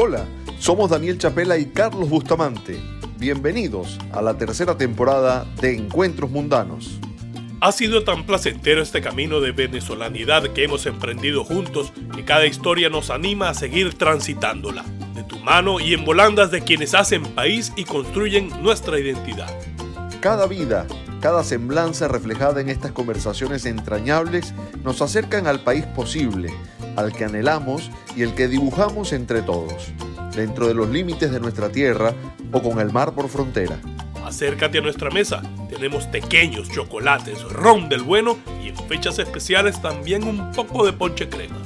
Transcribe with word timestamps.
Hola, 0.00 0.28
somos 0.60 0.90
Daniel 0.90 1.18
Chapela 1.18 1.58
y 1.58 1.66
Carlos 1.66 2.08
Bustamante. 2.08 2.80
Bienvenidos 3.18 3.98
a 4.12 4.22
la 4.22 4.38
tercera 4.38 4.78
temporada 4.78 5.44
de 5.60 5.74
Encuentros 5.74 6.30
Mundanos. 6.30 7.00
Ha 7.60 7.72
sido 7.72 8.04
tan 8.04 8.24
placentero 8.24 8.80
este 8.80 9.00
camino 9.00 9.40
de 9.40 9.50
venezolanidad 9.50 10.52
que 10.52 10.62
hemos 10.62 10.86
emprendido 10.86 11.42
juntos 11.42 11.92
que 12.14 12.24
cada 12.24 12.46
historia 12.46 12.88
nos 12.88 13.10
anima 13.10 13.48
a 13.48 13.54
seguir 13.54 13.94
transitándola, 13.94 14.84
de 15.16 15.24
tu 15.24 15.36
mano 15.40 15.80
y 15.80 15.94
en 15.94 16.04
volandas 16.04 16.52
de 16.52 16.60
quienes 16.60 16.94
hacen 16.94 17.24
país 17.34 17.72
y 17.74 17.82
construyen 17.82 18.50
nuestra 18.62 19.00
identidad. 19.00 19.52
Cada 20.20 20.46
vida, 20.46 20.86
cada 21.20 21.42
semblanza 21.42 22.06
reflejada 22.06 22.60
en 22.60 22.68
estas 22.68 22.92
conversaciones 22.92 23.66
entrañables 23.66 24.54
nos 24.84 25.02
acercan 25.02 25.48
al 25.48 25.64
país 25.64 25.84
posible, 25.86 26.52
al 26.98 27.12
que 27.12 27.24
anhelamos 27.24 27.90
y 28.16 28.22
el 28.22 28.34
que 28.34 28.48
dibujamos 28.48 29.12
entre 29.12 29.42
todos, 29.42 29.92
dentro 30.34 30.66
de 30.66 30.74
los 30.74 30.88
límites 30.88 31.30
de 31.30 31.40
nuestra 31.40 31.70
tierra 31.70 32.12
o 32.52 32.60
con 32.60 32.80
el 32.80 32.92
mar 32.92 33.14
por 33.14 33.28
frontera. 33.28 33.78
Acércate 34.24 34.78
a 34.78 34.80
nuestra 34.82 35.10
mesa. 35.10 35.42
Tenemos 35.70 36.06
pequeños 36.06 36.68
chocolates, 36.70 37.42
ron 37.44 37.88
del 37.88 38.02
bueno 38.02 38.36
y 38.62 38.68
en 38.68 38.76
fechas 38.88 39.18
especiales 39.18 39.80
también 39.80 40.24
un 40.24 40.52
poco 40.52 40.84
de 40.84 40.92
ponche 40.92 41.28
crema. 41.28 41.62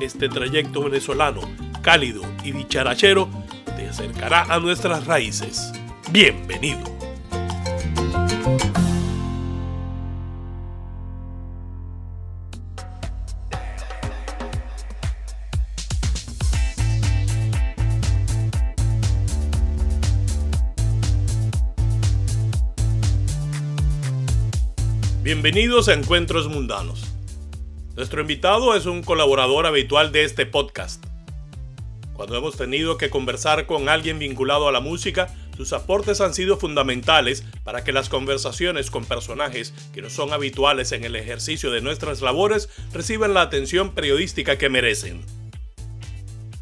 Este 0.00 0.28
trayecto 0.28 0.84
venezolano, 0.84 1.40
cálido 1.80 2.22
y 2.44 2.52
dicharachero, 2.52 3.28
te 3.76 3.88
acercará 3.88 4.42
a 4.42 4.60
nuestras 4.60 5.06
raíces. 5.06 5.72
Bienvenido. 6.10 7.11
Bienvenidos 25.42 25.88
a 25.88 25.94
Encuentros 25.94 26.46
Mundanos. 26.46 27.02
Nuestro 27.96 28.20
invitado 28.20 28.76
es 28.76 28.86
un 28.86 29.02
colaborador 29.02 29.66
habitual 29.66 30.12
de 30.12 30.22
este 30.22 30.46
podcast. 30.46 31.04
Cuando 32.12 32.36
hemos 32.36 32.56
tenido 32.56 32.96
que 32.96 33.10
conversar 33.10 33.66
con 33.66 33.88
alguien 33.88 34.20
vinculado 34.20 34.68
a 34.68 34.72
la 34.72 34.78
música, 34.78 35.34
sus 35.56 35.72
aportes 35.72 36.20
han 36.20 36.32
sido 36.32 36.58
fundamentales 36.58 37.44
para 37.64 37.82
que 37.82 37.90
las 37.90 38.08
conversaciones 38.08 38.92
con 38.92 39.04
personajes 39.04 39.74
que 39.92 40.00
no 40.00 40.10
son 40.10 40.32
habituales 40.32 40.92
en 40.92 41.02
el 41.02 41.16
ejercicio 41.16 41.72
de 41.72 41.80
nuestras 41.80 42.22
labores 42.22 42.68
reciban 42.92 43.34
la 43.34 43.40
atención 43.40 43.96
periodística 43.96 44.58
que 44.58 44.68
merecen. 44.68 45.22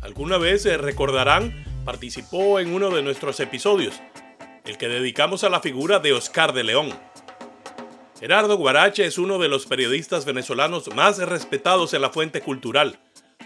Alguna 0.00 0.38
vez 0.38 0.64
eh, 0.64 0.78
recordarán, 0.78 1.82
participó 1.84 2.58
en 2.60 2.72
uno 2.72 2.88
de 2.88 3.02
nuestros 3.02 3.40
episodios, 3.40 4.00
el 4.64 4.78
que 4.78 4.88
dedicamos 4.88 5.44
a 5.44 5.50
la 5.50 5.60
figura 5.60 5.98
de 5.98 6.14
Oscar 6.14 6.54
de 6.54 6.64
León 6.64 6.94
Gerardo 8.20 8.58
Guarache 8.58 9.06
es 9.06 9.16
uno 9.16 9.38
de 9.38 9.48
los 9.48 9.64
periodistas 9.64 10.26
venezolanos 10.26 10.94
más 10.94 11.16
respetados 11.16 11.94
en 11.94 12.02
la 12.02 12.10
fuente 12.10 12.42
cultural. 12.42 12.98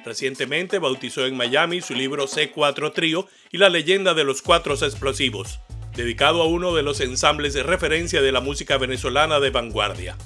Recientemente 0.04 0.80
bautizó 0.80 1.26
en 1.26 1.36
Miami 1.36 1.80
su 1.80 1.94
libro 1.94 2.26
C4 2.26 2.92
Trío 2.92 3.28
y 3.52 3.58
la 3.58 3.68
leyenda 3.68 4.14
de 4.14 4.24
los 4.24 4.42
cuatro 4.42 4.74
explosivos, 4.74 5.60
dedicado 5.94 6.42
a 6.42 6.48
uno 6.48 6.74
de 6.74 6.82
los 6.82 7.00
ensambles 7.00 7.54
de 7.54 7.62
referencia 7.62 8.20
de 8.20 8.32
la 8.32 8.40
música 8.40 8.76
venezolana 8.76 9.38
de 9.38 9.50
vanguardia. 9.50 10.16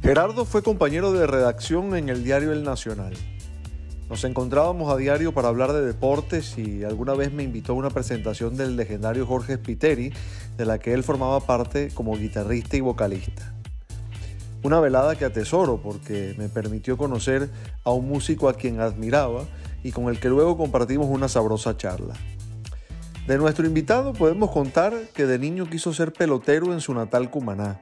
Gerardo 0.00 0.44
fue 0.44 0.62
compañero 0.62 1.10
de 1.10 1.26
redacción 1.26 1.96
en 1.96 2.08
el 2.08 2.22
diario 2.22 2.52
El 2.52 2.62
Nacional. 2.62 3.14
Nos 4.14 4.22
encontrábamos 4.22 4.92
a 4.92 4.96
diario 4.96 5.34
para 5.34 5.48
hablar 5.48 5.72
de 5.72 5.84
deportes 5.84 6.56
y 6.56 6.84
alguna 6.84 7.14
vez 7.14 7.32
me 7.32 7.42
invitó 7.42 7.72
a 7.72 7.74
una 7.74 7.90
presentación 7.90 8.56
del 8.56 8.76
legendario 8.76 9.26
Jorge 9.26 9.56
Spiteri, 9.56 10.12
de 10.56 10.64
la 10.64 10.78
que 10.78 10.92
él 10.92 11.02
formaba 11.02 11.40
parte 11.40 11.88
como 11.92 12.16
guitarrista 12.16 12.76
y 12.76 12.80
vocalista. 12.80 13.52
Una 14.62 14.78
velada 14.78 15.16
que 15.16 15.24
atesoro 15.24 15.80
porque 15.82 16.36
me 16.38 16.48
permitió 16.48 16.96
conocer 16.96 17.50
a 17.82 17.90
un 17.90 18.08
músico 18.08 18.48
a 18.48 18.54
quien 18.54 18.78
admiraba 18.78 19.46
y 19.82 19.90
con 19.90 20.08
el 20.08 20.20
que 20.20 20.28
luego 20.28 20.56
compartimos 20.56 21.08
una 21.08 21.26
sabrosa 21.26 21.76
charla. 21.76 22.14
De 23.26 23.36
nuestro 23.36 23.66
invitado 23.66 24.12
podemos 24.12 24.52
contar 24.52 24.94
que 25.12 25.26
de 25.26 25.40
niño 25.40 25.68
quiso 25.68 25.92
ser 25.92 26.12
pelotero 26.12 26.72
en 26.72 26.80
su 26.80 26.94
natal 26.94 27.32
Cumaná 27.32 27.80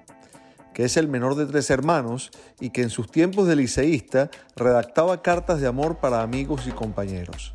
que 0.75 0.85
es 0.85 0.97
el 0.97 1.09
menor 1.09 1.35
de 1.35 1.47
tres 1.47 1.71
hermanos 1.71 2.31
y 2.61 2.71
que 2.71 2.83
en 2.83 2.91
sus 2.91 3.11
tiempos 3.11 3.47
de 3.47 3.57
liceísta 3.57 4.31
redactaba 4.57 5.23
cartas 5.23 5.61
de 5.61 5.67
amor 5.67 5.99
para 5.99 6.23
amigos 6.23 6.67
y 6.67 6.71
compañeros. 6.71 7.55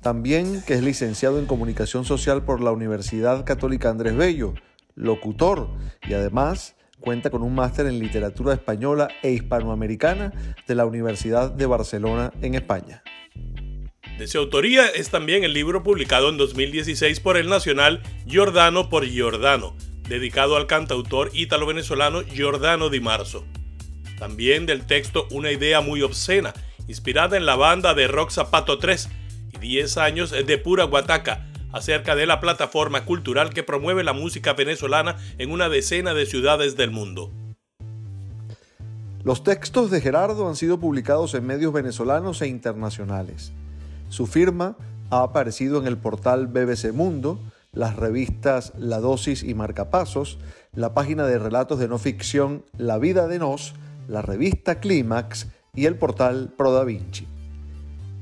También 0.00 0.62
que 0.66 0.74
es 0.74 0.82
licenciado 0.82 1.38
en 1.38 1.46
Comunicación 1.46 2.04
Social 2.04 2.44
por 2.44 2.60
la 2.60 2.72
Universidad 2.72 3.44
Católica 3.44 3.88
Andrés 3.88 4.16
Bello, 4.16 4.54
locutor 4.94 5.68
y 6.06 6.14
además 6.14 6.76
cuenta 7.00 7.30
con 7.30 7.42
un 7.42 7.54
máster 7.54 7.86
en 7.86 7.98
Literatura 7.98 8.54
Española 8.54 9.08
e 9.22 9.30
Hispanoamericana 9.30 10.32
de 10.66 10.74
la 10.74 10.86
Universidad 10.86 11.50
de 11.50 11.66
Barcelona 11.66 12.32
en 12.40 12.54
España. 12.54 13.02
De 14.18 14.26
su 14.28 14.38
autoría 14.38 14.86
es 14.86 15.10
también 15.10 15.42
el 15.42 15.52
libro 15.52 15.82
publicado 15.82 16.28
en 16.28 16.36
2016 16.36 17.20
por 17.20 17.36
el 17.36 17.48
Nacional 17.48 18.02
Giordano 18.26 18.88
por 18.88 19.04
Giordano, 19.04 19.74
dedicado 20.08 20.56
al 20.56 20.66
cantautor 20.66 21.30
ítalo-venezolano 21.32 22.22
Giordano 22.22 22.88
Di 22.88 23.00
Marzo. 23.00 23.44
También 24.18 24.66
del 24.66 24.86
texto 24.86 25.26
Una 25.30 25.50
idea 25.50 25.80
muy 25.80 26.02
obscena, 26.02 26.54
inspirada 26.86 27.36
en 27.36 27.46
la 27.46 27.56
banda 27.56 27.94
de 27.94 28.06
rock 28.06 28.30
Zapato 28.30 28.78
3 28.78 29.08
y 29.54 29.58
10 29.58 29.96
años 29.98 30.30
de 30.30 30.58
pura 30.58 30.84
guataca, 30.84 31.46
acerca 31.72 32.14
de 32.14 32.26
la 32.26 32.40
plataforma 32.40 33.04
cultural 33.04 33.52
que 33.52 33.64
promueve 33.64 34.04
la 34.04 34.12
música 34.12 34.52
venezolana 34.52 35.16
en 35.38 35.50
una 35.50 35.68
decena 35.68 36.14
de 36.14 36.24
ciudades 36.24 36.76
del 36.76 36.92
mundo. 36.92 37.32
Los 39.24 39.42
textos 39.42 39.90
de 39.90 40.00
Gerardo 40.00 40.48
han 40.48 40.54
sido 40.54 40.78
publicados 40.78 41.34
en 41.34 41.46
medios 41.46 41.72
venezolanos 41.72 42.42
e 42.42 42.46
internacionales. 42.46 43.52
Su 44.08 44.28
firma 44.28 44.76
ha 45.10 45.22
aparecido 45.22 45.80
en 45.80 45.88
el 45.88 45.96
portal 45.96 46.46
BBC 46.46 46.92
Mundo, 46.92 47.40
las 47.74 47.96
revistas 47.96 48.72
La 48.78 49.00
Dosis 49.00 49.42
y 49.42 49.54
Marcapasos, 49.54 50.38
la 50.72 50.94
página 50.94 51.26
de 51.26 51.38
relatos 51.38 51.78
de 51.78 51.88
no 51.88 51.98
ficción 51.98 52.64
La 52.78 52.98
Vida 52.98 53.28
de 53.28 53.38
Nos, 53.38 53.74
la 54.08 54.22
revista 54.22 54.80
Clímax 54.80 55.48
y 55.74 55.86
el 55.86 55.96
portal 55.96 56.52
Pro 56.56 56.72
Da 56.72 56.84
Vinci. 56.84 57.26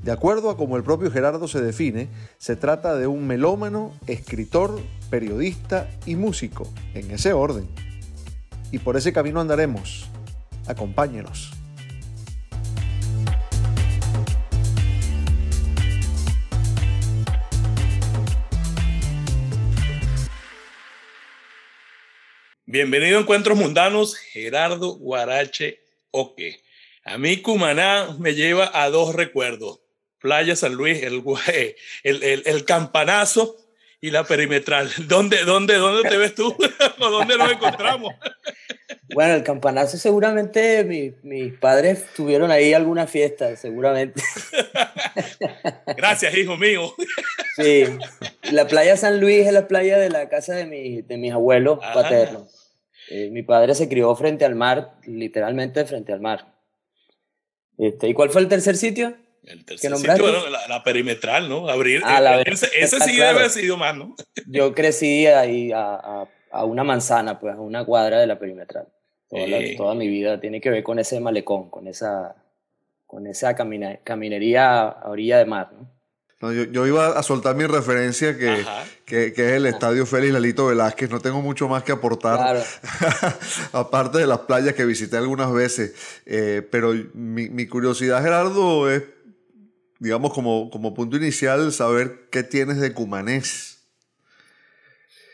De 0.03 0.11
acuerdo 0.11 0.51
a 0.51 0.57
como 0.57 0.77
el 0.77 0.83
propio 0.83 1.13
Gerardo 1.13 1.47
se 1.47 1.61
define, 1.61 2.09
se 2.39 2.57
trata 2.57 2.97
de 2.97 3.07
un 3.07 3.27
melómano, 3.27 3.93
escritor, 4.09 4.81
periodista 5.11 5.89
y 6.07 6.17
músico, 6.17 6.67
en 6.95 7.13
ese 7.13 7.33
orden. 7.33 7.69
Y 8.73 8.79
por 8.79 8.97
ese 8.97 9.13
camino 9.13 9.41
andaremos. 9.41 10.09
Acompáñenos. 10.67 11.52
Bienvenido 22.73 23.19
a 23.19 23.21
Encuentros 23.21 23.59
Mundanos, 23.59 24.17
Gerardo 24.17 24.95
Guarache 24.95 25.81
Oque. 26.11 26.63
A 27.05 27.19
mí 27.19 27.43
Cumaná 27.43 28.17
me 28.19 28.35
lleva 28.35 28.71
a 28.73 28.89
dos 28.89 29.15
recuerdos. 29.15 29.81
Playa 30.19 30.57
San 30.57 30.73
Luis, 30.73 31.03
el, 31.03 31.23
el, 32.03 32.43
el, 32.47 32.65
campanazo 32.65 33.59
y 34.01 34.11
la 34.11 34.25
perimetral. 34.25 34.91
¿Dónde, 35.07 35.45
dónde, 35.45 35.75
dónde 35.75 36.09
te 36.09 36.17
ves 36.17 36.35
tú? 36.35 36.57
¿O 36.99 37.11
dónde 37.11 37.37
nos 37.37 37.53
encontramos? 37.53 38.15
Bueno, 39.13 39.35
el 39.35 39.43
campanazo 39.43 39.99
seguramente 39.99 41.13
mis 41.23 41.53
padres 41.59 42.07
tuvieron 42.17 42.51
ahí 42.51 42.73
alguna 42.73 43.07
fiesta, 43.07 43.55
seguramente. 43.55 44.23
Gracias, 45.95 46.35
hijo 46.39 46.57
mío. 46.57 46.95
Sí, 47.57 47.85
la 48.51 48.67
playa 48.67 48.97
San 48.97 49.21
Luis 49.21 49.47
es 49.47 49.53
la 49.53 49.69
playa 49.69 49.99
de 49.99 50.09
la 50.09 50.31
casa 50.31 50.55
de, 50.55 50.65
mi, 50.65 51.03
de 51.03 51.19
mis 51.19 51.35
abuelos 51.35 51.79
paternos. 51.93 52.62
Eh, 53.11 53.31
mi 53.31 53.43
padre 53.43 53.75
se 53.75 53.89
crió 53.89 54.15
frente 54.15 54.45
al 54.45 54.55
mar, 54.55 54.95
literalmente 55.07 55.85
frente 55.85 56.13
al 56.13 56.21
mar. 56.21 56.55
Este, 57.79 58.09
¿Y 58.09 58.15
cuál 58.15 58.31
fue 58.31 58.41
el 58.41 58.49
tercer 58.49 58.77
sitio? 58.77 59.17
El 59.45 59.65
tercer 59.65 59.97
sitio, 59.97 60.19
bueno, 60.19 60.39
la, 60.69 60.85
perimetral, 60.85 61.49
¿no? 61.49 61.69
Abrir. 61.69 62.01
Ah, 62.05 62.43
ese, 62.47 62.69
sí 63.01 63.17
debe 63.17 63.29
haber 63.29 63.51
sido 63.51 63.77
más, 63.77 63.97
¿no? 63.97 64.15
Yo 64.47 64.73
crecí 64.73 65.27
ahí 65.27 65.73
a, 65.73 66.29
a, 66.51 66.65
una 66.65 66.85
manzana, 66.85 67.41
pues, 67.41 67.55
a 67.55 67.61
una 67.61 67.85
cuadra 67.85 68.21
de 68.21 68.27
la 68.27 68.39
perimetral. 68.39 68.87
Toda, 69.29 69.59
toda, 69.77 69.95
mi 69.95 70.09
vida 70.09 70.39
tiene 70.41 70.61
que 70.61 70.71
ver 70.71 70.83
con 70.83 70.99
ese 70.99 71.19
malecón, 71.19 71.71
con 71.71 71.89
esa, 71.89 72.37
con 73.07 73.27
esa 73.27 73.57
caminería 73.57 74.83
a 74.83 75.09
orilla 75.09 75.39
de 75.39 75.47
mar, 75.47 75.73
¿no? 75.73 76.02
Yo, 76.51 76.87
iba 76.87 77.09
a 77.17 77.23
soltar 77.23 77.55
mi 77.55 77.67
referencia 77.67 78.37
que, 78.37 78.65
que, 79.05 79.29
es 79.29 79.39
el 79.39 79.67
Estadio 79.67 80.07
Félix 80.07 80.33
Lalito 80.33 80.67
Velázquez. 80.67 81.09
No 81.09 81.21
tengo 81.21 81.41
mucho 81.41 81.69
más 81.69 81.85
que 81.85 81.93
aportar, 81.93 82.65
aparte 83.73 84.19
de 84.19 84.27
las 84.27 84.41
playas 84.41 84.75
que 84.75 84.85
visité 84.85 85.17
algunas 85.17 85.53
veces. 85.53 85.95
Eh, 86.27 86.67
pero 86.69 86.95
mi, 87.15 87.67
curiosidad, 87.69 88.23
Gerardo, 88.23 88.91
es 88.91 89.05
digamos, 90.01 90.33
como, 90.35 90.69
como 90.69 90.95
punto 90.95 91.17
inicial, 91.17 91.73
saber 91.73 92.29
qué 92.33 92.43
tienes 92.43 92.81
de 92.81 92.93
cumanés. 92.93 93.79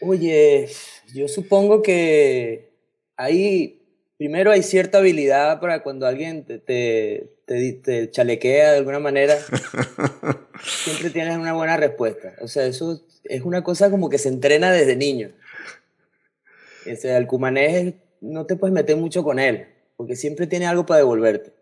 Oye, 0.02 0.68
yo 1.14 1.26
supongo 1.26 1.80
que 1.80 2.70
ahí, 3.16 3.77
primero 4.18 4.50
hay 4.50 4.62
cierta 4.62 4.98
habilidad 4.98 5.60
para 5.60 5.82
cuando 5.82 6.06
alguien 6.06 6.44
te, 6.44 6.58
te, 6.58 7.30
te, 7.46 8.10
chalequea 8.10 8.72
de 8.72 8.78
alguna 8.78 8.98
manera, 8.98 9.36
siempre 10.62 11.10
tienes 11.10 11.36
una 11.38 11.54
buena 11.54 11.76
respuesta. 11.76 12.34
O 12.42 12.48
sea, 12.48 12.66
eso 12.66 13.00
es 13.24 13.42
una 13.42 13.62
cosa 13.62 13.90
como 13.90 14.10
que 14.10 14.18
se 14.18 14.28
entrena 14.28 14.72
desde 14.72 14.96
niño. 14.96 15.30
O 16.90 16.96
sea, 16.96 17.16
el 17.16 17.26
cumanés 17.26 17.94
no 18.20 18.44
te 18.44 18.56
puedes 18.56 18.74
meter 18.74 18.96
mucho 18.96 19.22
con 19.22 19.38
él, 19.38 19.68
porque 19.96 20.16
siempre 20.16 20.46
tiene 20.46 20.66
algo 20.66 20.84
para 20.84 20.98
devolverte. 20.98 21.52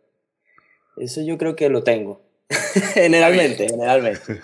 Eso 0.96 1.20
yo 1.22 1.36
creo 1.36 1.54
que 1.56 1.68
lo 1.68 1.84
tengo. 1.84 2.22
generalmente, 2.94 3.68
generalmente. 3.68 4.40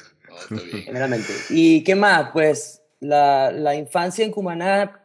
generalmente. 0.84 1.32
¿Y 1.48 1.82
qué 1.82 1.94
más? 1.94 2.30
Pues 2.32 2.82
la, 3.00 3.50
la, 3.50 3.74
infancia 3.74 4.24
en 4.24 4.32
Cumaná, 4.32 5.01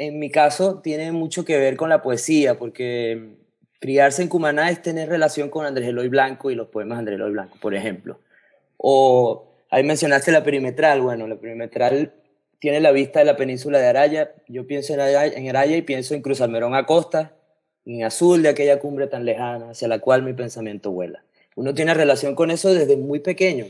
en 0.00 0.18
mi 0.18 0.30
caso, 0.30 0.80
tiene 0.80 1.12
mucho 1.12 1.44
que 1.44 1.58
ver 1.58 1.76
con 1.76 1.90
la 1.90 2.00
poesía, 2.00 2.58
porque 2.58 3.34
criarse 3.80 4.22
en 4.22 4.28
Cumaná 4.28 4.70
es 4.70 4.80
tener 4.80 5.10
relación 5.10 5.50
con 5.50 5.66
Andrés 5.66 5.88
Eloy 5.88 6.08
Blanco 6.08 6.50
y 6.50 6.54
los 6.54 6.68
poemas 6.68 6.96
de 6.96 7.00
Andrés 7.00 7.16
Eloy 7.16 7.32
Blanco, 7.32 7.58
por 7.60 7.74
ejemplo. 7.74 8.18
O 8.78 9.52
ahí 9.68 9.84
mencionaste 9.84 10.32
la 10.32 10.42
perimetral. 10.42 11.02
Bueno, 11.02 11.26
la 11.26 11.36
perimetral 11.36 12.14
tiene 12.60 12.80
la 12.80 12.92
vista 12.92 13.18
de 13.18 13.26
la 13.26 13.36
península 13.36 13.78
de 13.78 13.88
Araya. 13.88 14.32
Yo 14.48 14.66
pienso 14.66 14.94
en 14.94 15.00
Araya, 15.50 15.76
y 15.76 15.82
pienso 15.82 16.14
en 16.14 16.22
Cruz 16.22 16.40
Almerón 16.40 16.74
Acosta, 16.74 17.34
en 17.84 18.02
azul 18.02 18.42
de 18.42 18.48
aquella 18.48 18.78
cumbre 18.78 19.06
tan 19.06 19.26
lejana 19.26 19.72
hacia 19.72 19.86
la 19.86 19.98
cual 19.98 20.22
mi 20.22 20.32
pensamiento 20.32 20.92
vuela. 20.92 21.22
Uno 21.56 21.74
tiene 21.74 21.92
relación 21.92 22.34
con 22.34 22.50
eso 22.50 22.72
desde 22.72 22.96
muy 22.96 23.20
pequeño. 23.20 23.66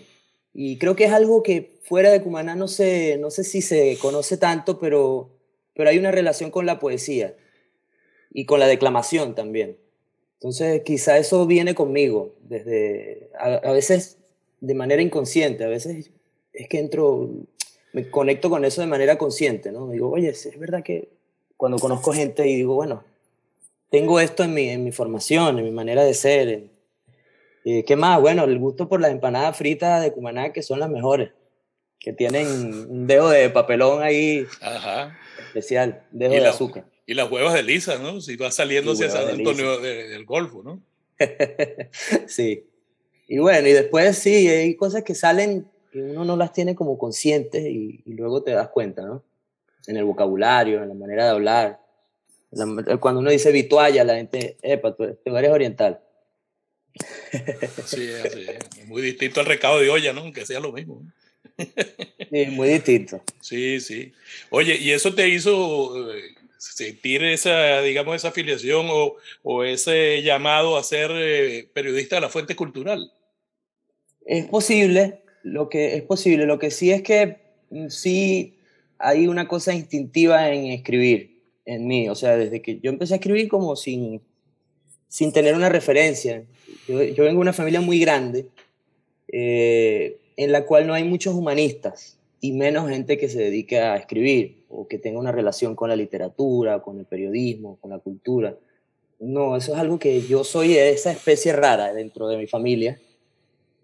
Y 0.54 0.78
creo 0.78 0.94
que 0.94 1.06
es 1.06 1.12
algo 1.12 1.42
que 1.42 1.80
fuera 1.82 2.12
de 2.12 2.22
Cumaná 2.22 2.54
no 2.54 2.68
sé, 2.68 3.18
no 3.18 3.32
sé 3.32 3.42
si 3.42 3.62
se 3.62 3.98
conoce 4.00 4.36
tanto, 4.36 4.78
pero, 4.78 5.39
pero 5.74 5.90
hay 5.90 5.98
una 5.98 6.10
relación 6.10 6.50
con 6.50 6.66
la 6.66 6.78
poesía 6.78 7.34
y 8.32 8.44
con 8.44 8.60
la 8.60 8.66
declamación 8.66 9.34
también. 9.34 9.76
Entonces, 10.34 10.82
quizá 10.84 11.18
eso 11.18 11.46
viene 11.46 11.74
conmigo, 11.74 12.34
desde, 12.42 13.30
a, 13.38 13.72
veces 13.72 14.18
de 14.60 14.74
manera 14.74 15.02
inconsciente, 15.02 15.64
a 15.64 15.68
veces 15.68 16.10
es 16.52 16.68
que 16.68 16.78
entro, 16.78 17.28
me 17.92 18.10
conecto 18.10 18.48
con 18.48 18.64
eso 18.64 18.80
de 18.80 18.86
manera 18.86 19.18
consciente, 19.18 19.70
¿no? 19.70 19.88
Digo, 19.90 20.10
oye, 20.10 20.30
es 20.30 20.58
verdad 20.58 20.82
que 20.82 21.08
cuando 21.56 21.78
conozco 21.78 22.12
gente 22.12 22.48
y 22.48 22.56
digo, 22.56 22.74
bueno, 22.74 23.04
tengo 23.90 24.20
esto 24.20 24.44
en 24.44 24.54
mi, 24.54 24.70
en 24.70 24.82
mi 24.82 24.92
formación, 24.92 25.58
en 25.58 25.64
mi 25.64 25.72
manera 25.72 26.04
de 26.04 26.14
ser. 26.14 26.64
Eh, 27.64 27.84
¿Qué 27.84 27.96
más? 27.96 28.20
Bueno, 28.20 28.44
el 28.44 28.58
gusto 28.58 28.88
por 28.88 29.00
las 29.00 29.10
empanadas 29.10 29.56
fritas 29.56 30.02
de 30.02 30.12
Cumaná, 30.12 30.52
que 30.52 30.62
son 30.62 30.80
las 30.80 30.88
mejores, 30.88 31.32
que 31.98 32.12
tienen 32.12 32.46
un 32.88 33.06
dedo 33.06 33.28
de 33.28 33.50
papelón 33.50 34.02
ahí 34.02 34.46
Ajá. 34.62 35.18
Especial, 35.50 36.06
dedo 36.10 36.32
de 36.32 36.46
azúcar. 36.46 36.84
Y 37.06 37.14
las 37.14 37.30
huevas 37.30 37.54
de 37.54 37.62
lisa, 37.62 37.98
¿no? 37.98 38.20
Si 38.20 38.36
va 38.36 38.50
saliendo 38.50 38.92
hacia 38.92 39.10
San 39.10 39.28
Antonio 39.28 39.80
del 39.80 40.24
Golfo, 40.24 40.62
¿no? 40.62 40.80
sí. 42.26 42.64
Y 43.26 43.38
bueno, 43.38 43.68
y 43.68 43.72
después 43.72 44.16
sí, 44.18 44.48
hay 44.48 44.74
cosas 44.74 45.02
que 45.02 45.14
salen 45.14 45.66
que 45.92 46.00
uno 46.00 46.24
no 46.24 46.36
las 46.36 46.52
tiene 46.52 46.74
como 46.74 46.98
conscientes 46.98 47.64
y, 47.66 48.02
y 48.04 48.12
luego 48.14 48.42
te 48.42 48.52
das 48.52 48.68
cuenta, 48.68 49.02
¿no? 49.02 49.24
En 49.86 49.96
el 49.96 50.04
vocabulario, 50.04 50.82
en 50.82 50.88
la 50.88 50.94
manera 50.94 51.24
de 51.24 51.30
hablar 51.30 51.80
cuando 53.00 53.20
uno 53.20 53.30
dice 53.30 53.52
vitualla, 53.52 54.04
la 54.04 54.16
gente, 54.16 54.56
epa, 54.62 54.94
tú, 54.94 55.04
eres 55.04 55.50
oriental. 55.50 56.00
Sí, 57.86 58.08
sí, 58.32 58.46
muy 58.86 59.02
distinto 59.02 59.40
al 59.40 59.46
recado 59.46 59.78
de 59.78 59.90
olla, 59.90 60.12
¿no? 60.12 60.32
Que 60.32 60.44
sea 60.44 60.58
lo 60.58 60.72
mismo. 60.72 61.02
Sí, 62.30 62.46
muy 62.50 62.68
distinto. 62.68 63.22
Sí, 63.40 63.80
sí. 63.80 64.12
Oye, 64.50 64.76
¿y 64.76 64.90
eso 64.90 65.14
te 65.14 65.28
hizo 65.28 66.10
eh, 66.12 66.34
sentir 66.58 67.24
esa, 67.24 67.80
digamos, 67.82 68.16
esa 68.16 68.28
afiliación 68.28 68.86
o, 68.90 69.16
o 69.42 69.64
ese 69.64 70.22
llamado 70.22 70.76
a 70.76 70.82
ser 70.82 71.10
eh, 71.14 71.68
periodista 71.72 72.16
de 72.16 72.22
la 72.22 72.28
fuente 72.28 72.56
cultural? 72.56 73.12
Es 74.26 74.46
posible, 74.46 75.20
lo 75.42 75.68
que 75.68 75.96
es 75.96 76.02
posible. 76.02 76.46
Lo 76.46 76.58
que 76.58 76.70
sí 76.70 76.90
es 76.90 77.02
que 77.02 77.38
mm, 77.70 77.88
sí 77.88 78.54
hay 78.98 79.26
una 79.26 79.48
cosa 79.48 79.74
instintiva 79.74 80.52
en 80.52 80.66
escribir 80.66 81.40
en 81.64 81.86
mí, 81.86 82.08
o 82.08 82.14
sea, 82.14 82.36
desde 82.36 82.62
que 82.62 82.80
yo 82.80 82.90
empecé 82.90 83.14
a 83.14 83.16
escribir 83.16 83.48
como 83.48 83.76
sin, 83.76 84.20
sin 85.08 85.32
tener 85.32 85.54
una 85.54 85.68
referencia. 85.68 86.44
Yo, 86.86 86.98
vengo 86.98 87.16
de 87.16 87.36
una 87.36 87.52
familia 87.52 87.80
muy 87.80 88.00
grande 88.00 88.46
eh, 89.28 90.19
en 90.36 90.52
la 90.52 90.66
cual 90.66 90.86
no 90.86 90.94
hay 90.94 91.04
muchos 91.04 91.34
humanistas 91.34 92.18
y 92.40 92.52
menos 92.52 92.88
gente 92.88 93.18
que 93.18 93.28
se 93.28 93.38
dedique 93.38 93.78
a 93.78 93.96
escribir 93.96 94.64
o 94.68 94.88
que 94.88 94.98
tenga 94.98 95.18
una 95.18 95.32
relación 95.32 95.74
con 95.74 95.88
la 95.88 95.96
literatura, 95.96 96.80
con 96.80 96.98
el 96.98 97.04
periodismo, 97.04 97.78
con 97.80 97.90
la 97.90 97.98
cultura. 97.98 98.56
No, 99.18 99.56
eso 99.56 99.74
es 99.74 99.78
algo 99.78 99.98
que 99.98 100.22
yo 100.22 100.44
soy 100.44 100.76
esa 100.76 101.12
especie 101.12 101.52
rara 101.52 101.92
dentro 101.92 102.28
de 102.28 102.36
mi 102.36 102.46
familia. 102.46 102.98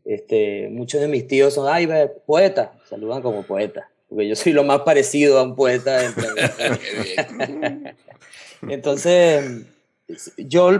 Este, 0.04 0.68
muchos 0.70 1.00
de 1.00 1.08
mis 1.08 1.26
tíos 1.26 1.54
son, 1.54 1.68
ay, 1.68 1.88
poeta, 2.24 2.78
saludan 2.88 3.22
como 3.22 3.42
poeta 3.42 3.90
porque 4.08 4.28
yo 4.28 4.36
soy 4.36 4.52
lo 4.52 4.64
más 4.64 4.80
parecido 4.80 5.38
a 5.38 5.42
un 5.42 5.56
poeta. 5.56 6.00
Entonces, 8.68 9.66
yo, 10.36 10.70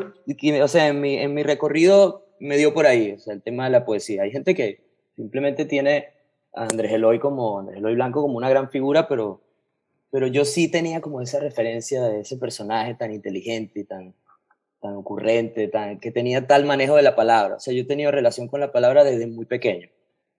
o 0.62 0.68
sea, 0.68 0.88
en 0.88 1.00
mi, 1.00 1.16
en 1.16 1.34
mi 1.34 1.42
recorrido 1.42 2.26
me 2.38 2.56
dio 2.56 2.74
por 2.74 2.86
ahí, 2.86 3.12
o 3.12 3.18
sea, 3.18 3.34
el 3.34 3.42
tema 3.42 3.64
de 3.64 3.70
la 3.70 3.84
poesía. 3.84 4.22
Hay 4.22 4.30
gente 4.30 4.54
que 4.54 4.80
simplemente 5.16 5.64
tiene 5.64 6.08
a 6.54 6.64
Andrés 6.64 6.92
Eloy 6.92 7.18
como, 7.18 7.58
Andrés 7.58 7.78
Eloy 7.78 7.94
Blanco 7.94 8.22
como 8.22 8.36
una 8.36 8.48
gran 8.48 8.70
figura, 8.70 9.08
pero, 9.08 9.40
pero 10.10 10.26
yo 10.26 10.44
sí 10.44 10.70
tenía 10.70 11.00
como 11.00 11.20
esa 11.20 11.40
referencia 11.40 12.02
de 12.02 12.20
ese 12.20 12.36
personaje 12.36 12.94
tan 12.94 13.12
inteligente 13.12 13.80
y 13.80 13.84
tan, 13.84 14.14
tan 14.80 14.94
ocurrente, 14.94 15.68
tan, 15.68 15.98
que 15.98 16.10
tenía 16.10 16.46
tal 16.46 16.64
manejo 16.64 16.96
de 16.96 17.02
la 17.02 17.16
palabra. 17.16 17.56
O 17.56 17.60
sea, 17.60 17.74
yo 17.74 17.82
he 17.82 17.86
tenido 17.86 18.10
relación 18.10 18.48
con 18.48 18.60
la 18.60 18.72
palabra 18.72 19.04
desde 19.04 19.26
muy 19.26 19.46
pequeño. 19.46 19.88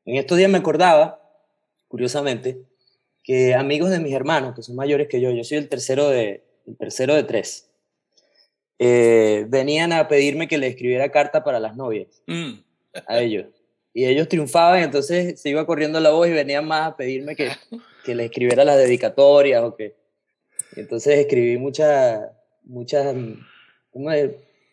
En 0.06 0.15
estos 0.15 0.38
días 0.38 0.50
me 0.50 0.59
acordaba, 0.59 1.21
curiosamente, 1.88 2.62
que 3.24 3.56
amigos 3.56 3.89
de 3.89 4.00
mis 4.00 4.13
hermanos, 4.13 4.56
que 4.56 4.63
son 4.63 4.75
mayores 4.75 5.07
que 5.09 5.19
yo, 5.19 5.31
yo 5.31 5.44
soy 5.44 5.57
el 5.57 5.68
tercero 5.68 6.07
de, 6.07 6.44
el 6.65 6.77
tercero 6.77 7.13
de 7.13 7.24
tres, 7.24 7.69
eh, 8.79 9.45
venían 9.50 9.91
a 9.91 10.07
pedirme 10.07 10.47
que 10.47 10.57
le 10.57 10.68
escribiera 10.68 11.12
carta 11.12 11.44
para 11.44 11.59
las 11.59 11.75
novias 11.75 12.21
mm. 12.27 12.53
a 13.07 13.19
ellos. 13.19 13.48
Y 13.98 14.06
ellos 14.06 14.30
triunfaban, 14.30 14.84
entonces 14.84 15.42
se 15.42 15.50
iba 15.50 15.66
corriendo 15.66 16.00
la 16.00 16.12
voz 16.12 16.27
y 16.27 16.32
venían 16.32 16.68
más 16.68 16.89
a 16.89 16.96
pedirme 16.96 17.36
que, 17.36 17.50
que 18.06 18.13
le 18.13 18.25
escribiera 18.25 18.63
las 18.63 18.77
dedicatorias 18.77 19.63
o 19.63 19.75
que... 19.75 19.96
Entonces 20.75 21.18
escribí 21.18 21.58
muchas, 21.58 22.22
muchas, 22.63 23.16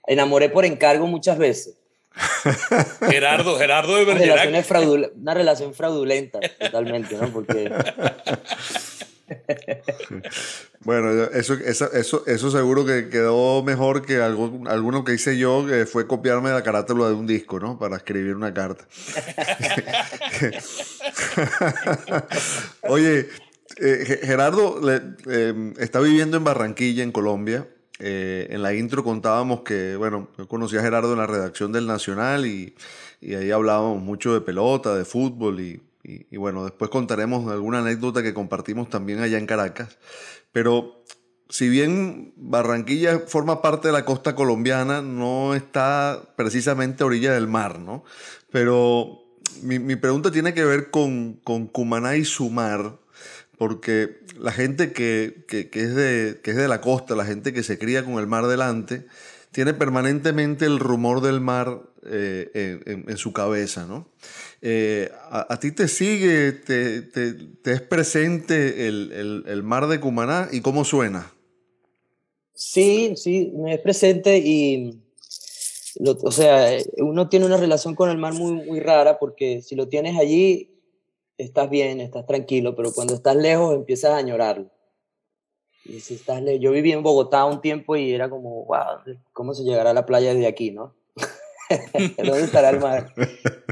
enamoré 0.06 0.50
por 0.50 0.66
encargo 0.66 1.06
muchas 1.06 1.38
veces. 1.38 1.78
Gerardo, 3.08 3.56
Gerardo 3.56 3.96
de 3.96 4.04
Bergerac. 4.04 4.50
Una 5.16 5.32
relación 5.32 5.72
fraudulenta, 5.72 6.40
totalmente, 6.60 7.16
¿no? 7.16 7.32
Porque... 7.32 7.72
Bueno, 10.80 11.10
eso, 11.32 11.54
eso, 11.54 12.26
eso, 12.26 12.50
seguro 12.50 12.84
que 12.84 13.08
quedó 13.08 13.62
mejor 13.62 14.04
que 14.04 14.20
algo, 14.20 14.64
alguno 14.66 15.02
que 15.02 15.14
hice 15.14 15.38
yo, 15.38 15.64
que 15.66 15.86
fue 15.86 16.06
copiarme 16.06 16.50
la 16.50 16.62
carátula 16.62 17.08
de 17.08 17.14
un 17.14 17.26
disco, 17.26 17.58
¿no? 17.58 17.78
Para 17.78 17.96
escribir 17.96 18.36
una 18.36 18.52
carta. 18.52 18.86
Oye, 22.82 23.28
eh, 23.78 24.20
Gerardo 24.22 24.78
eh, 24.90 25.72
está 25.78 26.00
viviendo 26.00 26.36
en 26.36 26.44
Barranquilla, 26.44 27.02
en 27.02 27.12
Colombia. 27.12 27.66
Eh, 27.98 28.48
en 28.50 28.62
la 28.62 28.74
intro 28.74 29.04
contábamos 29.04 29.62
que, 29.62 29.96
bueno, 29.96 30.28
yo 30.36 30.48
conocí 30.48 30.76
a 30.76 30.82
Gerardo 30.82 31.12
en 31.12 31.18
la 31.18 31.26
redacción 31.26 31.72
del 31.72 31.86
Nacional 31.86 32.44
y, 32.44 32.74
ahí 33.22 33.50
hablábamos 33.50 34.02
mucho 34.02 34.34
de 34.34 34.42
pelota, 34.42 34.94
de 34.94 35.06
fútbol 35.06 35.60
y, 35.60 35.80
bueno, 36.36 36.64
después 36.64 36.90
contaremos 36.90 37.50
alguna 37.50 37.78
anécdota 37.80 38.22
que 38.22 38.34
compartimos 38.34 38.90
también 38.90 39.20
allá 39.20 39.38
en 39.38 39.46
Caracas. 39.46 39.98
Pero 40.52 41.04
si 41.48 41.68
bien 41.68 42.32
Barranquilla 42.36 43.20
forma 43.20 43.62
parte 43.62 43.88
de 43.88 43.92
la 43.92 44.04
costa 44.04 44.34
colombiana, 44.34 45.02
no 45.02 45.54
está 45.54 46.34
precisamente 46.36 47.02
a 47.02 47.06
orilla 47.06 47.32
del 47.32 47.48
mar, 47.48 47.78
¿no? 47.78 48.04
Pero 48.50 49.22
mi, 49.62 49.96
pregunta 49.96 50.30
tiene 50.30 50.54
que 50.54 50.64
ver 50.64 50.90
con, 50.90 51.34
con 51.44 51.66
Cumaná 51.66 52.16
y 52.16 52.24
su 52.24 52.50
mar 52.50 52.98
porque 53.58 54.20
la 54.38 54.52
gente 54.52 54.92
que, 54.92 55.46
es 55.48 55.94
de, 55.94 56.40
que 56.42 56.50
es 56.50 56.56
de 56.56 56.68
la 56.68 56.80
costa, 56.80 57.14
la 57.14 57.24
gente 57.24 57.52
que 57.52 57.62
se 57.62 57.78
cría 57.78 58.04
con 58.04 58.14
el 58.14 58.26
mar 58.26 58.46
delante, 58.46 59.06
tiene 59.52 59.74
permanentemente 59.74 60.66
el 60.66 60.80
rumor 60.80 61.20
del 61.20 61.40
mar 61.40 61.80
eh, 62.04 62.80
en, 62.84 63.16
su 63.16 63.32
cabeza, 63.32 63.86
¿no? 63.86 64.08
Eh, 64.66 65.10
a, 65.30 65.60
ti 65.60 65.72
te 65.72 65.88
sigue, 65.88 66.52
te, 66.52 67.10
es 67.70 67.82
presente 67.82 68.88
el, 68.88 69.62
mar 69.62 69.88
de 69.88 70.00
Cumaná 70.00 70.48
y 70.52 70.62
cómo 70.62 70.86
suena? 70.86 71.34
Sí, 72.54 73.12
sí, 73.14 73.52
me 73.54 73.74
es 73.74 73.80
presente 73.80 74.38
y 74.38 75.02
o 76.00 76.30
sea, 76.30 76.78
uno 76.96 77.28
tiene 77.28 77.44
una 77.44 77.58
relación 77.58 77.94
con 77.94 78.08
el 78.08 78.16
mar 78.16 78.32
muy, 78.32 78.52
muy 78.52 78.80
rara 78.80 79.18
porque 79.18 79.60
si 79.60 79.76
lo 79.76 79.88
tienes 79.88 80.18
allí, 80.18 80.70
estás 81.36 81.68
bien, 81.68 82.00
estás 82.00 82.24
tranquilo, 82.26 82.74
pero 82.74 82.90
cuando 82.94 83.12
estás 83.12 83.36
lejos 83.36 83.74
empiezas 83.74 84.12
a 84.12 84.16
añorarlo. 84.16 84.70
Y 85.84 86.00
si 86.00 86.14
estás 86.14 86.42
yo 86.58 86.70
viví 86.70 86.92
en 86.92 87.02
Bogotá 87.02 87.44
un 87.44 87.60
tiempo 87.60 87.96
y 87.96 88.14
era 88.14 88.30
como, 88.30 88.64
wow, 88.64 89.14
¿cómo 89.34 89.52
se 89.52 89.62
llegará 89.62 89.90
a 89.90 89.94
la 89.94 90.06
playa 90.06 90.32
desde 90.32 90.46
aquí, 90.46 90.70
no? 90.70 90.94
¿Dónde 92.16 92.44
estará 92.44 92.70
el 92.70 92.80
mar? 92.80 93.12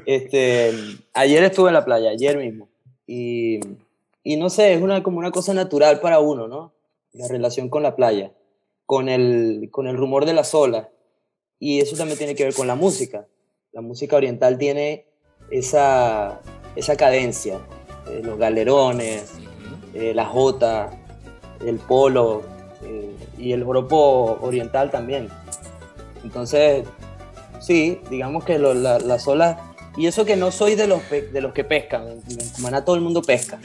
Este, 0.06 0.72
ayer 1.12 1.44
estuve 1.44 1.68
en 1.68 1.75
la 1.75 1.84
playa, 1.84 2.11
ayer 2.11 2.37
mismo. 2.38 2.68
Y, 3.06 3.61
y 4.22 4.37
no 4.37 4.50
sé, 4.50 4.75
es 4.75 4.82
una, 4.82 5.02
como 5.02 5.18
una 5.18 5.30
cosa 5.30 5.54
natural 5.54 6.00
para 6.00 6.20
uno, 6.20 6.49
¿no? 6.49 6.72
La 7.12 7.28
relación 7.28 7.68
con 7.68 7.82
la 7.82 7.96
playa, 7.96 8.32
con 8.87 9.08
el, 9.08 9.68
con 9.70 9.87
el 9.87 9.96
rumor 9.96 10.25
de 10.25 10.34
las 10.34 10.54
olas. 10.54 10.88
Y 11.58 11.80
eso 11.80 11.96
también 11.96 12.18
tiene 12.18 12.34
que 12.34 12.44
ver 12.44 12.54
con 12.54 12.66
la 12.66 12.75
música. 12.75 13.26
La 13.72 13.80
música 13.80 14.16
oriental 14.16 14.58
tiene 14.58 15.06
esa, 15.50 16.40
esa 16.76 16.96
cadencia, 16.96 17.61
eh, 18.08 18.20
los 18.22 18.38
galerones, 18.38 19.32
eh, 19.94 20.12
la 20.14 20.26
jota, 20.26 20.90
el 21.64 21.78
polo 21.78 22.42
eh, 22.82 23.14
y 23.38 23.52
el 23.52 23.64
joropo 23.64 24.38
oriental 24.40 24.90
también. 24.90 25.28
Entonces, 26.25 26.84
sí, 27.62 28.00
digamos 28.11 28.45
que 28.45 28.59
las 28.59 29.26
olas, 29.28 29.57
y 29.97 30.07
eso 30.07 30.25
que 30.25 30.37
no 30.37 30.50
soy 30.50 30.75
de 30.75 30.87
los, 30.87 31.02
de 31.11 31.40
los 31.40 31.52
que 31.52 31.64
pescan, 31.64 32.09
en 32.09 32.50
Cumaná 32.57 32.85
todo 32.85 32.97
el 32.97 33.02
mundo 33.02 33.23
pesca, 33.23 33.59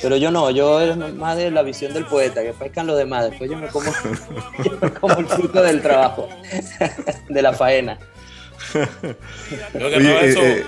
pero 0.00 0.16
yo 0.16 0.30
no, 0.30 0.50
yo 0.50 0.80
es 0.80 0.96
más 0.96 1.36
de 1.36 1.50
la 1.50 1.62
visión 1.62 1.92
del 1.92 2.04
poeta, 2.06 2.42
que 2.42 2.52
pescan 2.52 2.86
los 2.86 2.96
demás, 2.96 3.30
después 3.30 3.50
yo 3.50 3.56
me 3.56 3.68
como, 3.68 3.92
como 5.00 5.18
el 5.18 5.26
fruto 5.26 5.62
del 5.62 5.82
trabajo, 5.82 6.28
de 7.28 7.42
la 7.42 7.52
faena. 7.52 7.98
Yo 9.74 9.86
agarraba, 9.86 10.20
eso, 10.22 10.42
eh, 10.42 10.64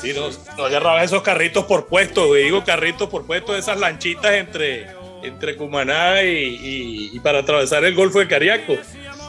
sí, 0.00 0.12
no, 0.14 0.64
agarraba 0.64 1.04
esos 1.04 1.22
carritos 1.22 1.64
por 1.64 1.86
puesto, 1.86 2.34
digo 2.34 2.64
carritos 2.64 3.08
por 3.08 3.26
puesto, 3.26 3.56
esas 3.56 3.78
lanchitas 3.78 4.32
entre, 4.32 4.86
entre 5.22 5.56
Cumaná 5.56 6.22
y, 6.22 7.18
para 7.20 7.40
atravesar 7.40 7.84
el 7.84 7.94
Golfo 7.94 8.18
de 8.18 8.28
Cariaco. 8.28 8.74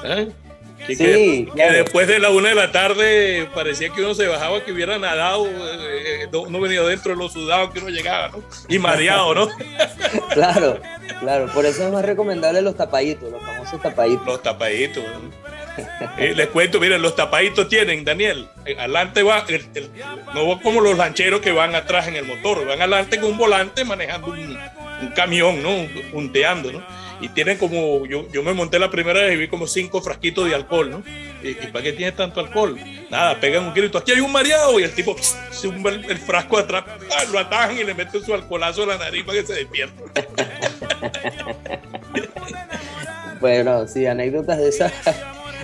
¿eh? 0.03 0.29
Sí, 0.87 1.47
que, 1.55 1.71
después 1.71 2.07
de 2.07 2.19
la 2.19 2.29
una 2.29 2.49
de 2.49 2.55
la 2.55 2.71
tarde 2.71 3.47
parecía 3.53 3.89
que 3.89 4.01
uno 4.01 4.13
se 4.13 4.27
bajaba, 4.27 4.63
que 4.63 4.71
hubiera 4.71 4.97
nadado, 4.97 5.47
eh, 5.47 6.27
no, 6.31 6.59
venía 6.59 6.81
dentro 6.83 7.13
de 7.13 7.17
los 7.17 7.33
sudados 7.33 7.71
que 7.71 7.79
uno 7.79 7.89
llegaba, 7.89 8.29
¿no? 8.29 8.43
Y 8.67 8.79
mareado, 8.79 9.33
¿no? 9.33 9.47
claro, 10.33 10.79
claro, 11.19 11.47
por 11.53 11.65
eso 11.65 11.85
es 11.85 11.91
más 11.91 12.05
recomendable 12.05 12.61
los 12.61 12.75
tapaditos, 12.75 13.31
los 13.31 13.41
famosos 13.41 13.81
tapaditos. 13.81 14.25
Los 14.25 14.41
tapaditos, 14.41 15.03
eh, 16.17 16.33
les 16.35 16.47
cuento, 16.47 16.79
miren, 16.79 17.01
los 17.01 17.15
tapaditos 17.15 17.67
tienen, 17.67 18.03
Daniel, 18.03 18.47
eh, 18.65 18.75
adelante 18.77 19.23
va, 19.23 19.45
no 20.33 20.47
va 20.47 20.61
como 20.61 20.81
los 20.81 20.97
lancheros 20.97 21.41
que 21.41 21.51
van 21.51 21.75
atrás 21.75 22.07
en 22.07 22.15
el 22.15 22.25
motor, 22.25 22.65
van 22.65 22.81
adelante 22.81 23.19
con 23.19 23.31
un 23.31 23.37
volante 23.37 23.83
manejando 23.83 24.27
un, 24.27 24.57
un 25.01 25.07
camión, 25.15 25.63
¿no? 25.63 25.87
Punteando, 26.11 26.71
¿no? 26.71 27.02
Y 27.23 27.29
tienen 27.29 27.57
como, 27.57 28.05
yo, 28.05 28.27
yo 28.33 28.43
me 28.43 28.51
monté 28.51 28.77
la 28.79 28.91
primera 28.91 29.21
vez 29.21 29.33
y 29.33 29.37
vi 29.37 29.47
como 29.47 29.65
cinco 29.65 30.01
frasquitos 30.01 30.49
de 30.49 30.55
alcohol, 30.55 30.89
¿no? 30.89 31.03
¿Y, 31.41 31.53
para 31.67 31.81
qué 31.81 31.93
tiene 31.93 32.11
tanto 32.11 32.41
alcohol? 32.41 32.77
Nada, 33.09 33.39
pegan 33.39 33.63
un 33.63 33.73
grito, 33.73 33.97
aquí 33.97 34.11
hay 34.11 34.19
un 34.19 34.29
mareado 34.29 34.77
y 34.77 34.83
el 34.83 34.91
tipo 34.91 35.15
se 35.21 35.69
el, 35.69 36.05
el, 36.09 36.17
frasco 36.17 36.57
atrás, 36.57 36.83
¡ah! 37.15 37.23
lo 37.31 37.39
atajan 37.39 37.77
y 37.77 37.85
le 37.85 37.93
meten 37.93 38.21
su 38.21 38.33
alcoholazo 38.33 38.83
a 38.83 38.87
la 38.87 38.97
nariz 38.97 39.23
para 39.23 39.39
que 39.39 39.47
se 39.47 39.53
despierta. 39.53 40.03
bueno, 43.39 43.87
sí, 43.87 44.05
anécdotas 44.05 44.57
de 44.57 44.67
esas 44.67 44.91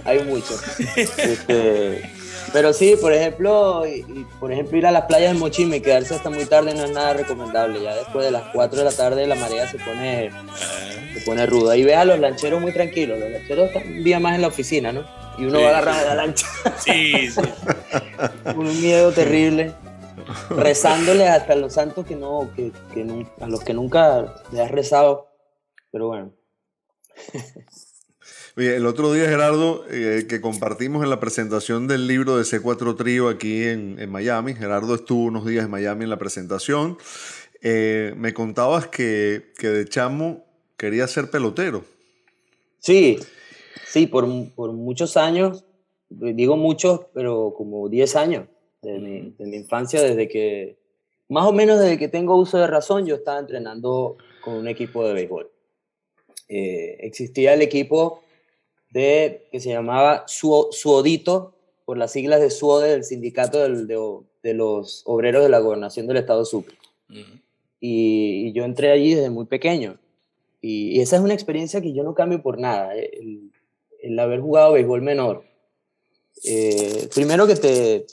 hay 0.05 0.23
muchas. 0.23 0.79
Este, 0.95 2.09
pero 2.53 2.73
sí, 2.73 2.95
por 2.99 3.13
ejemplo, 3.13 3.85
y, 3.85 4.25
por 4.39 4.51
ejemplo, 4.51 4.77
ir 4.77 4.85
a 4.85 4.91
las 4.91 5.05
playas 5.05 5.33
de 5.33 5.39
Mochima 5.39 5.75
y 5.75 5.81
quedarse 5.81 6.15
hasta 6.15 6.29
muy 6.29 6.45
tarde 6.45 6.73
no 6.73 6.85
es 6.85 6.91
nada 6.91 7.13
recomendable. 7.13 7.81
Ya 7.81 7.95
después 7.95 8.25
de 8.25 8.31
las 8.31 8.43
4 8.53 8.79
de 8.79 8.85
la 8.85 8.91
tarde 8.91 9.27
la 9.27 9.35
marea 9.35 9.67
se 9.67 9.77
pone, 9.79 10.31
se 11.13 11.21
pone 11.21 11.45
ruda. 11.45 11.75
Y 11.75 11.83
ve 11.83 11.95
a 11.95 12.05
los 12.05 12.19
lancheros 12.19 12.61
muy 12.61 12.71
tranquilos. 12.71 13.19
Los 13.19 13.31
lancheros 13.31 13.67
están 13.67 13.87
un 13.87 14.03
día 14.03 14.19
más 14.19 14.35
en 14.35 14.41
la 14.41 14.47
oficina, 14.47 14.91
¿no? 14.91 15.03
Y 15.37 15.45
uno 15.45 15.61
va 15.61 15.69
agarrado 15.69 15.99
de 15.99 16.05
la 16.05 16.15
lancha. 16.15 16.47
Sí, 16.77 17.31
sí. 17.31 17.41
Con 18.43 18.59
un 18.67 18.81
miedo 18.81 19.11
terrible. 19.11 19.73
Rezándole 20.49 21.27
hasta 21.27 21.55
los 21.55 21.73
santos 21.73 22.05
que 22.05 22.15
no, 22.15 22.51
que, 22.55 22.71
que 22.93 23.25
a 23.41 23.47
los 23.47 23.63
que 23.63 23.73
nunca 23.73 24.35
le 24.51 24.61
has 24.61 24.69
rezado. 24.69 25.27
Pero 25.91 26.07
bueno 26.07 26.31
el 28.55 28.85
otro 28.85 29.13
día, 29.13 29.25
Gerardo, 29.25 29.85
eh, 29.89 30.25
que 30.27 30.41
compartimos 30.41 31.03
en 31.03 31.09
la 31.09 31.19
presentación 31.19 31.87
del 31.87 32.07
libro 32.07 32.37
de 32.37 32.43
C4 32.43 32.95
Trío 32.97 33.29
aquí 33.29 33.63
en, 33.63 34.09
Miami, 34.09 34.53
Gerardo 34.53 34.95
estuvo 34.95 35.25
unos 35.25 35.45
días 35.45 35.65
en 35.65 35.71
Miami 35.71 36.03
en 36.03 36.09
la 36.09 36.17
presentación, 36.17 36.97
eh, 37.61 38.13
me 38.17 38.33
contabas 38.33 38.87
que, 38.87 39.43
de 39.61 39.85
chamo 39.87 40.45
quería 40.77 41.07
ser 41.07 41.29
pelotero. 41.29 41.83
Sí, 42.79 43.19
sí, 43.85 44.07
por, 44.07 44.25
muchos 44.25 45.17
años, 45.17 45.65
digo 46.09 46.57
muchos, 46.57 47.01
pero 47.13 47.53
como 47.55 47.89
10 47.89 48.15
años 48.15 48.47
de 48.81 48.99
mi, 49.37 49.55
infancia, 49.55 50.01
desde 50.01 50.27
que, 50.27 50.77
más 51.27 51.45
o 51.45 51.51
menos 51.51 51.79
desde 51.79 51.97
que 51.97 52.07
tengo 52.07 52.35
uso 52.35 52.57
de 52.57 52.67
razón, 52.67 53.05
yo 53.05 53.15
estaba 53.15 53.39
entrenando 53.39 54.17
con 54.41 54.55
un 54.55 54.67
equipo 54.67 55.05
de 55.05 55.13
béisbol. 55.13 55.51
Eh, 56.47 56.97
existía 57.01 57.53
el 57.53 57.61
equipo 57.61 58.23
de, 58.91 59.47
que 59.51 59.59
se 59.59 59.69
llamaba 59.69 60.25
Suodito, 60.27 61.53
por 61.85 61.97
las 61.97 62.11
siglas 62.11 62.39
de 62.39 62.51
Suode, 62.51 62.89
del 62.89 63.03
sindicato 63.03 63.59
de, 63.59 64.53
los 64.53 65.01
obreros 65.05 65.43
de 65.43 65.49
la 65.49 65.59
gobernación 65.59 66.07
del 66.07 66.17
estado 66.17 66.45
Sucre. 66.45 66.77
y, 67.79 68.51
yo 68.53 68.63
entré 68.63 68.91
allí 68.91 69.15
desde 69.15 69.29
muy 69.29 69.45
pequeño. 69.45 69.97
Y, 70.61 70.99
esa 70.99 71.15
es 71.15 71.21
una 71.21 71.33
experiencia 71.33 71.81
que 71.81 71.93
yo 71.93 72.03
no 72.03 72.13
cambio 72.13 72.41
por 72.41 72.59
nada, 72.59 72.95
eh, 72.95 73.11
el, 74.01 74.19
haber 74.19 74.39
jugado 74.39 74.73
béisbol 74.73 75.01
menor. 75.01 75.43
Eh, 76.45 77.09
primero 77.13 77.47
que 77.47 77.55
te, 77.55 78.05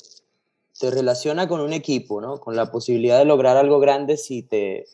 te 0.79 0.91
relaciona 0.91 1.49
con 1.49 1.61
un 1.61 1.73
equipo, 1.73 2.21
¿no? 2.21 2.41
con 2.41 2.57
la 2.57 2.71
posibilidad 2.71 3.19
de 3.19 3.25
lograr 3.25 3.57
algo 3.57 3.79
grande 3.79 4.17
si, 4.17 4.43
te, 4.43 4.87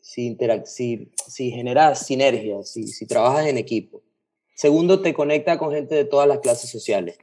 si, 0.00 0.36
si, 0.64 1.10
si 1.26 1.50
generas 1.50 2.06
sinergia, 2.06 2.62
si, 2.62 2.86
si 2.86 3.06
trabajas 3.06 3.46
en 3.46 3.58
equipo. 3.58 3.95
Segundo, 4.56 5.02
te 5.02 5.12
conecta 5.12 5.58
con 5.58 5.70
gente 5.70 5.94
de 5.94 6.06
todas 6.06 6.26
las 6.26 6.38
clases 6.38 6.70
sociales 6.70 7.18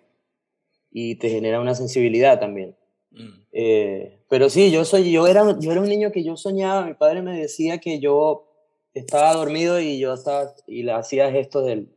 y 0.91 1.15
te 1.15 1.29
genera 1.29 1.59
una 1.59 1.73
sensibilidad 1.73 2.39
también. 2.39 2.75
Mm. 3.09 3.41
Eh, 3.51 4.19
pero 4.29 4.51
sí, 4.51 4.69
yo, 4.69 4.85
soy, 4.85 5.11
yo, 5.11 5.25
era, 5.25 5.57
yo 5.59 5.71
era 5.71 5.81
un 5.81 5.89
niño 5.89 6.11
que 6.11 6.23
yo 6.23 6.37
soñaba, 6.37 6.85
mi 6.85 6.93
padre 6.93 7.23
me 7.23 7.39
decía 7.39 7.79
que 7.79 7.99
yo 7.99 8.47
estaba 8.93 9.33
dormido 9.33 9.79
y 9.79 9.97
yo 9.97 10.13
estaba, 10.13 10.53
y 10.67 10.83
le 10.83 10.91
hacía 10.91 11.31
gestos 11.31 11.65
de, 11.65 11.87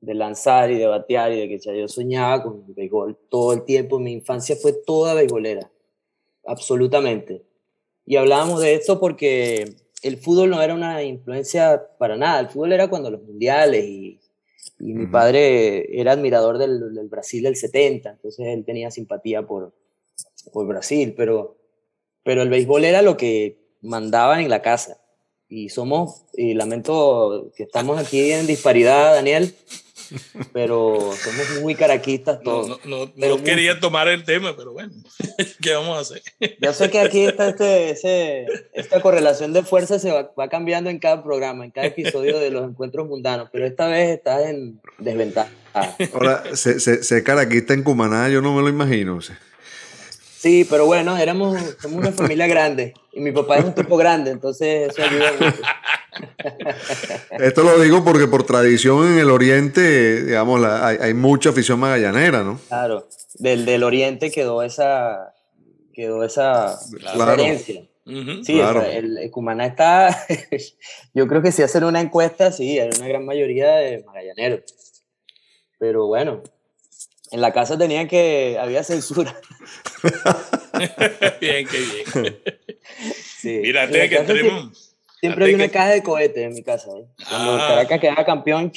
de 0.00 0.14
lanzar 0.14 0.72
y 0.72 0.78
de 0.78 0.86
batear 0.88 1.32
y 1.32 1.38
de 1.38 1.48
que 1.48 1.78
yo 1.78 1.86
soñaba 1.86 2.42
con 2.42 2.64
el 2.66 2.74
béisbol 2.74 3.16
todo 3.30 3.52
el 3.52 3.64
tiempo. 3.64 4.00
Mi 4.00 4.10
infancia 4.10 4.56
fue 4.56 4.72
toda 4.72 5.14
beisbolera, 5.14 5.70
absolutamente. 6.44 7.44
Y 8.04 8.16
hablábamos 8.16 8.60
de 8.60 8.74
esto 8.74 8.98
porque 8.98 9.76
el 10.02 10.16
fútbol 10.16 10.50
no 10.50 10.60
era 10.60 10.74
una 10.74 11.04
influencia 11.04 11.80
para 11.98 12.16
nada. 12.16 12.40
El 12.40 12.48
fútbol 12.48 12.72
era 12.72 12.90
cuando 12.90 13.12
los 13.12 13.22
mundiales 13.22 13.84
y 13.84 14.21
y 14.78 14.94
mi 14.94 15.06
padre 15.06 16.00
era 16.00 16.12
admirador 16.12 16.58
del, 16.58 16.94
del, 16.94 17.08
Brasil 17.08 17.42
del 17.42 17.56
70, 17.56 18.10
entonces 18.10 18.46
él 18.46 18.64
tenía 18.64 18.90
simpatía 18.90 19.46
por, 19.46 19.74
por 20.52 20.66
Brasil, 20.66 21.14
pero, 21.16 21.56
pero 22.24 22.42
el 22.42 22.48
béisbol 22.48 22.84
era 22.84 23.02
lo 23.02 23.16
que 23.16 23.58
mandaba 23.80 24.40
en 24.40 24.48
la 24.48 24.62
casa. 24.62 24.98
Y 25.48 25.68
somos, 25.68 26.24
y 26.32 26.54
lamento 26.54 27.52
que 27.56 27.64
estamos 27.64 27.98
aquí 27.98 28.32
en 28.32 28.46
disparidad, 28.46 29.14
Daniel, 29.14 29.54
pero 30.52 31.12
somos 31.16 31.60
muy 31.62 31.74
caraquistas 31.74 32.40
todos. 32.42 32.80
No, 32.84 33.10
no, 33.14 33.42
quería 33.42 33.80
tomar 33.80 34.08
el 34.08 34.24
tema, 34.24 34.56
pero 34.56 34.72
bueno, 34.72 34.92
¿qué 35.60 35.74
vamos 35.74 35.96
a 35.96 36.00
hacer? 36.00 36.22
Yo 36.60 36.72
sé 36.72 36.90
que 36.90 37.00
aquí 37.00 37.24
está 37.24 37.48
este, 37.48 37.90
ese, 37.90 38.46
esta 38.72 39.00
correlación 39.00 39.52
de 39.52 39.62
fuerzas 39.62 40.02
se 40.02 40.10
va, 40.10 40.48
cambiando 40.48 40.90
en 40.90 40.98
cada 40.98 41.22
programa, 41.22 41.64
en 41.64 41.70
cada 41.70 41.86
episodio 41.86 42.38
de 42.38 42.50
los 42.50 42.68
encuentros 42.68 43.08
mundanos, 43.08 43.48
pero 43.52 43.66
esta 43.66 43.88
vez 43.88 44.10
estás 44.10 44.46
en 44.46 44.80
desventaja. 44.98 45.50
Ahora, 46.12 46.44
ser, 46.54 47.24
caraquista 47.24 47.74
en 47.74 47.82
Cumaná, 47.82 48.28
yo 48.28 48.42
no 48.42 48.54
me 48.54 48.62
lo 48.62 48.68
imagino. 48.68 49.18
Sí, 50.42 50.66
pero 50.68 50.86
bueno, 50.86 51.16
éramos, 51.16 51.56
somos 51.80 51.98
una 51.98 52.10
familia 52.10 52.48
grande 52.48 52.94
y 53.12 53.20
mi 53.20 53.30
papá 53.30 53.58
es 53.58 53.64
un 53.64 53.76
tipo 53.76 53.96
grande, 53.96 54.32
entonces 54.32 54.90
eso 54.90 55.00
ayuda 55.00 55.30
mucho. 55.38 55.62
Esto 57.38 57.62
lo 57.62 57.78
digo 57.78 58.02
porque 58.02 58.26
por 58.26 58.42
tradición 58.42 59.06
en 59.06 59.20
el 59.20 59.30
oriente, 59.30 60.24
digamos, 60.24 60.64
hay, 60.64 61.14
mucha 61.14 61.50
afición 61.50 61.78
magallanera, 61.78 62.42
¿no? 62.42 62.58
Claro, 62.66 63.06
del, 63.34 63.64
del 63.64 63.84
oriente 63.84 64.32
quedó 64.32 64.64
esa, 64.64 65.32
quedó 65.92 66.24
esa 66.24 66.76
diferencia. 66.90 67.84
Sí, 68.42 68.60
el, 68.60 69.30
Cumaná 69.30 69.66
está, 69.66 70.26
yo 71.14 71.28
creo 71.28 71.40
que 71.40 71.52
si 71.52 71.62
hacen 71.62 71.84
una 71.84 72.00
encuesta, 72.00 72.50
sí, 72.50 72.80
hay 72.80 72.90
una 72.96 73.06
gran 73.06 73.24
mayoría 73.24 73.76
de 73.76 74.02
magallaneros. 74.02 74.62
Pero 75.78 76.08
bueno, 76.08 76.42
En 77.32 77.40
la 77.40 77.52
casa 77.52 77.78
tenían 77.78 78.08
que, 78.08 78.58
había 78.60 78.84
censura. 78.84 79.34
bien, 81.40 81.66
qué 81.66 81.78
bien. 81.78 82.42
Sí. 83.40 83.58
Mírate 83.62 84.08
que 84.08 84.16
entremos. 84.16 84.94
Siempre, 85.18 85.44
había 85.44 85.56
una 85.56 85.68
caja 85.68 85.90
de 85.90 86.02
cohetes 86.02 86.44
en 86.44 86.52
mi 86.52 86.62
casa. 86.62 86.90
¿eh? 86.90 87.06
Cuando 87.28 87.54
ah. 87.54 87.68
Caracas 87.68 88.00
quedaba 88.00 88.24
campeón, 88.26 88.70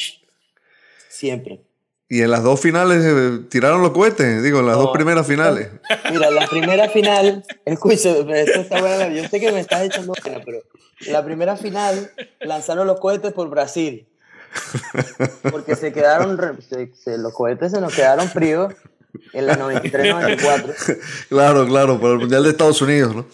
siempre. 1.09 1.59
Y 2.07 2.21
en 2.21 2.31
las 2.31 2.43
dos 2.43 2.61
finales 2.61 3.03
eh, 3.03 3.39
tiraron 3.49 3.81
los 3.81 3.91
cohetes, 3.91 4.43
digo, 4.43 4.59
en 4.59 4.67
las 4.67 4.75
dos 4.77 4.91
primeras 4.93 5.25
finales. 5.25 5.69
Mira, 6.11 6.29
la 6.29 6.47
primera 6.47 6.87
final, 6.87 7.43
escucha, 7.65 8.11
esto 8.11 8.61
está 8.61 8.79
bueno, 8.79 9.13
yo 9.13 9.27
sé 9.27 9.39
que 9.39 9.51
me 9.51 9.59
estás 9.59 9.83
echando 9.83 10.13
pena, 10.13 10.39
pero 10.45 10.61
la 11.07 11.25
primera 11.25 11.57
final 11.57 12.11
lanzaron 12.39 12.85
los 12.85 12.99
cohetes 12.99 13.33
por 13.33 13.49
Brasil. 13.49 14.07
Porque 15.51 15.75
se 15.75 15.91
quedaron, 15.91 16.37
los 16.37 17.33
cohetes 17.33 17.71
se 17.71 17.81
nos 17.81 17.93
quedaron 17.93 18.27
fríos 18.27 18.73
en 19.33 19.47
la 19.47 19.57
93-94. 19.57 20.99
Claro, 21.29 21.65
claro, 21.65 21.99
por 21.99 22.11
el 22.11 22.19
Mundial 22.19 22.43
de 22.43 22.49
Estados 22.49 22.81
Unidos, 22.81 23.15
¿no? 23.15 23.25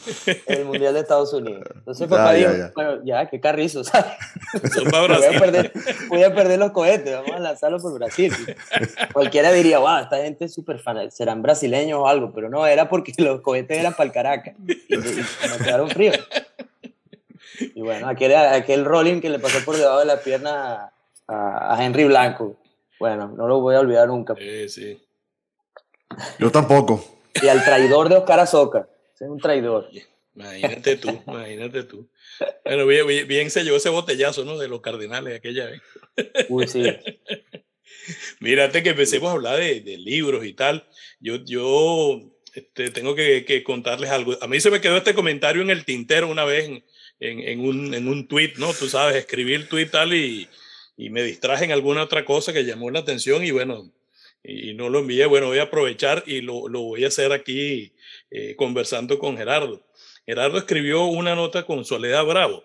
El 0.47 0.65
Mundial 0.65 0.93
de 0.93 1.01
Estados 1.01 1.33
Unidos. 1.33 1.63
Entonces 1.75 2.07
fue 2.07 2.17
para 2.17 2.37
ya, 2.37 2.71
bueno, 2.73 3.03
ya, 3.03 3.29
qué 3.29 3.39
carrizo, 3.39 3.83
¿sabes? 3.83 4.13
voy, 4.91 5.35
a 5.35 5.39
perder, 5.39 5.71
voy 6.09 6.23
a 6.23 6.33
perder 6.33 6.59
los 6.59 6.71
cohetes, 6.71 7.13
vamos 7.13 7.31
a 7.35 7.39
lanzarlo 7.39 7.79
por 7.79 7.93
Brasil. 7.93 8.33
Cualquiera 9.13 9.51
diría, 9.51 9.79
wow, 9.79 9.99
esta 9.99 10.17
gente 10.17 10.45
es 10.45 10.53
súper 10.53 10.79
fan, 10.79 11.11
serán 11.11 11.41
brasileños 11.41 11.99
o 11.99 12.07
algo, 12.07 12.31
pero 12.33 12.49
no, 12.49 12.65
era 12.65 12.89
porque 12.89 13.13
los 13.17 13.41
cohetes 13.41 13.77
eran 13.77 13.93
para 13.93 14.05
el 14.05 14.11
Caracas 14.11 14.55
y, 14.67 14.95
nos 14.95 15.57
quedaron 15.57 15.89
fríos. 15.89 16.17
Y 17.59 17.81
bueno, 17.81 18.07
aquel, 18.07 18.35
aquel 18.35 18.85
rolling 18.85 19.21
que 19.21 19.29
le 19.29 19.39
pasó 19.39 19.63
por 19.63 19.77
debajo 19.77 19.99
de 19.99 20.05
la 20.05 20.17
pierna 20.17 20.91
a, 21.27 21.75
a 21.75 21.85
Henry 21.85 22.05
Blanco, 22.05 22.57
bueno, 23.01 23.33
no 23.35 23.47
lo 23.47 23.59
voy 23.61 23.73
a 23.73 23.79
olvidar 23.79 24.07
nunca. 24.07 24.35
Sí, 24.37 24.69
sí. 24.69 25.01
Yo 26.37 26.51
tampoco. 26.51 27.03
Y 27.41 27.47
al 27.47 27.63
traidor 27.63 28.09
de 28.09 28.17
Oscar 28.17 28.39
Azoka. 28.39 28.87
Es 29.19 29.27
un 29.27 29.39
traidor. 29.39 29.89
Imagínate 30.35 30.97
tú, 30.97 31.09
imagínate 31.27 31.83
tú. 31.83 32.07
Bueno, 32.63 32.85
bien, 32.85 33.27
bien, 33.27 33.49
se 33.49 33.63
llevó 33.63 33.77
ese 33.77 33.89
botellazo, 33.89 34.45
¿no? 34.45 34.57
De 34.59 34.67
los 34.67 34.81
cardenales 34.81 35.35
aquella 35.35 35.65
vez. 35.65 35.81
Uy, 36.49 36.67
sí. 36.67 36.83
Mírate 38.39 38.83
que 38.83 38.89
empecemos 38.89 39.29
a 39.29 39.33
hablar 39.33 39.57
de, 39.57 39.81
de 39.81 39.97
libros 39.97 40.45
y 40.45 40.53
tal. 40.53 40.87
Yo, 41.19 41.37
yo 41.43 42.21
este, 42.53 42.91
tengo 42.91 43.15
que, 43.15 43.45
que, 43.45 43.63
contarles 43.63 44.11
algo. 44.11 44.37
A 44.41 44.47
mí 44.47 44.59
se 44.59 44.69
me 44.69 44.79
quedó 44.79 44.97
este 44.97 45.15
comentario 45.15 45.63
en 45.63 45.71
el 45.71 45.85
tintero 45.85 46.27
una 46.27 46.45
vez 46.45 46.65
en, 46.65 46.83
en, 47.19 47.39
en 47.39 47.59
un, 47.61 47.93
en 47.95 48.07
un 48.07 48.27
tweet, 48.27 48.53
¿no? 48.57 48.73
Tú 48.73 48.87
sabes, 48.87 49.15
escribí 49.15 49.55
el 49.55 49.67
tweet 49.67 49.87
tal 49.87 50.13
y, 50.13 50.47
y 50.97 51.09
me 51.09 51.23
distraje 51.23 51.65
en 51.65 51.71
alguna 51.71 52.03
otra 52.03 52.25
cosa 52.25 52.53
que 52.53 52.65
llamó 52.65 52.89
la 52.91 52.99
atención 52.99 53.43
y 53.43 53.51
bueno, 53.51 53.91
y 54.43 54.73
no 54.73 54.89
lo 54.89 54.99
envié. 54.99 55.25
Bueno, 55.25 55.47
voy 55.47 55.59
a 55.59 55.63
aprovechar 55.63 56.23
y 56.25 56.41
lo, 56.41 56.67
lo 56.67 56.81
voy 56.81 57.05
a 57.05 57.07
hacer 57.07 57.31
aquí 57.31 57.93
eh, 58.29 58.55
conversando 58.55 59.19
con 59.19 59.37
Gerardo. 59.37 59.85
Gerardo 60.25 60.57
escribió 60.57 61.05
una 61.05 61.35
nota 61.35 61.65
con 61.65 61.85
Soledad 61.85 62.25
Bravo, 62.25 62.63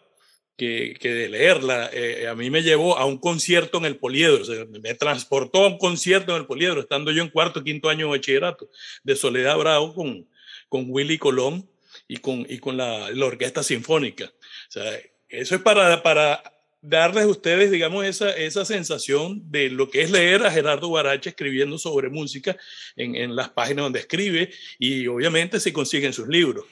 que, 0.57 0.97
que 1.01 1.11
de 1.13 1.29
leerla 1.29 1.91
eh, 1.93 2.29
a 2.29 2.35
mí 2.35 2.51
me 2.51 2.63
llevó 2.63 2.97
a 2.97 3.05
un 3.05 3.19
concierto 3.19 3.79
en 3.79 3.85
el 3.85 3.97
Poliedro, 3.97 4.45
me 4.81 4.95
transportó 4.95 5.65
a 5.65 5.69
un 5.69 5.79
concierto 5.79 6.33
en 6.33 6.43
el 6.43 6.47
Poliedro, 6.47 6.81
estando 6.81 7.11
yo 7.13 7.23
en 7.23 7.31
cuarto, 7.31 7.63
quinto 7.63 7.89
año 7.89 8.07
de 8.07 8.19
bachillerato, 8.19 8.71
de 9.03 9.17
Soledad 9.17 9.59
Bravo 9.59 9.95
con, 9.95 10.29
con 10.69 10.87
Willy 10.89 11.19
Colón 11.19 11.69
y 12.09 12.19
con, 12.19 12.47
y 12.49 12.59
con 12.59 12.77
la, 12.77 13.11
la 13.11 13.27
Orquesta 13.27 13.63
Sinfónica. 13.63 14.27
O 14.27 14.71
sea, 14.71 14.99
eso 15.29 15.55
es 15.57 15.61
para, 15.61 16.03
para 16.03 16.43
darles 16.89 17.25
a 17.25 17.29
ustedes, 17.29 17.71
digamos, 17.71 18.05
esa, 18.05 18.31
esa 18.31 18.65
sensación 18.65 19.43
de 19.51 19.71
lo 19.71 19.91
que 19.91 20.03
es 20.03 20.11
leer 20.11 20.45
a 20.47 20.51
Gerardo 20.51 20.91
Barache 20.91 21.31
escribiendo 21.31 21.79
sobre 21.79 22.09
música 22.09 22.57
en, 22.95 23.15
en 23.17 23.35
las 23.35 23.51
páginas 23.51 23.85
donde 23.85 24.01
escribe 24.01 24.51
y 24.79 25.07
obviamente 25.07 25.61
si 25.61 25.73
consiguen 25.73 26.13
sus 26.13 26.29
libros. 26.29 26.65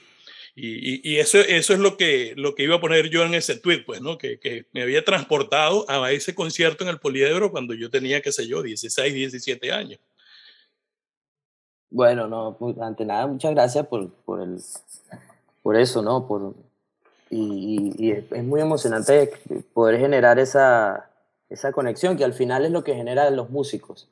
Y, 0.57 1.11
y, 1.11 1.18
eso, 1.18 1.38
eso 1.38 1.72
es 1.72 1.81
lo 1.81 1.96
que, 1.96 2.35
lo 2.37 2.55
que 2.55 2.62
iba 2.62 2.77
a 2.77 2.81
poner 2.81 3.11
yo 3.11 3.24
en 3.24 3.35
ese 3.35 3.59
tweet, 3.59 3.83
pues, 3.85 4.00
¿no? 4.00 4.18
Que, 4.18 4.38
que, 4.38 4.66
me 4.72 4.83
había 4.83 5.05
transportado 5.05 5.85
a 5.88 6.12
ese 6.12 6.33
concierto 6.33 6.85
en 6.85 6.90
el 6.90 7.00
Poliedro 7.00 7.50
cuando 7.50 7.74
yo 7.74 7.90
tenía, 7.90 8.20
qué 8.20 8.31
sé 8.31 8.46
yo, 8.46 8.62
16, 8.62 9.12
17 9.12 9.72
años. 9.72 9.98
Bueno, 11.90 12.29
no, 12.29 12.57
pues, 12.57 12.79
ante 12.79 13.05
nada, 13.05 13.27
muchas 13.27 13.53
gracias 13.53 13.85
por, 13.88 14.12
por, 14.24 14.42
el, 14.42 14.61
por 15.61 15.77
eso, 15.77 16.03
¿no? 16.03 16.29
Por, 16.29 16.55
y, 17.35 18.11
es 18.11 18.44
muy 18.44 18.61
emocionante 18.61 19.31
poder 19.73 19.99
generar 19.99 20.38
esa, 20.38 21.11
esa 21.49 21.73
conexión 21.73 22.16
que 22.16 22.25
al 22.25 22.33
final 22.33 22.64
es 22.64 22.70
lo 22.70 22.85
que 22.85 22.94
generan 22.94 23.35
los 23.37 23.51
músicos. 23.51 24.09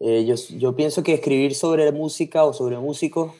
Eh, 0.00 0.24
yo, 0.24 0.74
pienso 0.74 1.02
que 1.02 1.14
escribir 1.14 1.54
sobre 1.54 1.92
música 1.92 2.44
o 2.44 2.52
sobre 2.52 2.78
músicos, 2.78 3.32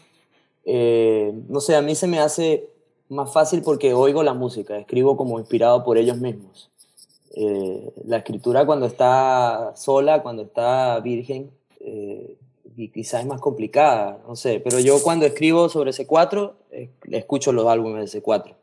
eh, 0.65 1.33
no 1.49 1.61
sé, 1.61 1.75
a 1.75 1.83
mí 1.83 1.95
se 1.95 2.07
me 2.07 2.21
hace 2.21 2.69
más 3.09 3.33
fácil 3.33 3.63
porque 3.63 3.95
oigo 3.95 4.23
la 4.23 4.35
música, 4.35 4.79
escribo 4.79 5.17
como 5.17 5.39
inspirado 5.39 5.83
por 5.83 5.99
ellos 5.99 6.19
mismos. 6.19 6.71
Eh, 7.35 7.91
la 8.05 8.19
escritura 8.19 8.65
cuando 8.67 8.87
está 8.87 9.73
sola, 9.75 10.23
cuando 10.23 10.43
está 10.43 11.01
virgen, 11.01 11.51
y 12.77 12.89
quizás 12.89 13.23
es 13.23 13.27
más 13.27 13.41
complicada, 13.41 14.21
no 14.27 14.37
sé, 14.37 14.61
pero 14.61 14.79
yo 14.79 15.03
cuando 15.03 15.27
escribo 15.27 15.69
sobre 15.69 15.91
C4, 15.91 16.53
escucho 17.11 17.53
los 17.53 17.67
álbumes 17.67 18.13
de 18.13 18.23
C4 18.23 18.55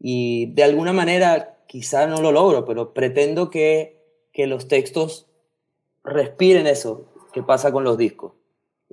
y 0.00 0.46
de 0.54 0.64
alguna 0.64 0.92
manera, 0.92 1.58
quizá 1.66 2.06
no 2.06 2.20
lo 2.22 2.32
logro, 2.32 2.64
pero 2.64 2.92
pretendo 2.92 3.50
que, 3.50 3.96
que 4.32 4.46
los 4.46 4.66
textos 4.66 5.26
respiren 6.02 6.66
eso 6.66 7.04
que 7.32 7.42
pasa 7.42 7.70
con 7.70 7.84
los 7.84 7.98
discos. 7.98 8.32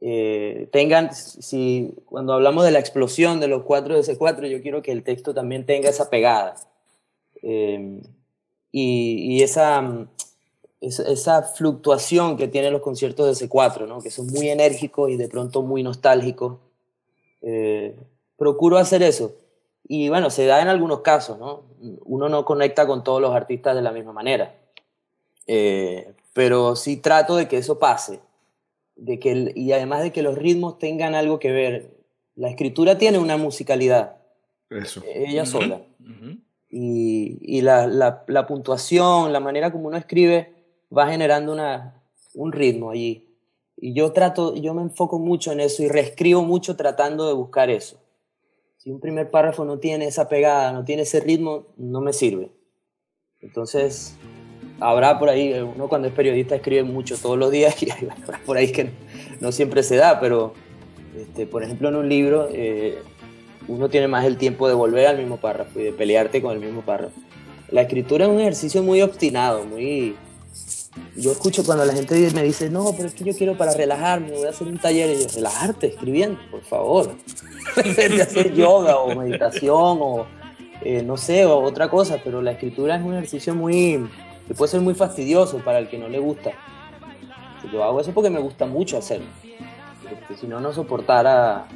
Eh, 0.02 0.68
tengan, 0.72 1.16
si 1.16 1.96
cuando 2.06 2.34
hablamos 2.34 2.66
de 2.66 2.72
la 2.72 2.80
explosión 2.80 3.40
de 3.40 3.48
los 3.48 3.64
4 3.64 3.96
de 3.96 4.02
C4, 4.02 4.48
yo 4.48 4.62
quiero 4.62 4.84
que 4.84 4.92
el 4.92 5.04
texto 5.04 5.34
también 5.34 5.66
tenga 5.66 5.90
esa 5.90 6.10
pegada. 6.10 6.56
Eh, 7.42 8.02
y, 8.72 9.36
y 9.38 9.44
esa, 9.44 10.08
esa, 10.82 11.44
fluctuación 11.44 12.38
que 12.38 12.48
tienen 12.48 12.74
los 12.74 12.82
conciertos 12.82 13.40
de 13.40 13.48
C4, 13.48 13.88
¿no? 13.88 14.02
que 14.02 14.12
son 14.12 14.28
muy 14.28 14.50
enérgicos 14.50 15.10
y 15.10 15.18
de 15.18 15.28
pronto 15.28 15.62
muy 15.62 15.84
nostálgicos. 15.84 16.58
Eh, 17.42 17.96
procuro 18.38 18.78
hacer 18.78 19.02
eso. 19.02 19.34
Y 19.90 20.10
bueno, 20.10 20.30
se 20.30 20.46
da 20.46 20.62
en 20.62 20.68
algunos 20.68 21.00
casos, 21.00 21.40
¿no? 21.40 21.64
Uno 22.04 22.28
no 22.28 22.44
conecta 22.44 22.86
con 22.86 23.04
todos 23.04 23.22
los 23.22 23.34
artistas 23.34 23.74
de 23.74 23.82
la 23.82 23.94
misma 23.94 24.12
manera. 24.12 24.54
Eh, 25.46 26.14
pero 26.34 26.76
sí 26.76 26.98
trato 26.98 27.38
de 27.38 27.48
que 27.48 27.58
eso 27.58 27.80
pase. 27.80 28.20
De 28.98 29.18
que 29.18 29.54
y 29.56 29.72
además 29.72 30.04
de 30.04 30.12
que 30.12 30.24
los 30.24 30.38
ritmos 30.38 30.78
tengan 30.78 31.16
algo 31.16 31.40
que 31.40 31.52
ver. 31.52 31.98
La 32.36 32.50
escritura 32.50 32.98
tiene 32.98 33.18
una 33.18 33.38
musicalidad. 33.38 34.18
Eso. 34.70 35.02
Ella 35.08 35.46
sola. 35.46 35.82
Y, 36.70 37.40
y 37.42 37.62
la, 37.62 37.88
la, 37.88 38.26
la, 38.28 38.46
puntuación, 38.46 39.32
la 39.32 39.40
manera 39.40 39.72
como 39.72 39.88
uno 39.88 39.96
escribe, 39.96 40.54
va 40.96 41.08
generando 41.08 41.54
una, 41.54 42.04
un 42.34 42.52
ritmo 42.52 42.90
allí. 42.90 43.30
Y 43.78 43.94
yo 43.94 44.12
trato, 44.12 44.54
yo 44.56 44.74
me 44.74 44.82
enfoco 44.82 45.18
mucho 45.18 45.54
en 45.54 45.62
eso 45.62 45.82
y 45.82 45.88
reescribo 45.88 46.44
mucho 46.44 46.76
tratando 46.76 47.26
de 47.26 47.34
buscar 47.34 47.70
eso 47.70 48.00
si 48.88 48.92
un 48.94 49.02
primer 49.02 49.30
párrafo 49.30 49.66
no 49.66 49.80
tiene 49.80 50.08
esa 50.08 50.30
pegada, 50.30 50.72
no 50.72 50.86
tiene 50.86 51.02
ese 51.02 51.20
ritmo, 51.20 51.66
no 51.76 52.00
me 52.00 52.14
sirve. 52.14 52.54
Entonces, 53.42 54.16
habrá 54.80 55.20
por 55.20 55.28
ahí, 55.28 55.52
uno 55.60 55.90
cuando 55.90 56.08
es 56.08 56.14
periodista 56.14 56.56
escribe 56.56 56.84
mucho 56.84 57.18
todos 57.18 57.38
los 57.38 57.52
días 57.52 57.84
y 57.84 57.90
habrá 57.92 58.40
por 58.46 58.56
ahí 58.56 58.72
que 58.72 58.92
no 59.42 59.52
siempre 59.52 59.84
se 59.84 59.98
da, 59.98 60.22
pero 60.22 60.54
este, 61.18 61.46
por 61.46 61.64
ejemplo 61.64 61.90
en 61.90 61.98
un 61.98 62.08
libro 62.08 62.48
eh, 62.50 63.00
uno 63.68 63.90
tiene 63.90 64.08
más 64.08 64.24
el 64.24 64.38
tiempo 64.38 64.70
de 64.70 64.74
volver 64.74 65.06
al 65.08 65.18
mismo 65.18 65.36
párrafo 65.36 65.82
y 65.82 65.84
de 65.84 65.92
pelearte 65.92 66.42
con 66.42 66.54
el 66.54 66.62
mismo 66.62 66.82
párrafo. 66.82 67.20
La 67.70 67.82
escritura 67.82 68.24
es 68.24 68.32
un 68.32 68.40
ejercicio 68.40 68.84
muy 68.84 69.02
obstinado, 69.02 69.66
muy... 69.66 70.16
Yo 71.16 71.32
escucho 71.32 71.64
cuando 71.66 71.84
la 71.86 71.94
gente 71.94 72.32
me 72.34 72.44
dice, 72.44 72.70
no, 72.70 72.94
pero 72.96 73.08
es 73.08 73.14
que 73.14 73.24
yo 73.24 73.34
quiero 73.36 73.58
para 73.58 73.74
relajarme, 73.74 74.32
voy 74.32 74.46
a 74.46 74.50
hacer 74.50 74.68
un 74.68 74.78
taller 74.78 75.10
y 75.10 75.24
yo, 75.24 75.28
relajarte 75.34 75.88
escribiendo, 75.88 76.40
por 76.52 76.62
favor 76.62 77.16
de 77.96 78.22
hacer 78.22 78.54
yoga 78.54 78.98
o 78.98 79.16
meditación 79.16 79.98
o 80.02 80.26
eh, 80.82 81.02
no 81.02 81.18
sé, 81.18 81.46
o 81.46 81.60
otra 81.62 81.90
cosa, 81.90 82.20
pero 82.24 82.42
la 82.42 82.52
escritura 82.52 82.96
es 82.96 83.04
un 83.04 83.14
ejercicio 83.14 83.56
muy, 83.56 84.08
que 84.48 84.54
puede 84.54 84.72
ser 84.72 84.82
muy 84.82 84.94
fastidioso 84.94 85.58
para 85.58 85.80
el 85.80 85.90
que 85.90 85.98
no 85.98 86.08
le 86.08 86.20
gusta. 86.20 86.52
Yo 87.72 87.84
hago 87.84 88.00
eso 88.00 88.14
porque 88.14 88.30
me 88.30 88.40
gusta 88.40 88.66
mucho 88.66 88.98
hacerlo, 88.98 89.28
porque 90.10 90.40
si 90.40 90.48
no, 90.48 90.60
no 90.60 90.72
soportara 90.72 91.68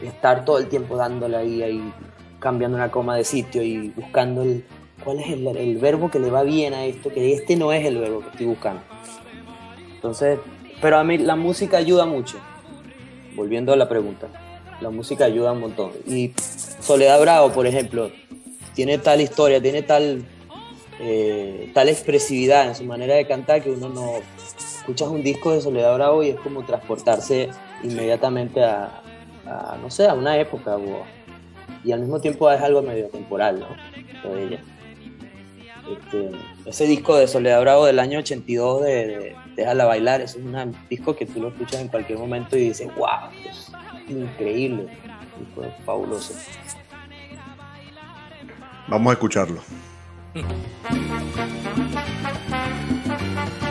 estar 0.00 0.44
todo 0.44 0.58
el 0.58 0.68
tiempo 0.68 0.96
dándole 0.96 1.36
ahí, 1.36 1.62
ahí 1.62 1.92
cambiando 2.38 2.76
una 2.76 2.90
coma 2.90 3.16
de 3.16 3.24
sitio 3.24 3.62
y 3.62 3.88
buscando 3.88 4.42
el, 4.42 4.64
cuál 5.06 5.20
es 5.20 5.28
el, 5.28 5.78
verbo 5.78 6.10
que 6.10 6.18
le 6.18 6.30
va 6.30 6.42
bien 6.42 6.74
a 6.74 6.84
esto, 6.84 7.10
que 7.10 7.32
este 7.32 7.56
no 7.56 7.72
es 7.72 7.86
el 7.86 7.96
verbo 7.96 8.20
que 8.20 8.28
estoy 8.28 8.46
buscando. 8.46 8.82
Entonces, 9.94 10.38
pero 10.82 10.98
a 10.98 11.04
mí 11.04 11.16
la 11.16 11.36
música 11.36 11.78
ayuda 11.78 12.04
mucho, 12.04 12.36
volviendo 13.34 13.72
a 13.72 13.76
la 13.76 13.88
pregunta 13.88 14.28
la 14.80 14.90
música 14.90 15.24
ayuda 15.24 15.52
un 15.52 15.60
montón. 15.60 15.92
Y 16.06 16.32
Soledad 16.80 17.20
Bravo, 17.20 17.50
por 17.50 17.66
ejemplo, 17.66 18.10
tiene 18.74 18.98
tal 18.98 19.20
historia, 19.20 19.60
tiene 19.60 19.82
tal, 19.82 20.24
eh, 21.00 21.70
tal 21.74 21.88
expresividad 21.88 22.68
en 22.68 22.74
su 22.74 22.84
manera 22.84 23.14
de 23.14 23.26
cantar 23.26 23.62
que 23.62 23.70
uno 23.70 23.88
no, 23.88 24.12
escuchas 24.78 25.08
un 25.08 25.22
disco 25.22 25.52
de 25.52 25.60
Soledad 25.60 25.94
Bravo 25.94 26.22
y 26.22 26.30
es 26.30 26.40
como 26.40 26.64
transportarse 26.64 27.48
inmediatamente 27.82 28.62
a, 28.62 29.02
no 29.80 29.90
sé, 29.90 30.06
a 30.06 30.14
una 30.14 30.38
época 30.38 30.76
y 31.84 31.92
al 31.92 32.00
mismo 32.00 32.20
tiempo 32.20 32.50
es 32.50 32.60
algo 32.60 32.82
medio 32.82 33.08
temporal, 33.08 33.60
¿no? 33.60 34.30
De 34.30 34.44
ella. 34.44 34.64
Este, 35.90 36.30
ese 36.64 36.86
disco 36.86 37.16
de 37.16 37.28
Soledad 37.28 37.60
Bravo 37.60 37.86
del 37.86 37.98
año 37.98 38.18
82 38.18 38.82
de, 38.82 39.36
Déjala 39.54 39.84
Bailar, 39.84 40.20
es 40.20 40.34
un 40.34 40.76
disco 40.90 41.14
que 41.14 41.26
tú 41.26 41.40
lo 41.40 41.48
escuchas 41.48 41.80
en 41.80 41.88
cualquier 41.88 42.18
momento 42.18 42.56
y 42.56 42.68
dices, 42.68 42.88
wow, 42.96 43.30
es 43.48 43.70
increíble, 44.08 44.88
es 45.62 45.84
fabuloso. 45.84 46.34
Vamos 48.88 49.10
a 49.10 49.12
escucharlo. 49.14 49.60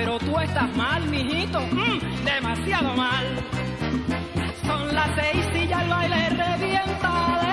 pero 0.00 0.18
tú 0.18 0.38
estás 0.40 0.74
mal, 0.76 1.06
mijito, 1.08 1.60
mm, 1.60 2.24
demasiado 2.24 2.94
mal. 2.96 3.26
Son 4.66 4.94
las 4.94 5.10
seis 5.14 5.46
y 5.54 5.68
ya 5.68 5.82
el 5.82 5.90
baile 5.90 6.30
revienta 6.30 7.49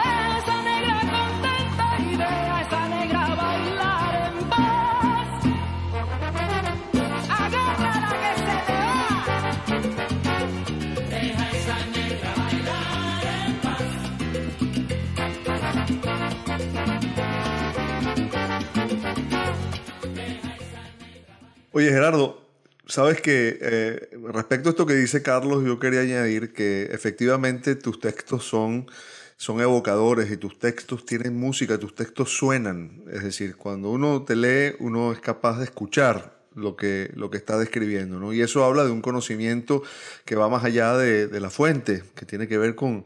Oye 21.78 21.92
Gerardo, 21.92 22.42
sabes 22.88 23.22
que 23.22 23.60
eh, 23.62 24.10
respecto 24.34 24.70
a 24.70 24.72
esto 24.72 24.88
que 24.88 24.96
dice 24.96 25.22
Carlos, 25.22 25.64
yo 25.64 25.78
quería 25.78 26.00
añadir 26.00 26.52
que 26.52 26.86
efectivamente 26.92 27.76
tus 27.76 28.00
textos 28.00 28.46
son, 28.46 28.88
son 29.36 29.62
evocadores 29.62 30.32
y 30.32 30.38
tus 30.38 30.58
textos 30.58 31.06
tienen 31.06 31.40
música, 31.40 31.78
tus 31.78 31.94
textos 31.94 32.36
suenan. 32.36 33.04
Es 33.12 33.24
decir, 33.24 33.58
cuando 33.58 33.92
uno 33.92 34.24
te 34.24 34.36
lee, 34.36 34.76
uno 34.80 35.12
es 35.12 35.20
capaz 35.20 35.60
de 35.60 35.66
escuchar 35.66 36.40
lo 36.56 36.76
que, 36.76 37.12
lo 37.14 37.30
que 37.30 37.38
está 37.38 37.60
describiendo, 37.60 38.20
¿no? 38.20 38.34
Y 38.34 38.42
eso 38.42 38.66
habla 38.66 38.84
de 38.84 38.90
un 38.90 39.04
conocimiento 39.04 39.84
que 40.26 40.36
va 40.36 40.50
más 40.50 40.64
allá 40.64 40.98
de, 40.98 41.28
de 41.28 41.40
la 41.40 41.52
fuente, 41.52 42.02
que 42.16 42.26
tiene 42.26 42.48
que 42.48 42.58
ver 42.58 42.74
con, 42.74 43.06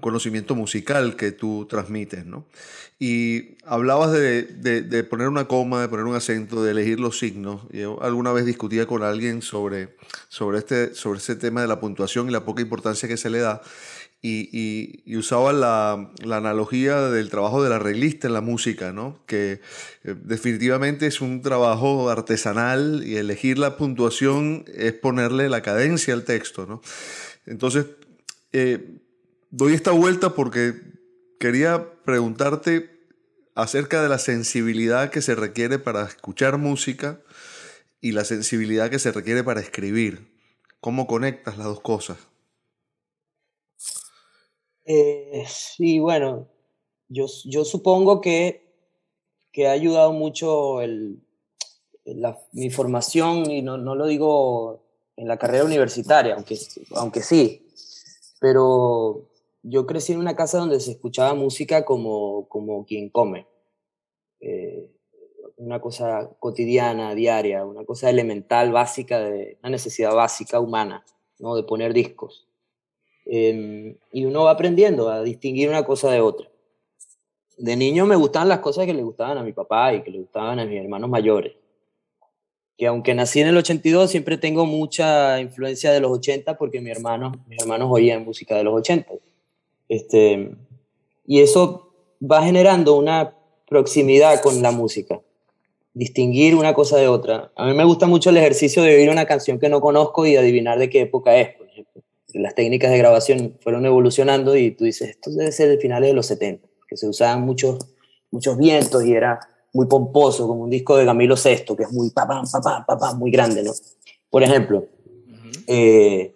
conocimiento 0.00 0.54
musical 0.54 1.16
que 1.16 1.32
tú 1.32 1.66
transmites, 1.68 2.26
¿no? 2.26 2.46
Y 3.02 3.56
hablabas 3.64 4.12
de, 4.12 4.42
de, 4.42 5.04
poner 5.04 5.28
una 5.28 5.48
coma, 5.48 5.80
de 5.80 5.88
poner 5.88 6.04
un 6.04 6.14
acento, 6.14 6.62
de 6.62 6.72
elegir 6.72 7.00
los 7.00 7.18
signos. 7.18 7.62
Yo 7.70 8.02
alguna 8.02 8.30
vez 8.30 8.44
discutía 8.44 8.86
con 8.86 9.02
alguien 9.02 9.40
sobre, 9.40 9.96
sobre, 10.28 10.58
este, 10.58 10.94
sobre 10.94 11.18
ese 11.18 11.34
tema 11.34 11.62
de 11.62 11.66
la 11.66 11.80
puntuación 11.80 12.28
y 12.28 12.32
la 12.32 12.44
poca 12.44 12.60
importancia 12.60 13.08
que 13.08 13.16
se 13.16 13.30
le 13.30 13.38
da. 13.38 13.62
Y, 14.20 14.50
y, 15.06 15.16
usaba 15.16 15.54
la, 15.54 16.10
la, 16.22 16.36
analogía 16.36 17.08
del 17.08 17.30
trabajo 17.30 17.62
del 17.62 17.72
arreglista 17.72 18.26
en 18.26 18.34
la 18.34 18.42
música, 18.42 18.92
¿no? 18.92 19.18
Que 19.24 19.62
eh, 20.04 20.14
definitivamente 20.22 21.06
es 21.06 21.22
un 21.22 21.40
trabajo 21.40 22.10
artesanal 22.10 23.02
y 23.06 23.16
elegir 23.16 23.58
la 23.58 23.78
puntuación 23.78 24.66
es 24.74 24.92
ponerle 24.92 25.48
la 25.48 25.62
cadencia 25.62 26.12
al 26.12 26.24
texto, 26.24 26.66
¿no? 26.66 26.82
Entonces, 27.46 27.86
eh, 28.52 28.99
doy 29.50 29.74
esta 29.74 29.90
vuelta 29.92 30.34
porque 30.34 30.74
quería 31.38 31.92
preguntarte 32.04 32.90
acerca 33.54 34.02
de 34.02 34.08
la 34.08 34.18
sensibilidad 34.18 35.10
que 35.10 35.22
se 35.22 35.34
requiere 35.34 35.78
para 35.78 36.04
escuchar 36.04 36.58
música 36.58 37.20
y 38.00 38.12
la 38.12 38.24
sensibilidad 38.24 38.90
que 38.90 38.98
se 38.98 39.12
requiere 39.12 39.44
para 39.44 39.60
escribir. 39.60 40.30
¿Cómo 40.80 41.06
conectas 41.06 41.58
las 41.58 41.66
dos 41.66 41.80
cosas? 41.80 42.16
Eh, 44.86 45.44
sí, 45.46 45.98
bueno, 45.98 46.48
yo, 47.08 47.26
yo 47.44 47.64
supongo 47.64 48.20
que, 48.20 48.64
que, 49.52 49.68
ha 49.68 49.72
ayudado 49.72 50.12
mucho 50.12 50.80
el, 50.80 51.20
la, 52.04 52.38
mi 52.52 52.70
formación, 52.70 53.50
y 53.50 53.62
no, 53.62 53.76
no, 53.76 53.94
lo 53.94 54.06
digo 54.06 54.82
en 55.16 55.28
la 55.28 55.38
carrera 55.38 55.64
universitaria, 55.64 56.34
aunque, 56.34 56.58
aunque 56.92 57.22
sí, 57.22 57.68
pero 58.40 59.29
yo 59.62 59.86
crecí 59.86 60.12
en 60.12 60.18
una 60.18 60.36
casa 60.36 60.58
donde 60.58 60.80
se 60.80 60.92
escuchaba 60.92 61.34
música 61.34 61.84
como, 61.84 62.48
como 62.48 62.84
quien 62.84 63.10
come. 63.10 63.46
Eh, 64.40 64.90
una 65.56 65.80
cosa 65.80 66.30
cotidiana, 66.38 67.14
diaria, 67.14 67.64
una 67.66 67.84
cosa 67.84 68.08
elemental, 68.08 68.72
básica, 68.72 69.20
de 69.20 69.58
una 69.62 69.70
necesidad 69.70 70.14
básica 70.14 70.58
humana, 70.58 71.04
¿no? 71.38 71.54
de 71.54 71.62
poner 71.62 71.92
discos. 71.92 72.46
Eh, 73.26 73.96
y 74.12 74.24
uno 74.24 74.44
va 74.44 74.52
aprendiendo 74.52 75.10
a 75.10 75.22
distinguir 75.22 75.68
una 75.68 75.84
cosa 75.84 76.10
de 76.10 76.20
otra. 76.20 76.48
De 77.58 77.76
niño 77.76 78.06
me 78.06 78.16
gustaban 78.16 78.48
las 78.48 78.60
cosas 78.60 78.86
que 78.86 78.94
le 78.94 79.02
gustaban 79.02 79.36
a 79.36 79.42
mi 79.42 79.52
papá 79.52 79.92
y 79.92 80.02
que 80.02 80.10
le 80.10 80.20
gustaban 80.20 80.58
a 80.58 80.64
mis 80.64 80.80
hermanos 80.80 81.10
mayores. 81.10 81.52
Que 82.78 82.86
aunque 82.86 83.14
nací 83.14 83.40
en 83.40 83.48
el 83.48 83.56
82, 83.58 84.10
siempre 84.10 84.38
tengo 84.38 84.64
mucha 84.64 85.38
influencia 85.38 85.92
de 85.92 86.00
los 86.00 86.10
80 86.10 86.56
porque 86.56 86.80
mi 86.80 86.90
hermano, 86.90 87.32
mis 87.46 87.60
hermanos 87.60 87.90
oían 87.92 88.24
música 88.24 88.56
de 88.56 88.64
los 88.64 88.74
80. 88.74 89.12
Este, 89.90 90.52
y 91.26 91.40
eso 91.40 91.92
va 92.22 92.44
generando 92.44 92.96
una 92.96 93.34
proximidad 93.68 94.40
con 94.40 94.62
la 94.62 94.70
música, 94.70 95.20
distinguir 95.94 96.54
una 96.54 96.74
cosa 96.74 96.96
de 96.96 97.08
otra. 97.08 97.50
A 97.56 97.66
mí 97.66 97.74
me 97.74 97.84
gusta 97.84 98.06
mucho 98.06 98.30
el 98.30 98.36
ejercicio 98.36 98.84
de 98.84 98.94
oír 98.94 99.10
una 99.10 99.26
canción 99.26 99.58
que 99.58 99.68
no 99.68 99.80
conozco 99.80 100.26
y 100.26 100.36
adivinar 100.36 100.78
de 100.78 100.88
qué 100.88 101.00
época 101.00 101.36
es, 101.36 101.56
por 101.56 101.66
ejemplo. 101.66 102.02
Las 102.34 102.54
técnicas 102.54 102.92
de 102.92 102.98
grabación 102.98 103.58
fueron 103.60 103.84
evolucionando 103.84 104.56
y 104.56 104.70
tú 104.70 104.84
dices, 104.84 105.10
esto 105.10 105.32
debe 105.32 105.50
ser 105.50 105.68
de 105.68 105.78
finales 105.78 106.10
de 106.10 106.14
los 106.14 106.26
70, 106.26 106.68
que 106.88 106.96
se 106.96 107.08
usaban 107.08 107.42
muchos, 107.44 107.78
muchos 108.30 108.56
vientos 108.56 109.04
y 109.04 109.12
era 109.12 109.40
muy 109.72 109.86
pomposo, 109.86 110.46
como 110.46 110.62
un 110.62 110.70
disco 110.70 110.96
de 110.96 111.04
Camilo 111.04 111.34
VI, 111.34 111.74
que 111.76 111.82
es 111.82 111.92
muy 111.92 112.10
papá, 112.10 112.44
papá, 112.52 112.84
papá, 112.86 113.14
muy 113.14 113.32
grande, 113.32 113.64
¿no? 113.64 113.72
Por 114.30 114.44
ejemplo. 114.44 114.86
Eh, 115.66 116.32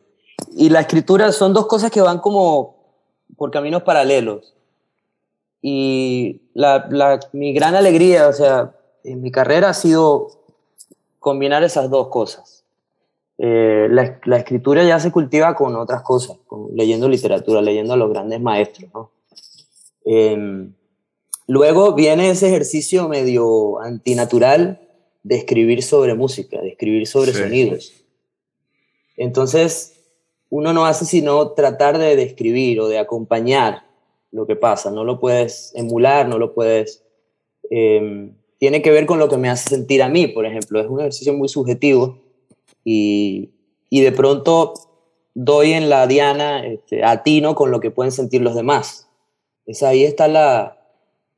y 0.56 0.68
la 0.70 0.80
escritura 0.80 1.30
son 1.30 1.52
dos 1.52 1.66
cosas 1.66 1.92
que 1.92 2.00
van 2.00 2.18
como 2.18 2.73
por 3.36 3.50
caminos 3.50 3.82
paralelos. 3.82 4.54
Y 5.62 6.42
la, 6.52 6.86
la, 6.90 7.20
mi 7.32 7.52
gran 7.52 7.74
alegría, 7.74 8.28
o 8.28 8.32
sea, 8.32 8.74
en 9.02 9.22
mi 9.22 9.30
carrera 9.30 9.70
ha 9.70 9.74
sido 9.74 10.28
combinar 11.18 11.64
esas 11.64 11.88
dos 11.90 12.08
cosas. 12.08 12.64
Eh, 13.38 13.88
la, 13.90 14.20
la, 14.24 14.36
escritura 14.36 14.84
ya 14.84 15.00
se 15.00 15.10
cultiva 15.10 15.54
con 15.56 15.74
otras 15.74 16.02
cosas, 16.02 16.36
leyendo 16.72 17.08
literatura, 17.08 17.60
leyendo 17.62 17.94
a 17.94 17.96
los 17.96 18.10
grandes 18.10 18.40
maestros. 18.40 18.90
¿no? 18.94 19.10
Eh, 20.04 20.68
luego 21.46 21.94
viene 21.94 22.30
ese 22.30 22.48
ejercicio 22.48 23.08
medio 23.08 23.80
antinatural 23.80 24.80
de 25.22 25.36
escribir 25.36 25.82
sobre 25.82 26.14
música, 26.14 26.60
de 26.60 26.68
escribir 26.68 27.06
sobre 27.06 27.32
sí. 27.32 27.38
sonidos. 27.38 27.92
Entonces, 29.16 29.93
uno 30.54 30.72
no 30.72 30.86
hace 30.86 31.04
sino 31.04 31.50
tratar 31.50 31.98
de 31.98 32.14
describir 32.14 32.80
o 32.80 32.86
de 32.86 33.00
acompañar 33.00 33.82
lo 34.30 34.46
que 34.46 34.54
pasa. 34.54 34.92
No 34.92 35.02
lo 35.02 35.18
puedes 35.18 35.72
emular, 35.74 36.28
no 36.28 36.38
lo 36.38 36.54
puedes... 36.54 37.02
Eh, 37.70 38.30
tiene 38.58 38.80
que 38.80 38.92
ver 38.92 39.04
con 39.04 39.18
lo 39.18 39.28
que 39.28 39.36
me 39.36 39.50
hace 39.50 39.68
sentir 39.70 40.00
a 40.00 40.08
mí, 40.08 40.28
por 40.28 40.46
ejemplo. 40.46 40.80
Es 40.80 40.86
un 40.86 41.00
ejercicio 41.00 41.34
muy 41.34 41.48
subjetivo 41.48 42.20
y, 42.84 43.50
y 43.90 44.02
de 44.02 44.12
pronto 44.12 44.74
doy 45.34 45.72
en 45.72 45.88
la 45.88 46.06
diana 46.06 46.64
este, 46.64 47.02
atino 47.02 47.56
con 47.56 47.72
lo 47.72 47.80
que 47.80 47.90
pueden 47.90 48.12
sentir 48.12 48.40
los 48.40 48.54
demás. 48.54 49.08
Es 49.66 49.82
ahí 49.82 50.04
está 50.04 50.28
la... 50.28 50.78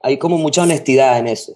Hay 0.00 0.18
como 0.18 0.36
mucha 0.36 0.62
honestidad 0.62 1.18
en 1.18 1.28
eso. 1.28 1.52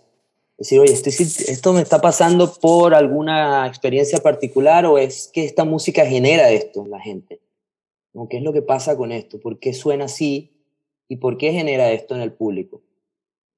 Es 0.57 0.69
decir, 0.69 0.81
oye, 0.81 0.95
estoy, 0.95 1.13
esto 1.13 1.75
me 1.75 1.83
está 1.83 2.01
pasando 2.01 2.51
por 2.55 2.95
alguna 2.95 3.67
experiencia 3.67 4.19
particular 4.21 4.87
o 4.87 4.97
es 4.97 5.31
que 5.31 5.45
esta 5.45 5.67
música 5.67 6.07
genera 6.07 6.49
esto 6.49 6.83
en 6.87 6.91
la 6.91 7.01
gente. 7.01 7.39
¿Qué 8.29 8.39
es 8.39 8.43
lo 8.43 8.53
que 8.53 8.63
pasa 8.63 8.97
con 8.97 9.13
esto? 9.13 9.41
¿Por 9.41 9.59
qué 9.59 9.73
suena 9.73 10.07
así? 10.07 10.53
¿Y 11.09 11.17
por 11.17 11.39
qué 11.39 11.53
genera 11.53 11.91
esto 11.93 12.15
en 12.15 12.21
el 12.21 12.33
público? 12.33 12.83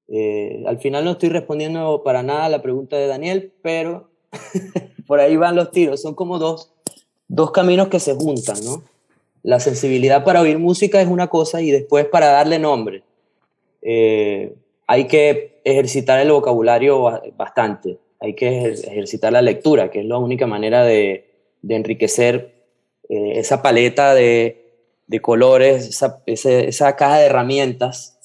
Eh, 0.07 0.63
al 0.67 0.79
final 0.79 1.05
no 1.05 1.11
estoy 1.11 1.29
respondiendo 1.29 2.03
para 2.03 2.23
nada 2.23 2.45
a 2.45 2.49
la 2.49 2.61
pregunta 2.61 2.97
de 2.97 3.07
Daniel, 3.07 3.53
pero 3.61 4.09
por 5.07 5.19
ahí 5.19 5.35
van 5.37 5.55
los 5.55 5.71
tiros. 5.71 6.01
Son 6.01 6.15
como 6.15 6.39
dos, 6.39 6.73
dos 7.27 7.51
caminos 7.51 7.87
que 7.87 7.99
se 7.99 8.15
juntan, 8.15 8.57
¿no? 8.63 8.83
la 9.43 9.59
sensibilidad 9.59 10.23
para 10.23 10.41
oír 10.41 10.57
música 10.57 11.01
es 11.01 11.07
una 11.07 11.27
cosa 11.27 11.61
y 11.61 11.69
después 11.69 12.05
para 12.05 12.27
darle 12.27 12.59
nombre. 12.59 13.03
Eh, 13.81 14.55
hay 14.87 15.07
que 15.07 15.59
ejercitar 15.65 16.19
el 16.19 16.31
vocabulario 16.31 17.21
bastante, 17.37 17.99
hay 18.19 18.33
que 18.33 18.71
ejercitar 18.71 19.33
la 19.33 19.41
lectura, 19.41 19.91
que 19.91 19.99
es 19.99 20.05
la 20.05 20.17
única 20.17 20.47
manera 20.47 20.83
de, 20.83 21.29
enriquecer 21.67 22.62
eh, 23.09 23.33
esa 23.35 23.61
paleta 23.61 24.13
de, 24.13 24.59
colores, 25.21 25.87
esa, 25.87 26.23
esa, 26.25 26.95
caja 26.95 27.19
de 27.19 27.25
herramientas 27.27 28.17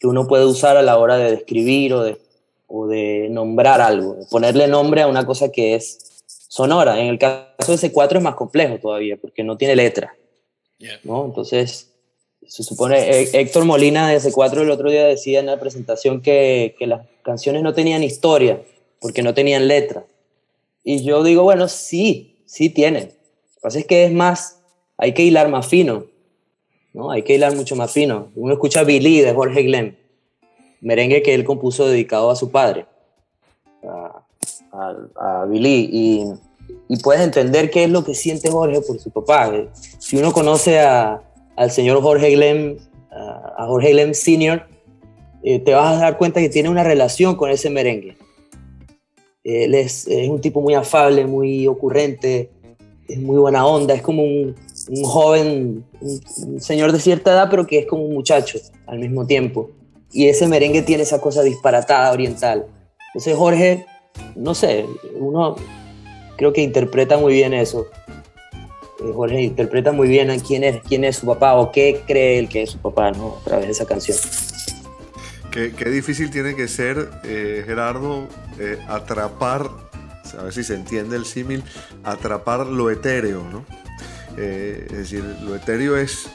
que 0.00 0.08
uno 0.08 0.26
puede 0.26 0.44
usar 0.44 0.76
a 0.76 0.82
la 0.82 0.98
hora 0.98 1.16
de 1.16 1.30
describir 1.30 1.94
o 1.94 2.02
de, 2.02 2.18
o 2.66 2.88
de 2.88 3.28
nombrar 3.30 3.80
algo, 3.80 4.16
ponerle 4.28 4.66
nombre 4.66 5.02
a 5.02 5.06
una 5.06 5.24
cosa 5.24 5.52
que 5.52 5.76
es 5.76 6.24
sonora. 6.48 7.00
En 7.00 7.06
el 7.06 7.18
caso 7.18 7.76
de 7.76 7.78
C4 7.78 8.16
es 8.16 8.22
más 8.22 8.34
complejo 8.34 8.78
todavía, 8.78 9.16
porque 9.16 9.44
no 9.44 9.56
tiene 9.56 9.76
letra. 9.76 10.16
¿no? 11.04 11.24
Entonces, 11.24 11.92
se 12.46 12.62
supone, 12.64 13.28
Héctor 13.32 13.64
Molina 13.64 14.08
de 14.08 14.18
C4 14.18 14.62
el 14.62 14.70
otro 14.70 14.90
día 14.90 15.06
decía 15.06 15.38
en 15.40 15.46
la 15.46 15.60
presentación 15.60 16.22
que, 16.22 16.74
que 16.78 16.88
las 16.88 17.06
canciones 17.22 17.62
no 17.62 17.72
tenían 17.72 18.02
historia, 18.02 18.60
porque 19.00 19.22
no 19.22 19.32
tenían 19.32 19.68
letra. 19.68 20.04
Y 20.82 21.04
yo 21.04 21.22
digo, 21.22 21.44
bueno, 21.44 21.68
sí, 21.68 22.42
sí 22.46 22.68
tienen. 22.68 23.12
Pasa 23.62 23.78
es 23.78 23.86
que 23.86 24.04
es 24.04 24.12
más, 24.12 24.60
hay 24.98 25.14
que 25.14 25.22
hilar 25.22 25.48
más 25.48 25.66
fino, 25.66 26.04
¿no? 26.92 27.10
Hay 27.12 27.22
que 27.22 27.34
hilar 27.34 27.54
mucho 27.54 27.76
más 27.76 27.92
fino. 27.92 28.28
Uno 28.34 28.52
escucha 28.52 28.82
Billy 28.82 29.20
de 29.20 29.32
Jorge 29.32 29.62
Glenn, 29.62 29.96
merengue 30.80 31.22
que 31.22 31.32
él 31.32 31.44
compuso 31.44 31.86
dedicado 31.86 32.30
a 32.30 32.36
su 32.36 32.50
padre, 32.50 32.86
a, 33.84 34.24
a, 35.16 35.44
Billy, 35.46 35.88
y, 36.88 36.96
puedes 37.02 37.22
entender 37.22 37.70
qué 37.70 37.84
es 37.84 37.90
lo 37.90 38.04
que 38.04 38.14
siente 38.14 38.50
Jorge 38.50 38.80
por 38.82 38.98
su 38.98 39.10
papá. 39.10 39.50
Si 39.98 40.18
uno 40.18 40.32
conoce 40.32 40.78
al 40.80 41.70
señor 41.70 42.02
Jorge 42.02 42.32
Glenn, 42.32 42.78
a 43.10 43.64
Jorge 43.66 43.92
Glenn 43.92 44.14
Sr., 44.14 44.66
eh, 45.42 45.58
te 45.58 45.72
vas 45.72 45.96
a 45.96 46.00
dar 46.00 46.18
cuenta 46.18 46.40
que 46.40 46.48
tiene 46.48 46.68
una 46.68 46.84
relación 46.84 47.36
con 47.36 47.50
ese 47.50 47.70
merengue. 47.70 48.16
Él 49.44 49.74
es, 49.74 50.06
un 50.28 50.40
tipo 50.40 50.60
muy 50.60 50.74
afable, 50.74 51.26
muy 51.26 51.66
ocurrente, 51.66 52.50
es 53.12 53.20
muy 53.20 53.38
buena 53.38 53.66
onda, 53.66 53.94
es 53.94 54.02
como 54.02 54.22
un, 54.22 54.56
un 54.88 55.04
joven, 55.04 55.84
un, 56.00 56.60
señor 56.60 56.92
de 56.92 57.00
cierta 57.00 57.32
edad, 57.32 57.48
pero 57.50 57.66
que 57.66 57.80
es 57.80 57.86
como 57.86 58.04
un 58.04 58.14
muchacho 58.14 58.58
al 58.86 58.98
mismo 58.98 59.26
tiempo. 59.26 59.70
Y 60.12 60.28
ese 60.28 60.46
merengue 60.46 60.82
tiene 60.82 61.02
esa 61.02 61.20
cosa 61.20 61.42
disparatada 61.42 62.10
oriental. 62.12 62.66
Entonces 63.08 63.36
Jorge, 63.36 63.86
no 64.34 64.54
sé, 64.54 64.86
uno 65.18 65.56
creo 66.36 66.52
que 66.52 66.62
interpreta 66.62 67.18
muy 67.18 67.34
bien 67.34 67.52
eso. 67.52 67.86
Eh, 69.00 69.12
Jorge 69.14 69.42
interpreta 69.42 69.92
muy 69.92 70.08
bien 70.08 70.30
a 70.30 70.38
quién 70.38 70.64
es, 70.64 70.80
quién 70.82 71.04
es 71.04 71.16
su 71.16 71.26
papá 71.26 71.54
o 71.56 71.70
qué 71.70 72.02
cree 72.06 72.38
él 72.38 72.48
que 72.48 72.62
es 72.62 72.70
su 72.70 72.78
papá, 72.78 73.10
¿no? 73.10 73.36
A 73.40 73.44
través 73.44 73.66
de 73.66 73.72
esa 73.72 73.86
canción. 73.86 74.16
Qué, 75.50 75.90
difícil 75.90 76.30
tiene 76.30 76.56
que 76.56 76.66
ser, 76.66 77.10
eh, 77.24 77.62
Gerardo, 77.66 78.26
eh, 78.58 78.78
atrapar, 78.88 79.68
a 80.34 80.42
ver 80.42 80.52
si 80.52 80.64
se 80.64 80.74
entiende 80.74 81.16
el 81.16 81.24
símil, 81.24 81.62
atrapar 82.04 82.66
lo 82.66 82.90
etéreo, 82.90 83.44
¿no? 83.50 83.64
es 84.36 84.88
decir, 84.88 85.22
lo 85.44 85.54
etéreo 85.54 85.96
es 85.96 86.26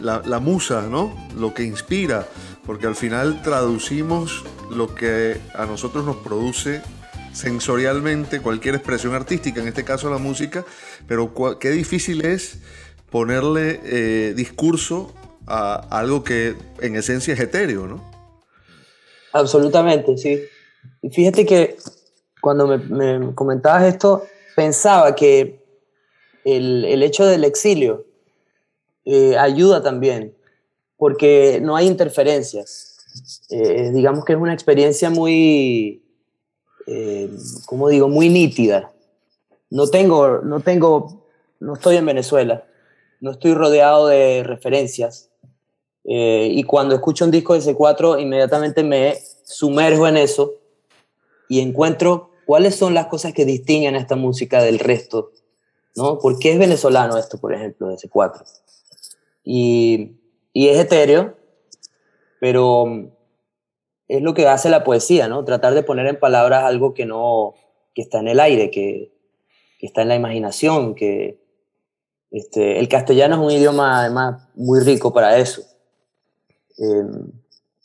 la, 0.00 0.22
la, 0.24 0.38
musa, 0.38 0.86
¿no? 0.88 1.12
Lo 1.36 1.54
que 1.54 1.64
inspira, 1.64 2.28
porque 2.64 2.86
al 2.86 2.94
final 2.94 3.42
traducimos 3.42 4.44
lo 4.70 4.94
que 4.94 5.36
a 5.54 5.66
nosotros 5.66 6.04
nos 6.04 6.16
produce 6.16 6.82
sensorialmente 7.36 8.40
cualquier 8.40 8.76
expresión 8.76 9.14
artística, 9.14 9.60
en 9.60 9.68
este 9.68 9.84
caso 9.84 10.08
la 10.08 10.18
música, 10.18 10.64
pero 11.06 11.34
qué 11.60 11.70
difícil 11.70 12.24
es 12.24 12.58
ponerle 13.10 13.80
eh, 13.84 14.34
discurso 14.34 15.14
a 15.46 15.74
algo 15.90 16.24
que 16.24 16.56
en 16.80 16.96
esencia 16.96 17.34
es 17.34 17.40
etéreo, 17.40 17.86
¿no? 17.86 18.02
Absolutamente, 19.32 20.16
sí. 20.16 20.44
Fíjate 21.12 21.44
que 21.44 21.76
cuando 22.46 22.78
me, 22.78 23.34
comentabas 23.34 23.82
esto, 23.82 24.22
pensaba 24.54 25.16
que 25.16 25.64
el, 26.44 27.02
hecho 27.02 27.26
del 27.26 27.42
exilio 27.42 28.04
eh, 29.04 29.36
ayuda 29.36 29.82
también, 29.82 30.32
porque 30.96 31.58
no 31.60 31.74
hay 31.74 31.88
interferencias. 31.88 32.98
Eh, 33.50 33.90
digamos 33.92 34.24
que 34.24 34.34
es 34.34 34.38
una 34.38 34.54
experiencia 34.54 35.10
muy, 35.10 36.04
eh, 36.86 37.28
como 37.66 37.88
digo, 37.88 38.08
muy 38.08 38.28
nítida. 38.28 38.92
No 39.68 39.88
tengo, 39.88 40.38
no 40.42 40.60
tengo, 40.60 41.26
no 41.58 41.74
estoy 41.74 41.96
en 41.96 42.06
Venezuela, 42.06 42.64
no 43.20 43.32
estoy 43.32 43.54
rodeado 43.54 44.06
de 44.06 44.44
referencias. 44.44 45.30
Eh, 46.04 46.48
y 46.52 46.62
cuando 46.62 46.94
escucho 46.94 47.24
un 47.24 47.32
disco 47.32 47.54
de 47.54 47.74
C4, 47.74 48.22
inmediatamente 48.22 48.84
me 48.84 49.16
sumerjo 49.42 50.06
en 50.06 50.18
eso 50.18 50.52
y 51.48 51.58
encuentro 51.58 52.35
cuáles 52.46 52.76
son 52.76 52.94
las 52.94 53.08
cosas 53.08 53.32
que 53.32 53.44
distinguen 53.44 53.96
a 53.96 53.98
esta 53.98 54.16
música 54.16 54.62
del 54.62 54.78
resto, 54.78 55.32
¿no? 55.94 56.18
¿Por 56.18 56.38
qué 56.38 56.52
es 56.52 56.58
venezolano 56.58 57.18
esto, 57.18 57.38
por 57.38 57.52
ejemplo, 57.52 57.88
de 57.88 57.96
C4? 57.96 58.42
Y, 59.44 60.12
y 60.52 60.68
es 60.68 60.78
etéreo, 60.78 61.36
pero 62.40 63.10
es 64.08 64.22
lo 64.22 64.34
que 64.34 64.46
hace 64.46 64.70
la 64.70 64.84
poesía, 64.84 65.28
¿no? 65.28 65.44
Tratar 65.44 65.74
de 65.74 65.82
poner 65.82 66.06
en 66.06 66.18
palabras 66.18 66.64
algo 66.64 66.94
que 66.94 67.04
no, 67.04 67.54
que 67.94 68.02
está 68.02 68.20
en 68.20 68.28
el 68.28 68.40
aire, 68.40 68.70
que, 68.70 69.10
que 69.78 69.86
está 69.86 70.02
en 70.02 70.08
la 70.08 70.16
imaginación, 70.16 70.94
que 70.94 71.38
este, 72.30 72.78
el 72.78 72.88
castellano 72.88 73.36
es 73.36 73.40
un 73.40 73.50
idioma 73.50 74.00
además 74.00 74.48
muy 74.54 74.80
rico 74.80 75.12
para 75.12 75.38
eso, 75.38 75.62
em, 76.78 77.32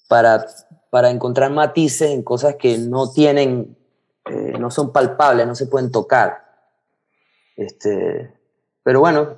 para, 0.07 0.45
para 0.89 1.09
encontrar 1.09 1.51
matices 1.51 2.11
en 2.11 2.23
cosas 2.23 2.55
que 2.57 2.77
no 2.77 3.11
tienen, 3.11 3.77
eh, 4.25 4.57
no 4.59 4.71
son 4.71 4.91
palpables, 4.91 5.47
no 5.47 5.55
se 5.55 5.67
pueden 5.67 5.91
tocar. 5.91 6.43
Este, 7.55 8.33
pero 8.83 8.99
bueno, 8.99 9.37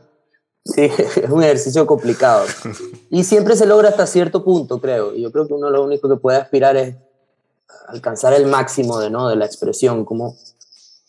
Sí, 0.65 0.82
es 0.98 1.30
un 1.30 1.43
ejercicio 1.43 1.86
complicado. 1.86 2.46
Y 3.10 3.24
siempre 3.24 3.56
se 3.56 3.65
logra 3.65 3.89
hasta 3.89 4.08
cierto 4.08 4.43
punto, 4.43 4.80
creo. 4.80 5.15
Yo 5.15 5.32
creo 5.32 5.48
que 5.48 5.54
uno 5.54 5.69
lo 5.69 5.84
único 5.84 6.10
que 6.10 6.15
puede 6.15 6.38
aspirar 6.38 6.78
es 6.78 6.96
alcanzar 7.88 8.34
el 8.34 8.46
máximo 8.46 9.00
de, 9.00 9.10
¿no? 9.10 9.28
de 9.28 9.36
la 9.36 9.46
expresión. 9.46 10.06
¿Cómo, 10.06 10.38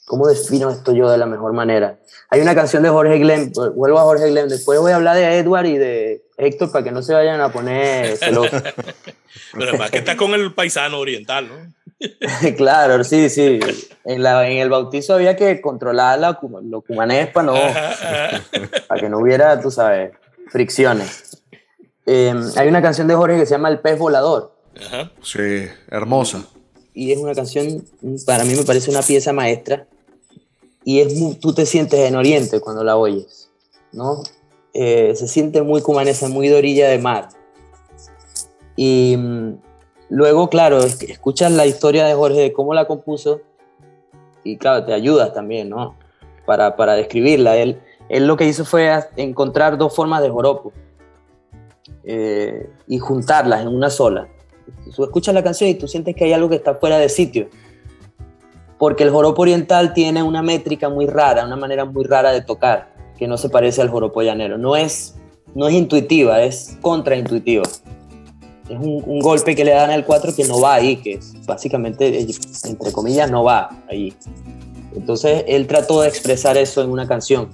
¿Cómo 0.07 0.27
defino 0.27 0.71
esto 0.71 0.93
yo 0.93 1.09
de 1.09 1.19
la 1.19 1.27
mejor 1.27 1.53
manera? 1.53 1.99
Hay 2.31 2.41
una 2.41 2.55
canción 2.55 2.83
de 2.83 2.89
Jorge 2.89 3.19
Glenn, 3.19 3.53
vuelvo 3.77 3.99
a 3.99 4.03
Jorge 4.03 4.29
Glenn, 4.31 4.49
después 4.49 4.81
voy 4.81 4.91
a 4.91 4.97
hablar 4.97 5.17
de 5.17 5.39
Edward 5.39 5.67
y 5.67 5.79
de 5.79 6.25
Héctor 6.37 6.73
para 6.73 6.83
que 6.83 6.91
no 6.91 7.01
se 7.01 7.15
vayan 7.15 7.41
a 7.41 7.53
poner 7.53 8.17
celosos. 8.17 8.61
Pero 9.53 9.69
además 9.69 9.91
que 9.93 9.99
está 9.99 10.17
con 10.17 10.35
el 10.35 10.53
paisano 10.53 10.99
oriental, 10.99 11.49
¿no? 11.49 11.55
claro, 12.57 13.05
sí, 13.05 13.29
sí. 13.31 13.61
En, 14.05 14.23
la, 14.23 14.49
en 14.49 14.59
el 14.59 14.71
bautizo 14.71 15.15
había 15.15 15.37
que 15.37 15.61
controlar 15.61 16.19
la, 16.19 16.39
lo 16.63 16.83
cumanés 16.83 17.29
para, 17.29 17.47
no, 17.47 17.55
para 18.89 19.01
que 19.01 19.09
no 19.09 19.19
hubiera, 19.19 19.61
tú 19.61 19.71
sabes, 19.71 20.13
fricciones. 20.49 21.43
Em, 22.07 22.43
hay 22.57 22.69
una 22.69 22.83
canción 22.83 23.09
de 23.09 23.15
Jorge 23.15 23.39
que 23.39 23.47
se 23.47 23.53
llama 23.53 23.69
El 23.69 23.81
pez 23.81 23.99
volador. 23.99 24.55
Sí, 25.23 25.67
hermosa. 25.89 26.45
Y 26.93 27.13
es 27.13 27.19
una 27.19 27.35
canción, 27.35 27.85
para 28.27 28.45
mí 28.45 28.55
me 28.55 28.65
parece 28.65 28.91
una 28.91 29.03
pieza 29.03 29.33
maestra. 29.33 29.87
Y 30.85 31.01
es 31.01 31.41
tú 31.41 31.55
te 31.55 31.65
sientes 31.65 32.01
en 32.01 32.15
Oriente 32.15 32.61
cuando 32.61 32.85
la 32.85 32.97
oyes, 32.97 33.51
¿no? 33.93 34.23
Eh, 34.75 35.15
se 35.15 35.29
siente 35.29 35.63
muy 35.63 35.81
cumanesa, 35.81 36.29
muy 36.29 36.49
de 36.49 36.57
orilla 36.57 36.89
de 36.89 36.99
mar. 36.99 37.31
Y 38.77 39.17
mm, 39.17 39.55
Luego, 40.11 40.49
claro, 40.49 40.81
escuchas 40.81 41.53
la 41.53 41.67
historia 41.67 42.05
de 42.05 42.15
Jorge, 42.15 42.41
de 42.41 42.53
cómo 42.53 42.75
la 42.75 42.87
compuso, 42.87 43.41
y 44.43 44.59
claro, 44.59 44.85
te 44.85 44.93
ayudas 44.93 45.33
también, 45.33 45.71
¿no? 45.71 45.97
Para, 46.45 46.77
para 46.77 46.95
describirla. 46.95 47.57
Él, 47.57 47.81
él 48.09 48.27
lo 48.27 48.37
que 48.37 48.47
hizo 48.47 48.65
fue 48.65 48.93
encontrar 49.17 49.79
dos 49.79 49.95
formas 49.97 50.23
de 50.23 50.29
joropo 50.29 50.73
eh, 52.05 52.69
y 52.87 52.99
juntarlas 52.99 53.63
en 53.63 53.69
una 53.69 53.89
sola. 53.89 54.29
Tú 54.95 55.05
escuchas 55.05 55.35
la 55.35 55.43
canción 55.43 55.71
y 55.71 55.75
tú 55.75 55.89
sientes 55.89 56.15
que 56.15 56.25
hay 56.25 56.35
algo 56.35 56.51
que 56.51 56.57
está 56.57 56.75
fuera 56.75 56.99
de 56.99 57.09
sitio. 57.09 57.49
Porque 58.79 59.05
el 59.05 59.11
joropo 59.11 59.41
oriental 59.41 59.95
tiene 59.95 60.23
una 60.23 60.43
métrica 60.43 60.91
muy 60.91 61.07
rara, 61.07 61.47
una 61.47 61.57
manera 61.57 61.87
muy 61.87 62.05
rara 62.05 62.33
de 62.33 62.43
tocar, 62.43 62.93
que 63.17 63.27
no 63.27 63.39
se 63.39 63.49
parece 63.49 63.81
al 63.81 63.89
joropo 63.89 64.21
llanero. 64.21 64.59
No 64.59 64.77
es, 64.77 65.17
no 65.55 65.67
es 65.67 65.75
intuitiva, 65.75 66.43
es 66.43 66.77
contraintuitiva 66.83 67.63
es 68.69 68.79
un, 68.79 69.21
golpe 69.21 69.55
que 69.55 69.65
le 69.65 69.73
dan 69.73 69.91
al 69.91 70.05
4 70.05 70.35
que 70.35 70.45
no 70.45 70.61
va 70.61 70.75
ahí, 70.75 70.97
que 70.97 71.21
básicamente, 71.47 72.27
entre 72.65 72.93
comillas, 72.93 73.31
no 73.31 73.45
va 73.45 73.71
ahí. 73.91 74.15
Entonces 74.95 75.45
él 75.47 75.67
trató 75.67 76.01
de 76.01 76.09
expresar 76.09 76.57
eso 76.57 76.83
en 76.83 76.91
una 76.91 77.07
canción 77.07 77.49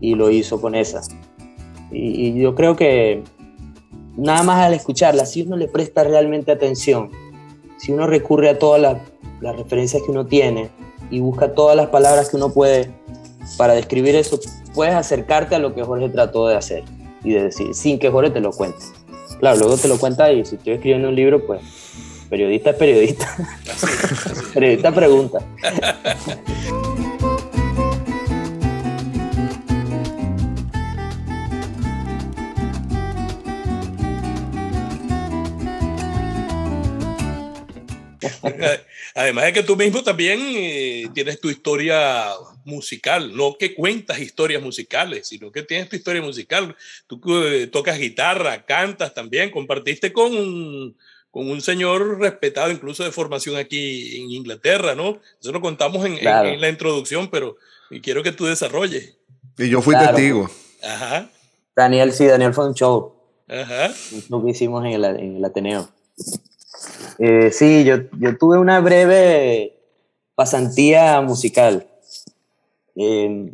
y 0.00 0.14
lo 0.14 0.30
hizo 0.30 0.60
con 0.60 0.74
esa. 0.74 1.00
Y, 1.90 2.34
yo 2.34 2.54
creo 2.54 2.76
que 2.76 3.22
nada 4.16 4.42
más 4.42 4.64
al 4.66 4.74
escucharla, 4.74 5.24
si 5.24 5.42
uno 5.42 5.56
le 5.56 5.68
presta 5.68 6.04
realmente 6.04 6.52
atención, 6.52 7.10
si 7.78 7.92
uno 7.92 8.06
recurre 8.06 8.50
a 8.50 8.58
todas 8.58 8.80
las, 8.80 8.98
referencias 9.56 10.02
que 10.04 10.10
uno 10.12 10.26
tiene 10.26 10.70
y 11.10 11.18
busca 11.18 11.52
todas 11.52 11.76
las 11.76 11.88
palabras 11.88 12.30
que 12.30 12.36
uno 12.36 12.52
puede 12.52 12.90
para 13.56 13.72
describir 13.72 14.14
eso, 14.14 14.38
puedes 14.72 14.94
acercarte 14.94 15.56
a 15.56 15.58
lo 15.58 15.74
que 15.74 15.82
Jorge 15.82 16.08
trató 16.08 16.46
de 16.46 16.56
hacer 16.56 16.84
y 17.24 17.32
de 17.32 17.44
decir, 17.44 17.74
sin 17.74 17.98
que 17.98 18.08
Jorge 18.08 18.30
te 18.30 18.40
lo 18.40 18.52
cuente. 18.52 18.84
Claro, 19.42 19.58
luego 19.58 19.76
te 19.76 19.88
lo 19.88 19.98
cuenta 19.98 20.30
y 20.30 20.44
si 20.44 20.54
estoy 20.54 20.74
escribiendo 20.74 21.08
un 21.08 21.16
libro, 21.16 21.44
pues 21.44 21.60
periodista 22.30 22.70
es 22.70 22.76
periodista. 22.76 23.36
periodista 24.54 24.92
pregunta. 24.92 25.40
Además 39.14 39.44
de 39.44 39.52
que 39.52 39.62
tú 39.62 39.76
mismo 39.76 40.02
también 40.02 40.40
eh, 40.40 41.08
tienes 41.14 41.40
tu 41.40 41.50
historia 41.50 42.30
musical, 42.64 43.36
no 43.36 43.56
que 43.58 43.74
cuentas 43.74 44.18
historias 44.18 44.62
musicales, 44.62 45.28
sino 45.28 45.52
que 45.52 45.62
tienes 45.62 45.88
tu 45.88 45.96
historia 45.96 46.22
musical. 46.22 46.74
Tú 47.06 47.20
eh, 47.44 47.66
tocas 47.66 47.98
guitarra, 47.98 48.64
cantas 48.64 49.12
también, 49.12 49.50
compartiste 49.50 50.12
con 50.12 50.34
un, 50.34 50.96
con 51.30 51.50
un 51.50 51.60
señor 51.60 52.20
respetado 52.20 52.70
incluso 52.70 53.04
de 53.04 53.12
formación 53.12 53.56
aquí 53.56 54.22
en 54.22 54.30
Inglaterra, 54.30 54.94
¿no? 54.94 55.20
Eso 55.40 55.52
lo 55.52 55.60
contamos 55.60 56.04
en, 56.06 56.22
la 56.24 56.68
introducción, 56.68 57.28
pero 57.28 57.56
quiero 58.02 58.22
que 58.22 58.32
tú 58.32 58.46
desarrolles. 58.46 59.16
Y 59.58 59.68
yo 59.68 59.82
fui 59.82 59.94
testigo. 59.96 60.50
Ajá. 60.82 61.28
Daniel, 61.76 62.12
sí, 62.12 62.26
Daniel 62.26 62.54
fue 62.54 62.66
un 62.66 62.74
show. 62.74 63.14
Ajá. 63.48 63.92
Lo 64.30 64.42
que 64.42 64.50
hicimos 64.50 64.84
en 64.84 64.92
el, 64.92 65.04
en 65.04 65.36
el 65.36 65.44
Ateneo. 65.44 65.88
Eh, 67.18 67.50
sí, 67.52 67.84
yo, 67.84 67.98
yo, 68.18 68.36
tuve 68.36 68.58
una 68.58 68.80
breve 68.80 69.76
pasantía 70.34 71.20
musical. 71.20 71.86
Eh, 72.96 73.52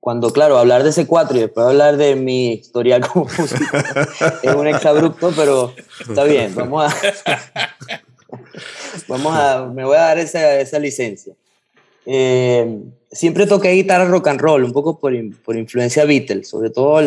cuando, 0.00 0.32
claro, 0.32 0.58
hablar 0.58 0.84
de 0.84 0.90
C4 0.90 1.36
y 1.36 1.40
después 1.40 1.66
hablar 1.66 1.96
de 1.96 2.16
mi 2.16 2.52
historial 2.52 3.06
como 3.06 3.24
músico 3.38 3.76
es 4.42 4.54
un 4.54 4.66
exabrupto, 4.66 5.32
pero 5.36 5.74
está 6.08 6.24
bien, 6.24 6.54
vamos 6.54 6.92
a, 6.92 6.96
vamos 9.08 9.36
a, 9.36 9.66
me 9.66 9.84
voy 9.84 9.96
a 9.96 10.00
dar 10.00 10.18
esa, 10.18 10.60
esa 10.60 10.78
licencia. 10.78 11.34
Eh, 12.06 12.80
siempre 13.10 13.46
toqué 13.46 13.72
guitarra 13.72 14.06
rock 14.06 14.28
and 14.28 14.40
roll, 14.40 14.64
un 14.64 14.72
poco 14.72 14.98
por, 14.98 15.12
por 15.40 15.56
influencia 15.56 16.04
Beatles, 16.04 16.48
sobre 16.48 16.70
todo 16.70 17.02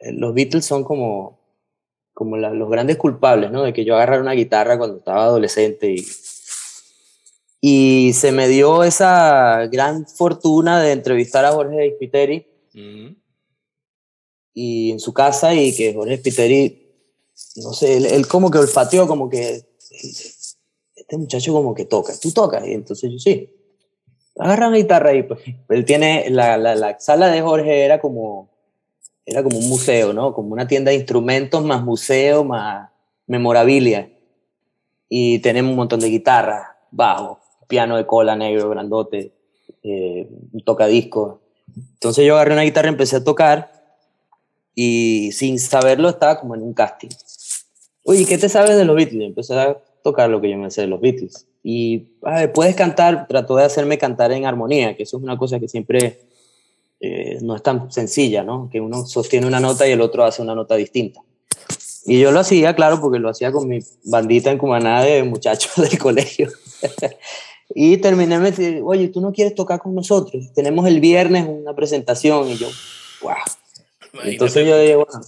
los 0.00 0.34
Beatles 0.34 0.64
son 0.64 0.82
como 0.82 1.38
como 2.22 2.36
los 2.36 2.70
grandes 2.70 2.96
culpables, 2.96 3.50
¿no? 3.50 3.62
De 3.64 3.72
que 3.72 3.84
yo 3.84 3.96
agarrara 3.96 4.22
una 4.22 4.32
guitarra 4.32 4.78
cuando 4.78 4.98
estaba 4.98 5.24
adolescente 5.24 5.90
y, 5.90 6.06
y 7.60 8.12
se 8.12 8.30
me 8.30 8.46
dio 8.46 8.84
esa 8.84 9.66
gran 9.66 10.06
fortuna 10.06 10.80
de 10.80 10.92
entrevistar 10.92 11.44
a 11.44 11.52
Jorge 11.52 11.92
Spiteri 11.96 12.46
y 14.54 14.92
en 14.92 15.00
su 15.00 15.12
casa 15.12 15.52
y 15.52 15.74
que 15.74 15.92
Jorge 15.92 16.18
Spiteri, 16.18 16.94
no 17.56 17.72
sé, 17.72 17.96
él, 17.96 18.28
como 18.28 18.50
que 18.50 18.58
olfateó, 18.58 19.08
como 19.08 19.28
que 19.28 19.64
este 20.94 21.16
muchacho 21.16 21.52
como 21.52 21.74
que 21.74 21.86
toca, 21.86 22.12
tú 22.20 22.30
tocas, 22.30 22.64
y 22.66 22.72
entonces 22.72 23.10
yo 23.10 23.18
sí, 23.18 23.50
agarra 24.38 24.68
una 24.68 24.76
guitarra 24.76 25.12
y 25.12 25.24
pues 25.24 25.40
él 25.70 25.84
tiene, 25.84 26.30
la, 26.30 26.56
la, 26.56 26.76
la 26.76 27.00
sala 27.00 27.28
de 27.28 27.42
Jorge 27.42 27.84
era 27.84 28.00
como 28.00 28.51
era 29.24 29.42
como 29.42 29.58
un 29.58 29.68
museo, 29.68 30.12
¿no? 30.12 30.34
Como 30.34 30.52
una 30.52 30.66
tienda 30.66 30.90
de 30.90 30.96
instrumentos 30.96 31.64
más 31.64 31.82
museo, 31.82 32.44
más 32.44 32.90
memorabilia. 33.26 34.10
Y 35.08 35.38
tenemos 35.40 35.70
un 35.70 35.76
montón 35.76 36.00
de 36.00 36.08
guitarras, 36.08 36.66
bajo, 36.90 37.38
piano 37.68 37.96
de 37.96 38.06
cola 38.06 38.36
negro, 38.36 38.70
grandote, 38.70 39.32
eh. 39.82 40.28
Entonces 40.52 42.26
yo 42.26 42.34
agarré 42.34 42.52
una 42.52 42.62
guitarra 42.62 42.88
y 42.88 42.92
empecé 42.92 43.16
a 43.16 43.24
tocar 43.24 43.70
y 44.74 45.30
sin 45.32 45.58
saberlo 45.58 46.08
estaba 46.08 46.38
como 46.38 46.54
en 46.54 46.62
un 46.62 46.74
casting. 46.74 47.08
Oye, 48.04 48.24
¿qué 48.26 48.38
te 48.38 48.48
sabes 48.48 48.76
de 48.76 48.84
los 48.84 48.96
Beatles? 48.96 49.22
Empecé 49.22 49.54
a 49.54 49.76
tocar 50.02 50.28
lo 50.30 50.40
que 50.40 50.50
yo 50.50 50.58
me 50.58 50.70
sé 50.70 50.82
de 50.82 50.86
los 50.88 51.00
Beatles. 51.00 51.46
Y, 51.62 52.08
puedes 52.54 52.74
cantar, 52.74 53.26
trató 53.28 53.56
de 53.56 53.64
hacerme 53.64 53.98
cantar 53.98 54.32
en 54.32 54.46
armonía, 54.46 54.96
que 54.96 55.04
eso 55.04 55.16
es 55.16 55.22
una 55.22 55.38
cosa 55.38 55.60
que 55.60 55.68
siempre 55.68 56.20
eh, 57.04 57.38
no 57.42 57.56
es 57.56 57.64
tan 57.64 57.90
sencilla, 57.90 58.44
¿no? 58.44 58.68
Que 58.70 58.80
uno 58.80 59.04
sostiene 59.04 59.44
una 59.48 59.58
nota 59.58 59.88
y 59.88 59.90
el 59.90 60.00
otro 60.00 60.22
hace 60.22 60.40
una 60.40 60.54
nota 60.54 60.76
distinta. 60.76 61.20
Y 62.04 62.20
yo 62.20 62.30
lo 62.30 62.38
hacía, 62.38 62.76
claro, 62.76 63.00
porque 63.00 63.18
lo 63.18 63.28
hacía 63.28 63.50
con 63.50 63.68
mi 63.68 63.80
bandita 64.04 64.52
en 64.52 64.58
Cumaná 64.58 65.02
de 65.02 65.24
muchachos 65.24 65.72
del 65.90 65.98
colegio. 65.98 66.48
y 67.74 67.96
terminé 67.96 68.38
me 68.38 68.52
diciendo, 68.52 68.86
oye, 68.86 69.08
¿tú 69.08 69.20
no 69.20 69.32
quieres 69.32 69.56
tocar 69.56 69.80
con 69.80 69.96
nosotros? 69.96 70.52
Tenemos 70.54 70.86
el 70.86 71.00
viernes 71.00 71.44
una 71.48 71.74
presentación 71.74 72.48
y 72.50 72.56
yo, 72.56 72.68
wow. 73.22 73.34
Entonces 74.22 74.64
yo 74.64 74.78
dije, 74.78 74.94
bueno, 74.94 75.20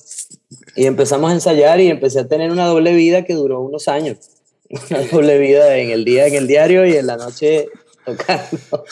y 0.77 0.87
empezamos 0.87 1.33
a 1.33 1.35
ensayar 1.35 1.81
y 1.81 1.89
empecé 1.89 2.21
a 2.21 2.29
tener 2.29 2.53
una 2.53 2.67
doble 2.67 2.95
vida 2.95 3.25
que 3.25 3.35
duró 3.35 3.61
unos 3.61 3.89
años. 3.89 4.19
Una 4.91 5.03
doble 5.03 5.39
vida 5.39 5.77
en 5.77 5.91
el 5.91 6.05
día 6.05 6.27
en 6.27 6.35
el 6.35 6.47
diario 6.47 6.87
y 6.87 6.97
en 6.97 7.07
la 7.07 7.17
noche 7.17 7.69
tocando. 8.05 8.85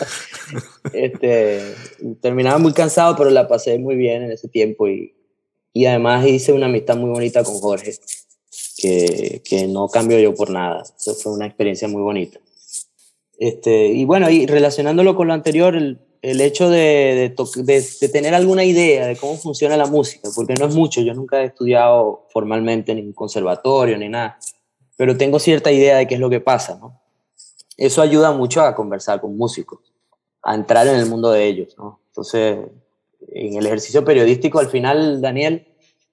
este, 0.93 1.75
terminaba 2.21 2.59
muy 2.59 2.73
cansado, 2.73 3.17
pero 3.17 3.31
la 3.31 3.49
pasé 3.49 3.79
muy 3.79 3.97
bien 3.97 4.23
en 4.23 4.33
ese 4.33 4.49
tiempo 4.49 4.89
y, 4.89 5.15
y 5.73 5.87
además 5.87 6.27
hice 6.27 6.53
una 6.53 6.67
amistad 6.67 6.97
muy 6.97 7.11
bonita 7.11 7.45
con 7.45 7.55
Jorge, 7.55 7.95
que, 8.77 9.43
que 9.45 9.67
no 9.67 9.89
cambio 9.89 10.19
yo 10.19 10.35
por 10.35 10.51
nada. 10.51 10.83
Eso 10.83 11.15
fue 11.15 11.33
una 11.33 11.47
experiencia 11.47 11.89
muy 11.89 12.03
bonita. 12.03 12.41
Este, 13.39 13.89
y 13.89 14.05
bueno, 14.05 14.31
y 14.31 14.47
relacionándolo 14.47 15.17
con 15.17 15.27
lo 15.27 15.35
anterior, 15.35 15.75
el, 15.75 15.99
el 16.23 16.41
hecho 16.41 16.71
de, 16.71 17.35
de, 17.37 17.83
de, 18.01 18.09
tener 18.09 18.35
alguna 18.35 18.65
idea 18.65 19.09
de 19.09 19.17
cómo 19.17 19.37
funciona 19.37 19.77
la 19.77 19.87
música, 19.87 20.29
porque 20.35 20.55
no 20.55 20.67
es 20.67 20.75
mucho, 20.75 21.01
yo 21.01 21.13
nunca 21.15 21.43
he 21.43 21.47
estudiado 21.47 22.29
formalmente 22.31 22.93
en 22.93 22.99
un 22.99 23.13
conservatorio 23.13 23.99
ni 23.99 24.09
nada, 24.09 24.39
pero 24.97 25.17
tengo 25.17 25.41
cierta 25.41 25.73
idea 25.73 25.97
de 25.97 26.07
qué 26.07 26.15
es 26.15 26.21
lo 26.21 26.31
que 26.31 26.39
pasa, 26.39 26.79
¿no? 26.81 27.02
Eso 27.77 28.03
ayuda 28.03 28.33
mucho 28.33 28.63
a 28.63 28.75
conversar 28.75 29.21
con 29.21 29.37
músicos, 29.37 29.93
a 30.43 30.55
entrar 30.55 30.87
en 30.87 30.97
el 30.97 31.07
mundo 31.07 31.31
de 31.31 31.47
ellos, 31.47 31.75
¿no? 31.79 32.01
Entonces, 32.09 32.59
en 33.29 33.57
el 33.57 33.67
ejercicio 33.67 34.05
periodístico, 34.05 34.59
al 34.59 34.69
final, 34.69 35.21
Daniel, 35.21 35.67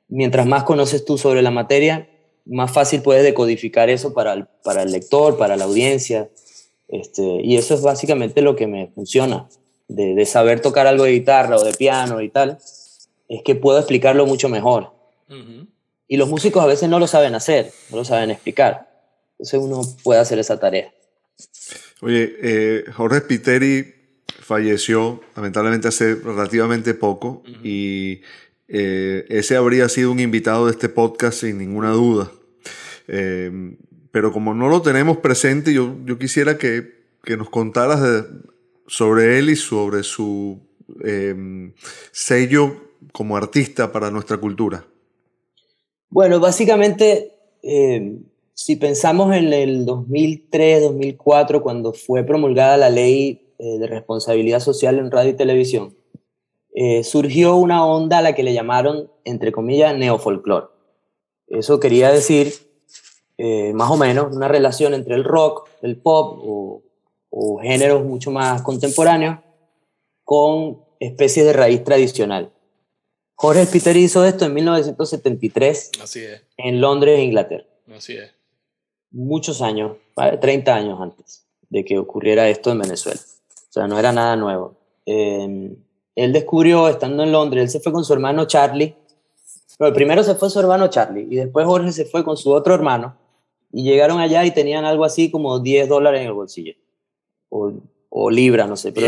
mientras 0.07 0.45
más 0.45 0.63
conoces 0.63 1.05
tú 1.05 1.17
sobre 1.17 1.41
la 1.41 1.51
materia, 1.51 2.09
más 2.45 2.71
fácil 2.71 3.01
puedes 3.01 3.23
decodificar 3.23 3.89
eso 3.89 4.13
para 4.13 4.33
el, 4.33 4.47
para 4.63 4.83
el 4.83 4.91
lector, 4.91 5.37
para 5.37 5.57
la 5.57 5.65
audiencia. 5.65 6.29
Este, 6.87 7.23
y 7.43 7.57
eso 7.57 7.75
es 7.75 7.81
básicamente 7.81 8.41
lo 8.41 8.55
que 8.55 8.67
me 8.67 8.87
funciona, 8.87 9.47
de, 9.87 10.15
de, 10.15 10.25
saber 10.25 10.61
tocar 10.61 10.87
algo 10.87 11.03
de 11.03 11.11
guitarra 11.11 11.57
o 11.57 11.63
de 11.63 11.73
piano 11.73 12.21
y 12.21 12.29
tal, 12.29 12.57
es 13.27 13.43
que 13.43 13.55
puedo 13.55 13.77
explicarlo 13.77 14.25
mucho 14.25 14.49
mejor. 14.49 14.91
Y 16.07 16.17
los 16.17 16.27
músicos 16.27 16.63
a 16.63 16.67
veces 16.67 16.89
no 16.89 16.97
lo 16.97 17.05
saben 17.05 17.35
hacer, 17.35 17.71
no 17.91 17.97
lo 17.97 18.05
saben 18.05 18.31
explicar. 18.31 18.89
Entonces 19.33 19.59
uno 19.61 19.81
puede 20.03 20.19
hacer 20.19 20.39
esa 20.39 20.59
tarea. 20.59 20.91
Oye, 22.01 22.35
eh, 22.41 22.85
Jorge 22.93 23.19
Spiteri 23.19 23.93
falleció 24.39 25.21
lamentablemente 25.35 25.89
hace 25.89 26.15
relativamente 26.15 26.93
poco 26.93 27.43
y 27.63 28.21
eh, 28.67 29.25
ese 29.29 29.57
habría 29.57 29.89
sido 29.89 30.11
un 30.11 30.19
invitado 30.19 30.65
de 30.65 30.71
este 30.71 30.89
podcast 30.89 31.41
sin 31.41 31.57
ninguna 31.57 31.91
duda. 31.91 32.31
Eh, 33.07 33.75
pero 34.11 34.31
como 34.31 34.53
no 34.53 34.69
lo 34.69 34.81
tenemos 34.81 35.17
presente, 35.17 35.73
yo, 35.73 35.97
yo 36.05 36.17
quisiera 36.17 36.57
que, 36.57 36.99
que 37.23 37.37
nos 37.37 37.49
contaras 37.49 38.25
sobre 38.87 39.37
él 39.37 39.49
y 39.49 39.55
sobre 39.55 40.03
su 40.03 40.59
sello 42.11 42.89
como 43.11 43.37
artista 43.37 43.91
para 43.91 44.09
nuestra 44.09 44.37
cultura. 44.37 44.85
Bueno, 46.09 46.39
básicamente 46.39 47.33
si 48.59 48.75
pensamos 48.75 49.33
en 49.33 49.53
el 49.53 49.85
2003, 49.85 50.83
2004, 50.83 51.61
cuando 51.61 51.93
fue 51.93 52.25
promulgada 52.25 52.75
la 52.75 52.89
ley 52.89 53.53
eh, 53.57 53.79
de 53.79 53.87
responsabilidad 53.87 54.59
social 54.59 54.99
en 54.99 55.11
radio 55.11 55.29
y 55.29 55.37
televisión, 55.37 55.95
eh, 56.75 57.05
surgió 57.05 57.55
una 57.55 57.85
onda 57.85 58.17
a 58.17 58.21
la 58.21 58.35
que 58.35 58.43
le 58.43 58.53
llamaron, 58.53 59.09
entre 59.23 59.53
comillas, 59.53 59.97
neofolclor. 59.97 60.75
Eso 61.47 61.79
quería 61.79 62.11
decir, 62.11 62.51
eh, 63.37 63.71
más 63.73 63.91
o 63.91 63.95
menos, 63.95 64.35
una 64.35 64.49
relación 64.49 64.93
entre 64.93 65.15
el 65.15 65.23
rock, 65.23 65.69
el 65.81 65.95
pop 65.95 66.41
o, 66.43 66.83
o 67.29 67.59
géneros 67.59 68.03
mucho 68.03 68.29
más 68.29 68.61
contemporáneos 68.61 69.39
con 70.25 70.83
especies 70.99 71.45
de 71.45 71.53
raíz 71.53 71.85
tradicional. 71.85 72.51
Jorge 73.35 73.65
Peter 73.67 73.95
hizo 73.95 74.25
esto 74.25 74.43
en 74.43 74.53
1973 74.53 75.91
Así 76.03 76.19
es. 76.19 76.43
en 76.57 76.81
Londres, 76.81 77.21
Inglaterra. 77.21 77.63
Así 77.87 78.17
es 78.17 78.38
muchos 79.11 79.61
años, 79.61 79.97
30 80.15 80.75
años 80.75 80.99
antes 81.01 81.45
de 81.69 81.85
que 81.85 81.97
ocurriera 81.97 82.49
esto 82.49 82.71
en 82.71 82.79
Venezuela. 82.79 83.19
O 83.19 83.71
sea, 83.71 83.87
no 83.87 83.99
era 83.99 84.11
nada 84.11 84.35
nuevo. 84.35 84.75
Em, 85.05 85.75
él 86.15 86.33
descubrió, 86.33 86.89
estando 86.89 87.23
en 87.23 87.31
Londres, 87.31 87.63
él 87.63 87.69
se 87.69 87.79
fue 87.79 87.91
con 87.91 88.03
su 88.03 88.13
hermano 88.13 88.45
Charlie. 88.45 88.95
Pero 89.77 89.93
primero 89.93 90.23
se 90.23 90.35
fue 90.35 90.49
su 90.49 90.59
hermano 90.59 90.87
Charlie 90.89 91.27
y 91.29 91.35
después 91.35 91.65
Jorge 91.65 91.91
se 91.91 92.05
fue 92.05 92.23
con 92.25 92.35
su 92.35 92.51
otro 92.51 92.75
hermano 92.75 93.15
y 93.71 93.83
llegaron 93.83 94.19
allá 94.19 94.43
y 94.43 94.51
tenían 94.51 94.83
algo 94.83 95.05
así 95.05 95.31
como 95.31 95.59
10 95.59 95.87
dólares 95.87 96.21
en 96.21 96.27
el 96.27 96.33
bolsillo. 96.33 96.73
O, 97.47 97.71
o 98.09 98.29
libra, 98.29 98.67
no 98.67 98.75
sé, 98.75 98.91
pero 98.91 99.07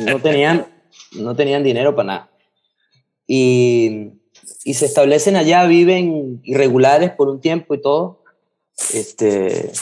no, 0.00 0.20
tenían, 0.20 0.66
no 1.12 1.34
tenían 1.34 1.64
dinero 1.64 1.96
para 1.96 2.06
nada. 2.06 2.30
y, 3.26 4.12
y 4.64 4.74
se 4.74 4.86
establecen 4.86 5.36
allá, 5.36 5.66
viven 5.66 6.40
irregulares 6.42 7.10
por 7.10 7.28
un 7.28 7.40
tiempo 7.40 7.74
y 7.74 7.82
todo, 7.82 8.23
este, 8.92 9.72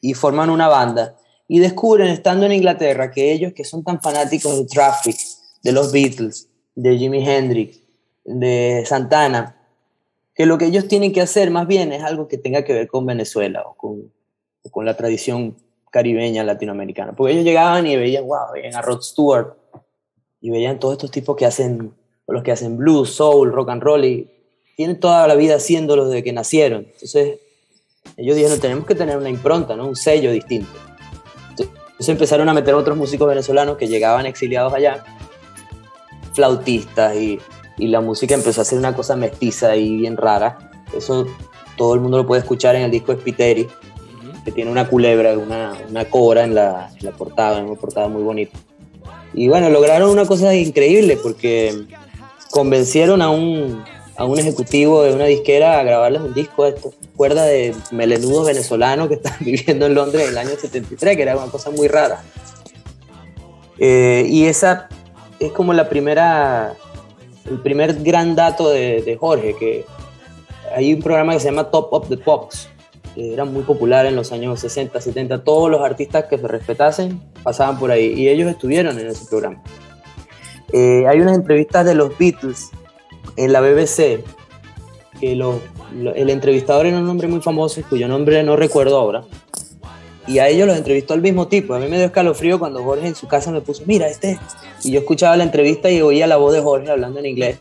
y 0.00 0.14
forman 0.14 0.50
una 0.50 0.68
banda. 0.68 1.16
Y 1.46 1.60
descubren, 1.60 2.08
estando 2.08 2.46
en 2.46 2.52
Inglaterra, 2.52 3.10
que 3.10 3.32
ellos 3.32 3.52
que 3.54 3.64
son 3.64 3.82
tan 3.82 4.00
fanáticos 4.00 4.58
de 4.58 4.66
Traffic, 4.66 5.16
de 5.62 5.72
los 5.72 5.92
Beatles, 5.92 6.48
de 6.74 6.98
Jimi 6.98 7.26
Hendrix, 7.26 7.80
de 8.24 8.84
Santana, 8.86 9.56
que 10.34 10.46
lo 10.46 10.58
que 10.58 10.66
ellos 10.66 10.86
tienen 10.86 11.12
que 11.12 11.20
hacer 11.20 11.50
más 11.50 11.66
bien 11.66 11.92
es 11.92 12.02
algo 12.02 12.28
que 12.28 12.38
tenga 12.38 12.62
que 12.62 12.72
ver 12.72 12.86
con 12.86 13.06
Venezuela 13.06 13.62
o 13.66 13.74
con, 13.74 14.12
con 14.70 14.84
la 14.84 14.96
tradición 14.96 15.56
caribeña 15.90 16.44
latinoamericana. 16.44 17.12
Porque 17.14 17.32
ellos 17.32 17.44
llegaban 17.44 17.86
y 17.86 17.96
veían, 17.96 18.26
wow, 18.26 18.52
veían 18.52 18.76
a 18.76 18.82
Rod 18.82 19.00
Stewart 19.00 19.54
y 20.40 20.50
veían 20.50 20.78
todos 20.78 20.94
estos 20.94 21.10
tipos 21.10 21.34
que 21.36 21.46
hacen, 21.46 21.92
los 22.26 22.42
que 22.42 22.52
hacen 22.52 22.76
blues, 22.76 23.10
soul, 23.10 23.50
rock 23.50 23.70
and 23.70 23.82
roll 23.82 24.04
y 24.04 24.30
tienen 24.76 25.00
toda 25.00 25.26
la 25.26 25.34
vida 25.34 25.56
haciéndolo 25.56 26.08
desde 26.08 26.22
que 26.22 26.32
nacieron. 26.32 26.86
Entonces, 26.92 27.40
ellos 28.16 28.36
dijeron, 28.36 28.60
tenemos 28.60 28.86
que 28.86 28.94
tener 28.94 29.16
una 29.16 29.28
impronta, 29.28 29.76
¿no? 29.76 29.86
un 29.86 29.96
sello 29.96 30.30
distinto. 30.32 30.70
Entonces 31.58 32.08
empezaron 32.08 32.48
a 32.48 32.54
meter 32.54 32.74
otros 32.74 32.96
músicos 32.96 33.28
venezolanos 33.28 33.76
que 33.76 33.88
llegaban 33.88 34.24
exiliados 34.24 34.72
allá, 34.72 35.04
flautistas, 36.32 37.16
y, 37.16 37.40
y 37.76 37.88
la 37.88 38.00
música 38.00 38.34
empezó 38.34 38.60
a 38.60 38.64
ser 38.64 38.78
una 38.78 38.94
cosa 38.94 39.16
mestiza 39.16 39.74
y 39.74 39.96
bien 39.96 40.16
rara. 40.16 40.58
Eso 40.96 41.26
todo 41.76 41.94
el 41.94 42.00
mundo 42.00 42.18
lo 42.18 42.26
puede 42.26 42.42
escuchar 42.42 42.76
en 42.76 42.82
el 42.82 42.90
disco 42.90 43.12
Spiteri, 43.12 43.66
que 44.44 44.52
tiene 44.52 44.70
una 44.70 44.88
culebra, 44.88 45.36
una, 45.36 45.72
una 45.88 46.04
cobra 46.04 46.44
en 46.44 46.54
la, 46.54 46.90
en 46.98 47.04
la 47.04 47.12
portada, 47.12 47.62
una 47.62 47.78
portada 47.78 48.08
muy 48.08 48.22
bonita. 48.22 48.56
Y 49.34 49.48
bueno, 49.48 49.68
lograron 49.68 50.10
una 50.10 50.26
cosa 50.26 50.54
increíble 50.54 51.18
porque 51.22 51.86
convencieron 52.50 53.22
a 53.22 53.30
un, 53.30 53.84
a 54.18 54.24
un 54.24 54.36
ejecutivo 54.36 55.04
de 55.04 55.14
una 55.14 55.26
disquera 55.26 55.78
a 55.78 55.84
grabarles 55.84 56.20
un 56.20 56.34
disco 56.34 56.64
de 56.64 56.70
estos 56.70 56.94
cuerda 57.16 57.44
de 57.44 57.72
melenudos 57.92 58.46
venezolanos 58.46 59.06
que 59.06 59.14
estaban 59.14 59.38
viviendo 59.44 59.86
en 59.86 59.94
Londres 59.94 60.24
en 60.24 60.30
el 60.30 60.38
año 60.38 60.50
73, 60.58 61.16
que 61.16 61.22
era 61.22 61.36
una 61.36 61.46
cosa 61.46 61.70
muy 61.70 61.86
rara. 61.86 62.20
Eh, 63.78 64.26
y 64.28 64.46
esa 64.46 64.88
es 65.38 65.52
como 65.52 65.72
la 65.72 65.88
primera, 65.88 66.74
el 67.48 67.60
primer 67.60 67.94
gran 68.02 68.34
dato 68.34 68.70
de, 68.70 69.02
de, 69.02 69.16
Jorge, 69.16 69.54
que 69.56 69.84
hay 70.74 70.94
un 70.94 71.00
programa 71.00 71.34
que 71.34 71.38
se 71.38 71.46
llama 71.46 71.70
Top 71.70 71.92
of 71.92 72.08
the 72.08 72.16
Pops, 72.16 72.68
que 73.14 73.32
era 73.32 73.44
muy 73.44 73.62
popular 73.62 74.04
en 74.04 74.16
los 74.16 74.32
años 74.32 74.58
60, 74.58 75.00
70, 75.00 75.44
todos 75.44 75.70
los 75.70 75.80
artistas 75.80 76.24
que 76.24 76.38
se 76.38 76.48
respetasen 76.48 77.22
pasaban 77.44 77.78
por 77.78 77.92
ahí 77.92 78.14
y 78.14 78.28
ellos 78.28 78.50
estuvieron 78.50 78.98
en 78.98 79.06
ese 79.06 79.26
programa. 79.26 79.62
Eh, 80.72 81.06
hay 81.08 81.20
unas 81.20 81.36
entrevistas 81.36 81.86
de 81.86 81.94
los 81.94 82.18
Beatles 82.18 82.72
en 83.36 83.52
la 83.52 83.60
BBC, 83.60 84.24
que 85.20 85.32
el 85.32 86.30
entrevistador 86.30 86.86
era 86.86 86.98
un 86.98 87.08
hombre 87.08 87.28
muy 87.28 87.40
famoso, 87.40 87.80
cuyo 87.88 88.08
nombre 88.08 88.42
no 88.42 88.56
recuerdo 88.56 88.98
ahora, 88.98 89.24
y 90.28 90.40
a 90.40 90.48
ellos 90.48 90.66
los 90.66 90.76
entrevistó 90.76 91.14
el 91.14 91.22
mismo 91.22 91.48
tipo. 91.48 91.74
A 91.74 91.78
mí 91.78 91.88
me 91.88 91.96
dio 91.96 92.06
escalofrío 92.06 92.58
cuando 92.58 92.84
Jorge 92.84 93.08
en 93.08 93.14
su 93.14 93.26
casa 93.26 93.50
me 93.50 93.62
puso, 93.62 93.82
mira, 93.86 94.08
este. 94.08 94.38
Y 94.84 94.92
yo 94.92 95.00
escuchaba 95.00 95.36
la 95.38 95.44
entrevista 95.44 95.90
y 95.90 96.02
oía 96.02 96.26
la 96.26 96.36
voz 96.36 96.52
de 96.52 96.60
Jorge 96.60 96.90
hablando 96.90 97.18
en 97.18 97.26
inglés. 97.26 97.58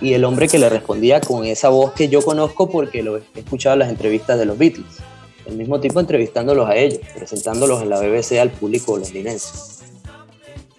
Y 0.00 0.14
el 0.14 0.24
hombre 0.24 0.48
que 0.48 0.58
le 0.58 0.68
respondía 0.68 1.20
con 1.20 1.44
esa 1.44 1.68
voz 1.68 1.92
que 1.92 2.08
yo 2.08 2.20
conozco 2.22 2.68
porque 2.68 3.04
lo 3.04 3.18
he 3.18 3.22
escuchado 3.36 3.74
en 3.74 3.78
las 3.80 3.88
entrevistas 3.88 4.36
de 4.36 4.46
los 4.46 4.58
Beatles. 4.58 4.98
El 5.46 5.56
mismo 5.56 5.80
tipo 5.80 6.00
entrevistándolos 6.00 6.68
a 6.68 6.76
ellos, 6.76 7.00
presentándolos 7.14 7.82
en 7.82 7.88
la 7.88 8.00
BBC 8.00 8.40
al 8.40 8.50
público 8.50 8.98
londinense. 8.98 9.78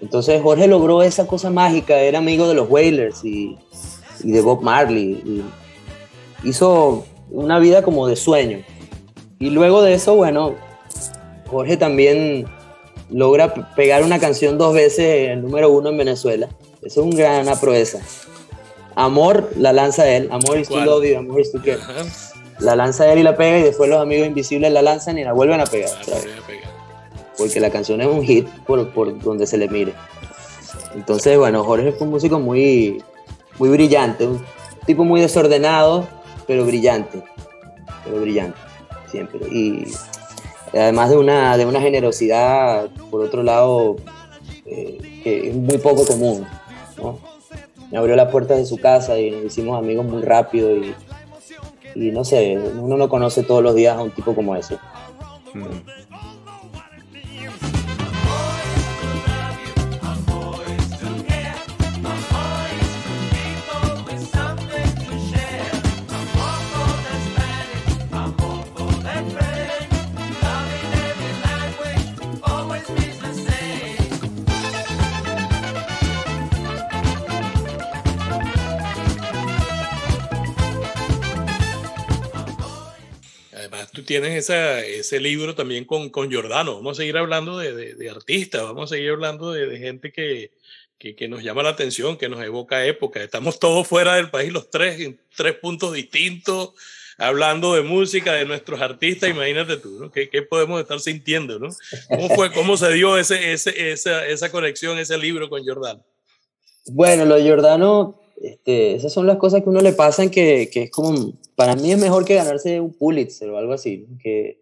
Entonces 0.01 0.41
Jorge 0.41 0.67
logró 0.67 1.01
esa 1.03 1.25
cosa 1.25 1.49
mágica, 1.49 1.99
era 1.99 2.19
amigo 2.19 2.47
de 2.47 2.53
los 2.53 2.69
Wailers 2.69 3.23
y, 3.23 3.57
y 4.24 4.32
de 4.32 4.41
Bob 4.41 4.61
Marley. 4.61 5.22
Y 5.26 5.43
hizo 6.47 7.05
una 7.32 7.59
vida 7.59 7.82
como 7.84 8.07
de 8.07 8.15
sueño. 8.15 8.59
Y 9.39 9.49
luego 9.51 9.82
de 9.82 9.93
eso, 9.93 10.15
bueno, 10.15 10.55
Jorge 11.47 11.78
también 11.78 12.45
logra 13.09 13.53
pegar 13.76 14.03
una 14.03 14.20
canción 14.20 14.57
dos 14.57 14.74
veces 14.74 15.30
el 15.30 15.41
número 15.41 15.70
uno 15.70 15.89
en 15.89 15.97
Venezuela. 15.97 16.49
Eso 16.82 17.01
es 17.01 17.13
una 17.13 17.41
gran 17.43 17.59
proeza. 17.59 17.99
Amor 18.95 19.49
la 19.55 19.72
lanza 19.72 20.09
él, 20.09 20.28
Amor 20.32 20.57
is 20.57 20.67
to 20.67 20.84
love 20.84 21.05
you, 21.05 21.17
Amor 21.17 21.39
is 21.39 21.51
to 21.51 21.61
care. 21.61 21.80
La 22.59 22.76
lanza 22.76 23.11
él 23.11 23.20
y 23.20 23.24
la 23.24 23.38
pega 23.38 23.59
y 23.59 23.63
después 23.63 23.89
los 23.89 24.01
amigos 24.01 24.28
invisibles 24.28 24.72
la 24.74 24.82
lanzan 24.82 25.17
y 25.17 25.24
la 25.24 25.32
vuelven 25.32 25.61
a 25.61 25.65
pegar. 25.65 25.91
Porque 27.38 27.59
la 27.61 27.70
canción 27.70 28.01
es 28.01 28.07
un 28.07 28.22
hit 28.22 28.47
por, 28.67 28.89
por 28.89 29.17
donde 29.22 29.47
se 29.47 29.57
le 29.57 29.70
mire. 29.70 29.93
Entonces, 30.93 31.38
bueno, 31.38 31.63
Jorge 31.63 31.93
fue 31.93 32.07
un 32.07 32.11
músico 32.11 32.39
muy, 32.39 33.01
muy 33.60 33.70
brillante, 33.70 34.26
un 34.26 34.43
tipo 34.86 35.03
muy 35.03 35.22
desordenado, 35.22 36.07
pero 36.47 36.66
brillante, 36.66 37.22
pero 38.03 38.22
brillante, 38.22 38.57
siempre. 39.12 39.39
Y 39.51 39.86
además 40.74 41.10
de 41.10 41.18
una, 41.18 41.57
de 41.57 41.66
una 41.66 41.82
generosidad, 41.82 42.89
por 43.12 43.22
otro 43.22 43.43
lado, 43.43 43.97
eh, 44.66 45.22
que 45.24 45.49
es 45.49 45.55
muy 45.55 45.78
poco 45.78 46.05
común. 46.05 46.47
¿no? 46.97 47.20
Me 47.91 47.97
abrió 47.97 48.16
las 48.16 48.32
puertas 48.32 48.57
de 48.57 48.66
su 48.66 48.78
casa 48.78 49.20
y 49.20 49.32
nos 49.32 49.45
hicimos 49.45 49.78
amigos 49.78 50.05
muy 50.05 50.22
rápido 50.22 50.76
y, 50.76 50.95
y 51.95 52.12
no 52.12 52.24
sé, 52.24 52.57
uno 52.57 52.97
no 52.97 53.10
conoce 53.10 53.43
todos 53.43 53.64
los 53.64 53.76
días 53.76 53.97
a 53.97 54.01
un 54.01 54.12
tipo 54.12 54.34
como 54.34 54.55
ese. 54.55 54.78
Mm. 55.53 56.09
Tienes 84.10 84.49
ese 84.49 85.20
libro 85.20 85.53
también 85.53 85.86
con, 85.86 86.10
con 86.10 86.32
Giordano. 86.32 86.78
Vamos 86.78 86.97
a 86.97 87.01
seguir 87.01 87.16
hablando 87.16 87.60
de, 87.60 87.93
de, 87.93 88.10
artistas, 88.10 88.64
vamos 88.64 88.91
a 88.91 88.95
seguir 88.95 89.12
hablando 89.12 89.51
de, 89.51 89.78
gente 89.78 90.12
que, 90.12 90.49
que, 90.97 91.28
nos 91.28 91.43
llama 91.43 91.62
la 91.62 91.70
atención, 91.70 92.18
que 92.18 92.28
nos 92.28 92.43
evoca 92.43 92.84
época. 92.88 93.22
Estamos 93.22 93.60
todos 93.60 93.88
fuera 93.88 94.16
del 94.16 94.32
país, 94.32 94.51
los 94.51 94.72
tres, 94.72 94.99
en 94.99 95.22
tres 95.38 95.53
puntos 95.57 95.93
distintos, 95.93 96.72
hablando 97.20 97.76
de 97.76 97.84
música, 97.84 98.34
de 98.34 98.45
nuestros 98.45 98.82
artistas. 98.82 99.30
Imagínate 99.30 99.78
tú, 99.78 99.99
¿no? 99.99 100.12
¿Qué, 100.12 100.28
qué 100.28 100.41
podemos 100.41 100.82
estar 100.82 100.99
sintiendo, 100.99 101.60
no? 101.60 101.70
¿Cómo 102.07 102.30
fue, 102.30 102.51
cómo 102.51 102.78
se 102.78 102.91
dio 102.91 103.16
ese, 103.16 103.53
ese, 103.53 103.91
esa, 103.91 104.26
esa 104.26 104.51
conexión, 104.51 104.97
ese 104.97 105.20
libro 105.20 105.49
con 105.49 105.62
Giordano? 105.62 106.03
Bueno, 106.88 107.26
lo 107.26 107.36
de 107.36 107.43
Giordano, 107.43 108.20
este, 108.41 108.95
esas 108.95 109.11
son 109.11 109.27
las 109.27 109.37
cosas 109.37 109.63
que 109.63 109.69
uno 109.69 109.81
le 109.81 109.93
pasan 109.93 110.29
que, 110.29 110.69
que 110.71 110.83
es 110.83 110.91
como 110.91 111.33
para 111.55 111.75
mí 111.75 111.91
es 111.91 111.99
mejor 111.99 112.23
que 112.23 112.35
ganarse 112.35 112.79
un 112.79 112.93
Pulitzer 112.93 113.49
o 113.49 113.57
algo 113.57 113.73
así, 113.73 114.07
que, 114.23 114.61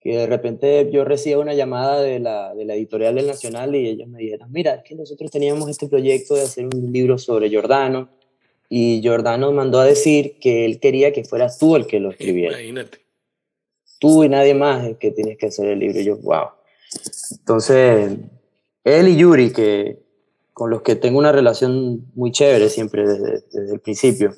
que 0.00 0.16
de 0.16 0.26
repente 0.26 0.88
yo 0.90 1.04
reciba 1.04 1.40
una 1.40 1.54
llamada 1.54 2.00
de 2.00 2.18
la, 2.18 2.54
de 2.54 2.64
la 2.64 2.74
editorial 2.74 3.14
del 3.14 3.26
Nacional 3.26 3.74
y 3.74 3.88
ellos 3.88 4.08
me 4.08 4.18
dijeron, 4.18 4.50
mira, 4.50 4.76
es 4.76 4.84
que 4.84 4.94
nosotros 4.94 5.30
teníamos 5.30 5.68
este 5.68 5.86
proyecto 5.86 6.34
de 6.34 6.42
hacer 6.42 6.64
un 6.64 6.92
libro 6.92 7.18
sobre 7.18 7.50
Giordano 7.50 8.08
y 8.70 9.00
Giordano 9.02 9.52
mandó 9.52 9.80
a 9.80 9.84
decir 9.84 10.38
que 10.40 10.64
él 10.64 10.80
quería 10.80 11.12
que 11.12 11.24
fueras 11.24 11.58
tú 11.58 11.76
el 11.76 11.86
que 11.86 12.00
lo 12.00 12.10
escribiera. 12.10 12.58
Imagínate. 12.58 12.98
Tú 13.98 14.24
y 14.24 14.28
nadie 14.28 14.54
más 14.54 14.86
el 14.86 14.96
que 14.96 15.10
tienes 15.10 15.36
que 15.36 15.46
hacer 15.46 15.68
el 15.68 15.80
libro. 15.80 16.00
Y 16.00 16.04
yo, 16.04 16.16
wow. 16.18 16.48
Entonces, 17.32 18.16
él 18.84 19.08
y 19.08 19.16
Yuri, 19.16 19.52
que, 19.52 20.07
con 20.58 20.70
los 20.70 20.82
que 20.82 20.96
tengo 20.96 21.20
una 21.20 21.30
relación 21.30 22.10
muy 22.16 22.32
chévere 22.32 22.68
siempre 22.68 23.06
desde, 23.06 23.44
desde 23.52 23.74
el 23.74 23.80
principio, 23.80 24.34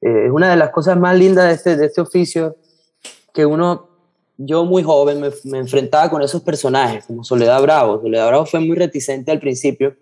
eh, 0.00 0.26
es 0.26 0.32
una 0.32 0.50
de 0.50 0.56
las 0.56 0.70
cosas 0.70 0.98
más 0.98 1.16
lindas 1.16 1.46
de 1.46 1.54
este, 1.54 1.76
de 1.76 1.86
este 1.86 2.00
oficio, 2.00 2.56
que 3.32 3.46
uno, 3.46 3.88
yo 4.36 4.64
muy 4.64 4.82
joven 4.82 5.20
me, 5.20 5.30
me, 5.44 5.58
enfrentaba 5.58 6.10
con 6.10 6.22
esos 6.22 6.42
personajes, 6.42 7.06
como 7.06 7.22
Soledad 7.22 7.62
Bravo. 7.62 8.00
Soledad 8.02 8.26
Bravo 8.26 8.46
fue 8.46 8.58
muy 8.58 8.74
reticente 8.74 9.30
al 9.30 9.38
principio 9.38 9.96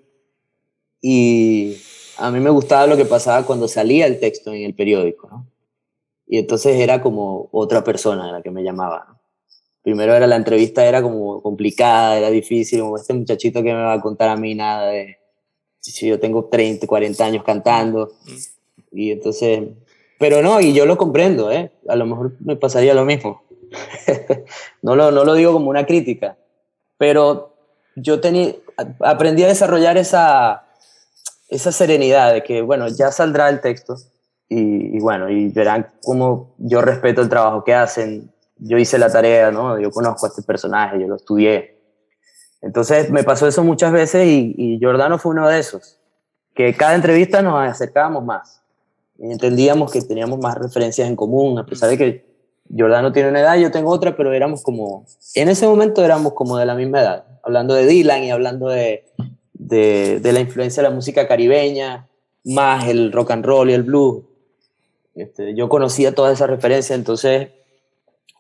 y 1.03 1.76
a 2.16 2.30
mí 2.30 2.40
me 2.40 2.48
gustaba 2.48 2.86
lo 2.86 2.96
que 2.96 3.05
pasaba 3.05 3.44
cuando 3.44 3.68
salía 3.68 4.07
el 4.07 4.20
texto 4.20 4.55
en 4.55 4.62
el 4.62 4.74
periódico, 4.74 5.28
¿no? 5.28 5.46
Y 6.26 6.38
entonces 6.38 6.80
era 6.80 7.03
como 7.03 7.50
otra 7.53 7.84
persona 7.84 8.30
a 8.30 8.32
la 8.32 8.40
que 8.40 8.50
me 8.50 8.62
llamaba, 8.62 9.05
¿no? 9.07 9.20
Primero 9.82 10.14
era 10.14 10.26
la 10.26 10.36
entrevista, 10.36 10.86
era 10.86 11.03
como 11.03 11.42
complicada, 11.42 12.16
era 12.16 12.30
difícil, 12.30 12.80
como 12.80 12.96
este 12.96 13.12
muchachito 13.12 13.62
que 13.62 13.74
me 13.74 13.82
va 13.82 13.94
a 13.94 14.00
contar 14.00 14.30
a 14.30 14.36
mí 14.36 14.55
nada 14.55 14.86
de 14.86 15.21
si 15.90 16.06
yo 16.06 16.20
tengo 16.20 16.44
30, 16.44 16.86
40 16.86 17.24
años 17.24 17.44
cantando. 17.44 18.12
Mm. 18.24 18.98
Y 18.98 19.10
entonces 19.10 19.62
pero 20.22 20.40
no, 20.40 20.60
y 20.60 20.72
yo 20.72 20.86
lo 20.86 20.96
comprendo, 20.96 21.50
¿eh? 21.50 21.72
A 21.88 21.96
lo 21.96 22.06
mejor 22.06 22.34
me 22.38 22.54
pasaría 22.54 22.94
lo 22.94 23.04
mismo. 23.04 23.42
no, 24.82 24.94
lo, 24.94 25.10
no 25.10 25.24
lo 25.24 25.34
digo 25.34 25.52
como 25.52 25.68
una 25.68 25.84
crítica, 25.84 26.36
pero 26.96 27.56
yo 27.96 28.20
tenía, 28.20 28.54
aprendí 29.00 29.42
a 29.42 29.48
desarrollar 29.48 29.96
esa, 29.96 30.62
esa 31.48 31.72
serenidad 31.72 32.34
de 32.34 32.44
que, 32.44 32.62
bueno, 32.62 32.86
ya 32.86 33.10
saldrá 33.10 33.48
el 33.48 33.60
texto 33.60 33.96
y, 34.48 34.96
y, 34.96 35.00
bueno, 35.00 35.28
y 35.28 35.48
verán 35.48 35.88
cómo 36.04 36.54
yo 36.58 36.82
respeto 36.82 37.20
el 37.20 37.28
trabajo 37.28 37.64
que 37.64 37.74
hacen. 37.74 38.30
Yo 38.58 38.78
hice 38.78 38.98
la 38.98 39.10
tarea, 39.10 39.50
¿no? 39.50 39.80
Yo 39.80 39.90
conozco 39.90 40.26
a 40.26 40.28
este 40.28 40.42
personaje, 40.42 41.00
yo 41.00 41.08
lo 41.08 41.16
estudié. 41.16 41.81
Entonces 42.62 43.10
me 43.10 43.24
pasó 43.24 43.46
eso 43.46 43.64
muchas 43.64 43.92
veces 43.92 44.26
y, 44.26 44.54
y 44.56 44.78
Giordano 44.78 45.18
fue 45.18 45.32
uno 45.32 45.48
de 45.48 45.58
esos, 45.58 45.98
que 46.54 46.74
cada 46.74 46.94
entrevista 46.94 47.42
nos 47.42 47.60
acercábamos 47.68 48.24
más. 48.24 48.62
Y 49.18 49.30
entendíamos 49.30 49.92
que 49.92 50.00
teníamos 50.00 50.38
más 50.38 50.56
referencias 50.56 51.08
en 51.08 51.16
común, 51.16 51.58
a 51.58 51.66
pesar 51.66 51.90
de 51.90 51.98
que 51.98 52.32
Giordano 52.74 53.12
tiene 53.12 53.28
una 53.28 53.40
edad, 53.40 53.56
yo 53.56 53.70
tengo 53.70 53.90
otra, 53.90 54.16
pero 54.16 54.32
éramos 54.32 54.62
como, 54.62 55.04
en 55.34 55.48
ese 55.48 55.66
momento 55.66 56.04
éramos 56.04 56.32
como 56.32 56.56
de 56.56 56.64
la 56.64 56.74
misma 56.74 57.00
edad, 57.00 57.24
hablando 57.42 57.74
de 57.74 57.86
Dylan 57.86 58.24
y 58.24 58.30
hablando 58.30 58.68
de, 58.68 59.04
de, 59.52 60.20
de 60.20 60.32
la 60.32 60.40
influencia 60.40 60.82
de 60.82 60.88
la 60.88 60.94
música 60.94 61.28
caribeña, 61.28 62.08
más 62.44 62.88
el 62.88 63.12
rock 63.12 63.32
and 63.32 63.44
roll 63.44 63.70
y 63.70 63.74
el 63.74 63.82
blues. 63.82 64.24
Este, 65.14 65.54
yo 65.54 65.68
conocía 65.68 66.14
todas 66.14 66.32
esas 66.32 66.48
referencias, 66.48 66.98
entonces 66.98 67.50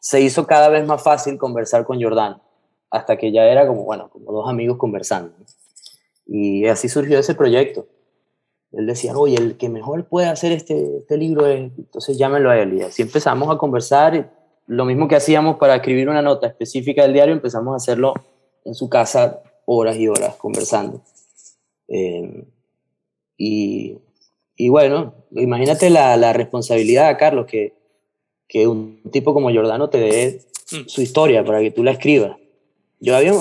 se 0.00 0.20
hizo 0.20 0.46
cada 0.46 0.68
vez 0.68 0.86
más 0.86 1.02
fácil 1.02 1.36
conversar 1.38 1.84
con 1.84 1.98
Giordano, 1.98 2.40
hasta 2.92 3.16
que 3.16 3.32
ya 3.32 3.46
era 3.46 3.66
como, 3.66 3.84
bueno, 3.84 4.10
como 4.10 4.30
dos 4.30 4.48
amigos 4.48 4.76
conversando. 4.76 5.32
Y 6.26 6.66
así 6.66 6.88
surgió 6.88 7.18
ese 7.18 7.34
proyecto. 7.34 7.88
Él 8.70 8.86
decía, 8.86 9.16
oye, 9.16 9.36
el 9.36 9.56
que 9.56 9.70
mejor 9.70 10.04
puede 10.04 10.28
hacer 10.28 10.52
este, 10.52 10.98
este 10.98 11.16
libro 11.16 11.46
es, 11.46 11.72
entonces 11.76 12.18
llámenlo 12.18 12.50
a 12.50 12.58
él. 12.58 12.74
Y 12.74 12.82
así 12.82 13.02
empezamos 13.02 13.50
a 13.50 13.56
conversar, 13.56 14.30
lo 14.66 14.84
mismo 14.84 15.08
que 15.08 15.16
hacíamos 15.16 15.56
para 15.56 15.76
escribir 15.76 16.08
una 16.08 16.22
nota 16.22 16.46
específica 16.46 17.02
del 17.02 17.14
diario, 17.14 17.34
empezamos 17.34 17.72
a 17.72 17.76
hacerlo 17.76 18.12
en 18.64 18.74
su 18.74 18.88
casa 18.90 19.42
horas 19.64 19.96
y 19.96 20.08
horas 20.08 20.36
conversando. 20.36 21.02
Eh, 21.88 22.44
y, 23.38 23.98
y, 24.56 24.68
bueno, 24.68 25.14
imagínate 25.30 25.88
la, 25.88 26.16
la, 26.18 26.34
responsabilidad, 26.34 27.18
Carlos, 27.18 27.46
que, 27.46 27.74
que 28.46 28.68
un 28.68 29.00
tipo 29.10 29.32
como 29.32 29.50
Giordano 29.50 29.88
te 29.88 29.98
dé 29.98 30.42
mm. 30.70 30.88
su 30.88 31.00
historia 31.00 31.42
para 31.42 31.60
que 31.60 31.70
tú 31.70 31.82
la 31.82 31.92
escribas. 31.92 32.36
Yo, 33.02 33.16
había, 33.16 33.32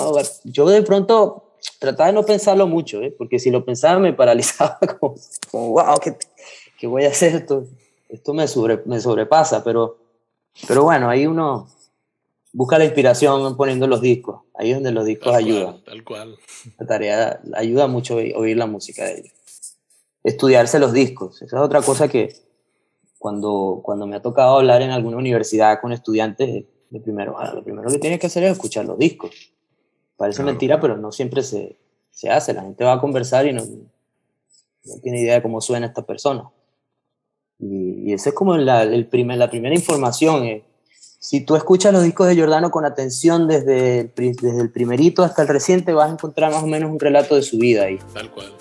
yo 0.43 0.67
de 0.67 0.81
pronto 0.81 1.53
trataba 1.77 2.07
de 2.07 2.13
no 2.13 2.25
pensarlo 2.25 2.65
mucho, 2.65 2.99
¿eh? 3.03 3.13
porque 3.15 3.37
si 3.37 3.51
lo 3.51 3.63
pensaba 3.63 3.99
me 3.99 4.11
paralizaba 4.11 4.79
como, 4.99 5.15
como 5.51 5.69
wow, 5.69 5.99
¿qué, 6.01 6.15
¿qué, 6.79 6.87
voy 6.87 7.05
a 7.05 7.09
hacer? 7.09 7.35
Esto, 7.35 7.67
esto 8.09 8.33
me, 8.33 8.47
sobre, 8.47 8.81
me 8.85 8.99
sobrepasa, 8.99 9.63
pero, 9.63 9.99
pero 10.67 10.83
bueno, 10.83 11.11
ahí 11.11 11.27
uno 11.27 11.67
busca 12.51 12.79
la 12.79 12.85
inspiración 12.85 13.55
poniendo 13.55 13.85
los 13.85 14.01
discos, 14.01 14.41
ahí 14.55 14.71
es 14.71 14.77
donde 14.77 14.91
los 14.91 15.05
discos 15.05 15.31
tal 15.31 15.43
ayudan. 15.43 15.73
Cual, 15.73 15.83
tal 15.83 16.03
cual. 16.03 16.37
La 16.79 16.87
tarea 16.87 17.41
ayuda 17.53 17.85
mucho 17.85 18.15
oír 18.15 18.57
la 18.57 18.65
música 18.65 19.05
de 19.05 19.19
ellos. 19.19 19.33
Estudiarse 20.23 20.79
los 20.79 20.91
discos, 20.91 21.39
esa 21.43 21.57
es 21.57 21.61
otra 21.61 21.83
cosa 21.83 22.07
que 22.07 22.35
cuando, 23.19 23.81
cuando 23.83 24.07
me 24.07 24.15
ha 24.15 24.23
tocado 24.23 24.57
hablar 24.57 24.81
en 24.81 24.89
alguna 24.89 25.17
universidad 25.17 25.79
con 25.79 25.91
estudiantes, 25.91 26.65
de 26.91 26.99
primero, 26.99 27.33
bueno, 27.33 27.55
lo 27.55 27.63
primero 27.63 27.89
que 27.89 27.97
tienes 27.97 28.19
que 28.19 28.27
hacer 28.27 28.43
es 28.43 28.51
escuchar 28.51 28.85
los 28.85 28.99
discos 28.99 29.31
Parece 30.17 30.37
claro. 30.37 30.51
mentira, 30.51 30.79
pero 30.79 30.97
no 30.97 31.11
siempre 31.11 31.41
se, 31.41 31.77
se, 32.11 32.29
hace. 32.29 32.53
La 32.53 32.61
gente 32.61 32.83
va 32.83 32.93
a 32.93 33.01
conversar 33.01 33.47
y 33.47 33.53
no, 33.53 33.63
no 33.65 34.99
tiene 35.01 35.19
idea 35.19 35.33
de 35.33 35.41
cómo 35.41 35.61
suena 35.61 35.87
esta 35.87 36.05
persona. 36.05 36.47
Y, 37.57 38.09
y 38.11 38.13
esa 38.13 38.29
es 38.29 38.35
como 38.35 38.55
la, 38.55 38.83
el 38.83 39.07
primer, 39.07 39.39
la 39.39 39.49
primera 39.49 39.73
información. 39.73 40.43
Eh. 40.43 40.63
Si 41.19 41.41
tú 41.43 41.55
escuchas 41.55 41.91
los 41.91 42.03
discos 42.03 42.27
de 42.27 42.35
Giordano 42.35 42.69
con 42.69 42.85
atención 42.85 43.47
desde 43.47 44.01
el, 44.01 44.13
desde 44.15 44.61
el 44.61 44.71
primerito 44.71 45.23
hasta 45.23 45.41
el 45.41 45.47
reciente, 45.47 45.91
vas 45.91 46.11
a 46.11 46.13
encontrar 46.13 46.51
más 46.51 46.61
o 46.61 46.67
menos 46.67 46.91
un 46.91 46.99
relato 46.99 47.35
de 47.35 47.41
su 47.41 47.57
vida 47.57 47.85
ahí. 47.85 47.97
Tal 48.13 48.29
cual. 48.29 48.53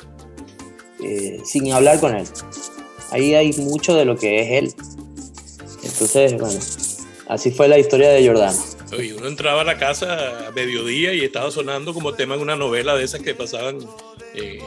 Eh, 1.04 1.42
sin 1.44 1.70
hablar 1.72 2.00
con 2.00 2.16
él. 2.16 2.26
Ahí 3.10 3.34
hay 3.34 3.52
mucho 3.58 3.94
de 3.94 4.06
lo 4.06 4.16
que 4.16 4.40
es 4.40 4.62
él. 4.62 4.74
Entonces, 5.82 6.40
bueno, 6.40 6.58
así 7.30 7.50
fue 7.52 7.68
la 7.68 7.78
historia 7.78 8.10
de. 8.10 8.20
Y 8.22 9.12
uno 9.12 9.28
entraba 9.28 9.60
a 9.60 9.64
la 9.64 9.78
casa 9.78 10.48
a 10.48 10.50
mediodía 10.50 11.14
y 11.14 11.24
estaba 11.24 11.50
sonando 11.50 11.94
como 11.94 12.12
tema 12.14 12.34
en 12.34 12.40
una 12.40 12.56
novela 12.56 12.96
de 12.96 13.04
esas 13.04 13.22
que 13.22 13.34
pasaban 13.34 13.78
eh, 14.34 14.60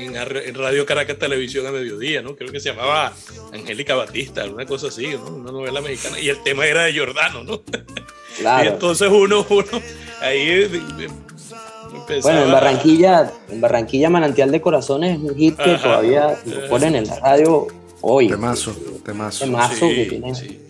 en, 0.00 0.16
en, 0.16 0.54
Radio 0.54 0.84
Caracas 0.84 1.18
Televisión 1.18 1.66
a 1.66 1.70
mediodía, 1.70 2.20
¿no? 2.20 2.34
Creo 2.34 2.50
que 2.50 2.58
se 2.58 2.70
llamaba 2.70 3.12
Angélica 3.52 3.94
Batista, 3.94 4.44
una 4.46 4.66
cosa 4.66 4.88
así, 4.88 5.06
¿no? 5.08 5.26
Una 5.26 5.52
novela 5.52 5.80
mexicana. 5.80 6.18
Y 6.20 6.28
el 6.28 6.42
tema 6.42 6.66
era 6.66 6.84
de 6.84 6.92
Giordano, 6.92 7.44
¿no? 7.44 7.62
Claro. 8.38 8.64
y 8.64 8.68
entonces 8.68 9.08
uno, 9.10 9.44
uno 9.50 9.82
ahí 10.20 10.70
empezaba... 11.92 12.22
Bueno, 12.22 12.42
en 12.44 12.52
Barranquilla, 12.52 13.32
en 13.50 13.60
Barranquilla 13.60 14.10
Manantial 14.10 14.52
de 14.52 14.60
Corazones 14.60 15.16
es 15.16 15.24
un 15.24 15.34
hit 15.34 15.56
que 15.56 15.72
Ajá. 15.72 15.82
todavía 15.82 16.38
lo 16.46 16.68
ponen 16.68 16.94
en 16.94 17.08
la 17.08 17.18
radio 17.18 17.66
hoy. 18.00 18.28
Temazo, 18.28 18.76
temazo. 19.04 19.44
Temazo 19.44 19.88
sí, 19.88 19.94
que 19.96 20.04
tiene. 20.04 20.34
Sí. 20.36 20.67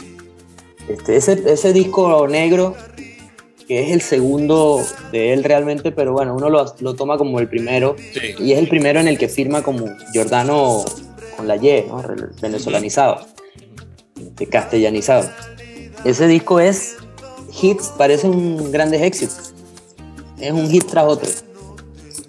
Este, 0.88 1.16
ese, 1.16 1.42
ese 1.46 1.72
disco 1.72 2.26
negro 2.28 2.74
que 3.66 3.84
es 3.84 3.92
el 3.92 4.00
segundo 4.00 4.82
de 5.12 5.34
él 5.34 5.44
realmente, 5.44 5.92
pero 5.92 6.14
bueno, 6.14 6.34
uno 6.34 6.48
lo, 6.48 6.74
lo 6.80 6.94
toma 6.94 7.18
como 7.18 7.38
el 7.38 7.48
primero. 7.48 7.96
Sí. 8.14 8.34
Y 8.38 8.52
es 8.52 8.58
el 8.58 8.68
primero 8.68 8.98
en 8.98 9.08
el 9.08 9.18
que 9.18 9.28
firma 9.28 9.62
como 9.62 9.86
Giordano 10.12 10.84
con 11.36 11.46
la 11.46 11.56
Y, 11.56 11.84
¿no? 11.86 12.02
venezolanizado, 12.40 13.26
castellanizado. 14.50 15.28
Ese 16.04 16.26
disco 16.26 16.60
es 16.60 16.96
hits, 17.60 17.88
parecen 17.98 18.72
grandes 18.72 19.02
éxitos. 19.02 19.52
Es 20.40 20.52
un 20.52 20.70
hit 20.70 20.86
tras 20.86 21.04
otro. 21.06 21.28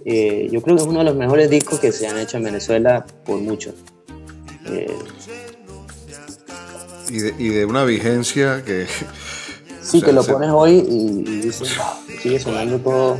Eh, 0.05 0.49
yo 0.51 0.61
creo 0.61 0.75
que 0.75 0.81
es 0.81 0.87
uno 0.87 0.99
de 0.99 1.05
los 1.05 1.15
mejores 1.15 1.49
discos 1.49 1.79
que 1.79 1.91
se 1.91 2.07
han 2.07 2.17
hecho 2.17 2.37
en 2.37 2.43
Venezuela 2.43 3.05
por 3.23 3.39
mucho. 3.39 3.73
Eh, 4.65 4.93
y, 7.09 7.19
de, 7.19 7.35
y 7.37 7.49
de 7.49 7.65
una 7.65 7.83
vigencia 7.83 8.63
que 8.63 8.87
Sí, 9.81 9.97
o 9.97 9.99
sea, 10.01 10.09
que 10.09 10.13
lo 10.13 10.23
pones 10.23 10.51
hoy 10.51 10.85
y, 10.87 11.23
y 11.27 11.41
dices, 11.41 11.73
sigue 12.21 12.39
sonando 12.39 12.77
todo. 12.79 13.17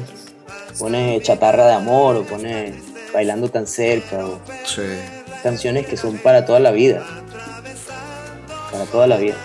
Pone 0.78 1.20
chatarra 1.22 1.66
de 1.66 1.74
amor 1.74 2.16
o 2.18 2.24
pone 2.24 2.74
bailando 3.14 3.50
tan 3.50 3.66
cerca 3.66 4.26
o 4.26 4.40
sí. 4.66 4.84
canciones 5.42 5.88
que 5.88 5.98
son 5.98 6.18
para 6.18 6.46
toda 6.46 6.60
la 6.60 6.72
vida. 6.72 7.04
Para 8.72 8.86
toda 8.86 9.08
la 9.08 9.18
vida. 9.18 9.36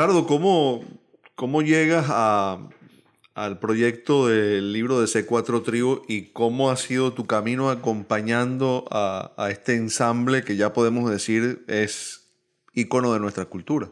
Gerardo, 0.00 0.26
¿cómo, 0.26 0.82
¿Cómo 1.34 1.60
llegas 1.60 2.06
a, 2.08 2.70
al 3.34 3.58
proyecto 3.58 4.28
del 4.28 4.72
libro 4.72 4.98
de 4.98 5.04
C4 5.06 5.62
Tribu 5.62 6.00
y 6.08 6.28
cómo 6.28 6.70
ha 6.70 6.76
sido 6.76 7.12
tu 7.12 7.26
camino 7.26 7.68
acompañando 7.68 8.86
a, 8.90 9.34
a, 9.36 9.50
este 9.50 9.74
ensamble 9.74 10.42
que 10.42 10.56
ya 10.56 10.72
podemos 10.72 11.10
decir 11.10 11.66
es 11.68 12.30
icono 12.72 13.12
de 13.12 13.20
nuestra 13.20 13.44
cultura? 13.44 13.90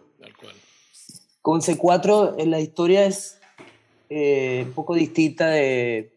Con 1.43 1.61
C4 1.61 2.37
eh, 2.39 2.47
la 2.47 2.61
historia 2.61 3.05
es 3.05 3.39
eh, 4.09 4.63
un 4.67 4.73
poco 4.73 4.95
distinta 4.95 5.49
de, 5.51 6.11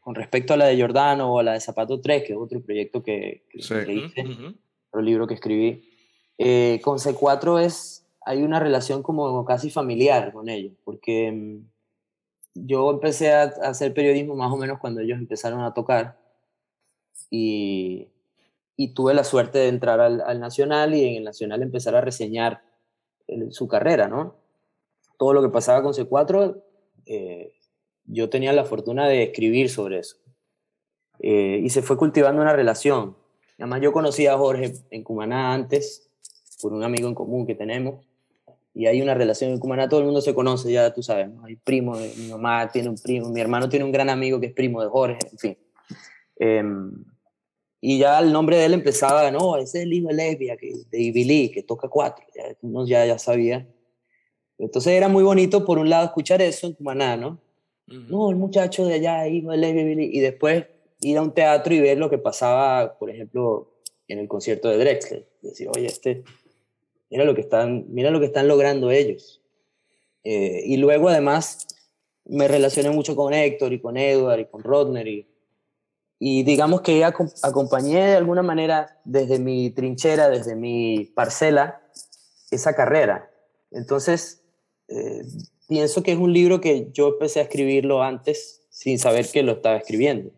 con 0.00 0.16
respecto 0.16 0.52
a 0.52 0.56
la 0.56 0.64
de 0.66 0.74
Giordano 0.74 1.32
o 1.32 1.38
a 1.38 1.44
la 1.44 1.52
de 1.52 1.60
Zapato 1.60 2.00
3, 2.00 2.24
que 2.24 2.32
es 2.32 2.38
otro 2.40 2.60
proyecto 2.60 3.04
que, 3.04 3.44
que, 3.50 3.62
Sí. 3.62 3.72
que 3.86 3.92
hice, 3.92 4.22
Uh 4.22 4.30
-huh. 4.30 4.54
otro 4.88 5.00
libro 5.00 5.28
que 5.28 5.34
escribí. 5.34 5.88
Eh, 6.38 6.80
con 6.82 6.98
C4 6.98 7.60
es 7.64 7.95
hay 8.26 8.42
una 8.42 8.60
relación 8.60 9.02
como 9.02 9.44
casi 9.44 9.70
familiar 9.70 10.32
con 10.32 10.48
ellos, 10.48 10.74
porque 10.84 11.30
mm, 11.32 12.66
yo 12.66 12.90
empecé 12.90 13.32
a, 13.32 13.42
a, 13.42 13.68
hacer 13.68 13.94
periodismo 13.94 14.34
más 14.34 14.52
o 14.52 14.56
menos 14.56 14.78
cuando 14.80 15.00
ellos 15.00 15.18
empezaron 15.18 15.60
a 15.62 15.72
tocar 15.72 16.18
y, 17.30 18.08
y 18.76 18.94
tuve 18.94 19.14
la 19.14 19.22
suerte 19.22 19.58
de 19.58 19.68
entrar 19.68 20.00
al, 20.00 20.20
al, 20.20 20.40
Nacional 20.40 20.94
y 20.94 21.04
en 21.04 21.14
el 21.16 21.24
Nacional 21.24 21.62
empezar 21.62 21.94
a 21.94 22.00
reseñar 22.00 22.62
el, 23.28 23.52
su 23.52 23.68
carrera, 23.68 24.08
¿no? 24.08 24.34
Todo 25.18 25.32
lo 25.32 25.40
que 25.40 25.48
pasaba 25.48 25.82
con 25.82 25.92
C4, 25.92 26.62
eh, 27.06 27.54
yo 28.04 28.28
tenía 28.28 28.52
la 28.52 28.64
fortuna 28.64 29.08
de 29.08 29.22
escribir 29.22 29.70
sobre 29.70 30.00
eso. 30.00 30.16
Eh, 31.20 31.60
y 31.62 31.70
se 31.70 31.80
fue 31.80 31.96
cultivando 31.96 32.42
una 32.42 32.52
relación. 32.52 33.16
Además, 33.56 33.80
yo 33.82 33.92
conocí 33.92 34.26
a 34.26 34.36
Jorge 34.36 34.74
en 34.90 35.04
Cumaná 35.04 35.54
antes, 35.54 36.10
por 36.60 36.72
un 36.72 36.82
amigo 36.82 37.08
en 37.08 37.14
común 37.14 37.46
que 37.46 37.54
tenemos, 37.54 38.05
y 38.76 38.86
hay 38.86 39.00
una 39.00 39.14
relación 39.14 39.52
en 39.52 39.58
Cumaná, 39.58 39.88
todo 39.88 40.00
el 40.00 40.06
mundo 40.06 40.20
se 40.20 40.34
conoce, 40.34 40.70
ya 40.70 40.92
tú 40.92 41.02
sabes, 41.02 41.30
¿no? 41.30 41.46
hay 41.46 41.56
primo, 41.56 41.96
de, 41.96 42.12
mi 42.18 42.28
mamá 42.28 42.70
tiene 42.70 42.90
un 42.90 42.98
primo, 42.98 43.30
mi 43.30 43.40
hermano 43.40 43.70
tiene 43.70 43.86
un 43.86 43.90
gran 43.90 44.10
amigo 44.10 44.38
que 44.38 44.48
es 44.48 44.52
primo 44.52 44.82
de 44.82 44.88
Jorge, 44.88 45.18
en 45.32 45.38
fin. 45.38 45.58
Em, 46.38 46.92
y 47.80 47.98
ya 47.98 48.18
el 48.18 48.30
nombre 48.30 48.58
de 48.58 48.66
él 48.66 48.74
empezaba, 48.74 49.30
no, 49.30 49.56
ese 49.56 49.78
es 49.78 49.84
el 49.84 49.94
hijo 49.94 50.08
de 50.08 50.14
Lesbia, 50.14 50.58
que, 50.58 50.74
de 50.90 51.00
Ibilí, 51.00 51.50
que 51.50 51.62
toca 51.62 51.88
cuatro, 51.88 52.26
ya, 52.36 52.54
uno 52.60 52.86
ya, 52.86 53.06
ya 53.06 53.18
sabía. 53.18 53.66
Entonces 54.58 54.92
era 54.92 55.08
muy 55.08 55.22
bonito, 55.22 55.64
por 55.64 55.78
un 55.78 55.88
lado, 55.88 56.04
escuchar 56.04 56.42
eso 56.42 56.66
en 56.66 56.74
Cumaná, 56.74 57.16
¿no? 57.16 57.40
No, 57.86 58.28
el 58.28 58.36
muchacho 58.36 58.84
de 58.84 58.94
allá, 58.94 59.26
hijo 59.26 59.52
de 59.52 59.56
Lesbia, 59.56 59.82
Ibilí, 59.84 60.10
y 60.12 60.20
después 60.20 60.66
ir 61.00 61.16
a 61.16 61.22
un 61.22 61.32
teatro 61.32 61.72
y 61.72 61.80
ver 61.80 61.96
lo 61.96 62.10
que 62.10 62.18
pasaba, 62.18 62.98
por 62.98 63.08
ejemplo, 63.08 63.72
en 64.06 64.18
el 64.18 64.28
concierto 64.28 64.68
de 64.68 64.76
Drexler. 64.76 65.26
Decir, 65.40 65.70
oye, 65.74 65.86
este, 65.86 66.24
mira 67.10 67.24
lo 67.24 67.34
que 67.34 67.40
están, 67.42 67.86
mira 67.88 68.10
lo 68.10 68.20
que 68.20 68.26
están 68.26 68.48
logrando 68.48 68.90
ellos. 68.90 69.42
Eh, 70.24 70.62
y 70.66 70.76
luego, 70.76 71.08
además, 71.08 71.66
me 72.24 72.48
relacioné 72.48 72.90
mucho 72.90 73.14
con 73.14 73.32
Héctor 73.32 73.72
y 73.72 73.80
con 73.80 73.96
Edward 73.96 74.40
y 74.40 74.46
con 74.46 74.62
Rodner 74.62 75.06
y, 75.06 75.28
y 76.18 76.42
digamos 76.42 76.80
que 76.80 77.04
acompañé 77.04 78.06
de 78.06 78.16
alguna 78.16 78.42
manera 78.42 79.00
desde 79.04 79.38
mi 79.38 79.70
trinchera, 79.70 80.28
desde 80.28 80.56
mi 80.56 81.04
parcela, 81.14 81.80
esa 82.50 82.74
carrera. 82.74 83.30
Entonces, 83.70 84.42
eh, 84.88 85.22
pienso 85.68 86.02
que 86.02 86.12
es 86.12 86.18
un 86.18 86.32
libro 86.32 86.60
que 86.60 86.90
yo 86.92 87.08
empecé 87.08 87.40
a 87.40 87.44
escribirlo 87.44 88.02
antes 88.02 88.62
sin 88.70 88.98
saber 88.98 89.28
que 89.30 89.42
lo 89.42 89.52
estaba 89.52 89.76
escribiendo. 89.76 90.30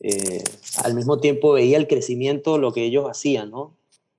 Eh, 0.00 0.42
al 0.82 0.94
mismo 0.94 1.20
tiempo 1.20 1.52
veía 1.52 1.76
el 1.76 1.86
crecimiento, 1.86 2.58
lo 2.58 2.72
que 2.72 2.84
ellos 2.84 3.08
hacían, 3.08 3.50
¿no? 3.50 3.76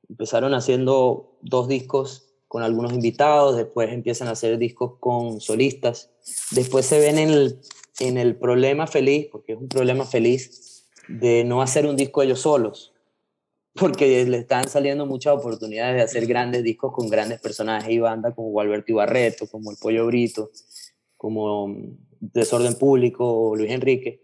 Empezaron 0.10 0.53
haciendo 0.53 1.38
dos 1.41 1.68
discos 1.68 2.28
con 2.47 2.64
algunos 2.64 2.93
invitados, 2.93 3.58
después 3.58 3.91
empiezan 3.91 4.28
a 4.28 4.32
hacer 4.32 4.58
discos 4.58 4.93
con 4.99 5.41
solistas, 5.41 6.12
después 6.51 6.86
se 6.86 6.99
ven 6.99 7.18
en 7.18 7.30
el, 7.30 7.60
en 7.99 8.18
el 8.18 8.36
problema 8.36 8.88
feliz, 8.88 9.28
porque 9.32 9.53
es 9.53 9.60
un 9.60 9.68
problema 9.68 10.06
feliz, 10.06 10.86
de 11.08 11.43
no 11.43 11.62
hacer 11.62 11.86
un 11.86 11.95
disco 11.95 12.22
ellos 12.22 12.41
solos, 12.41 12.93
porque 13.74 14.26
le 14.26 14.38
están 14.38 14.68
saliendo 14.68 15.06
muchas 15.06 15.36
oportunidades 15.36 15.95
de 15.95 16.01
hacer 16.01 16.26
grandes 16.28 16.64
discos 16.64 16.93
con 16.93 17.10
grandes 17.10 17.41
personajes 17.41 17.91
y 17.91 17.99
bandas 17.99 18.34
como 18.34 18.49
Gualberto 18.49 18.91
Ibarreto, 18.91 19.47
como 19.47 19.72
El 19.72 19.78
Pollo 19.78 20.06
Brito, 20.06 20.51
como 21.18 21.76
Desorden 22.20 22.76
Público 22.76 23.49
o 23.49 23.56
Luis 23.56 23.72
Enrique. 23.72 24.22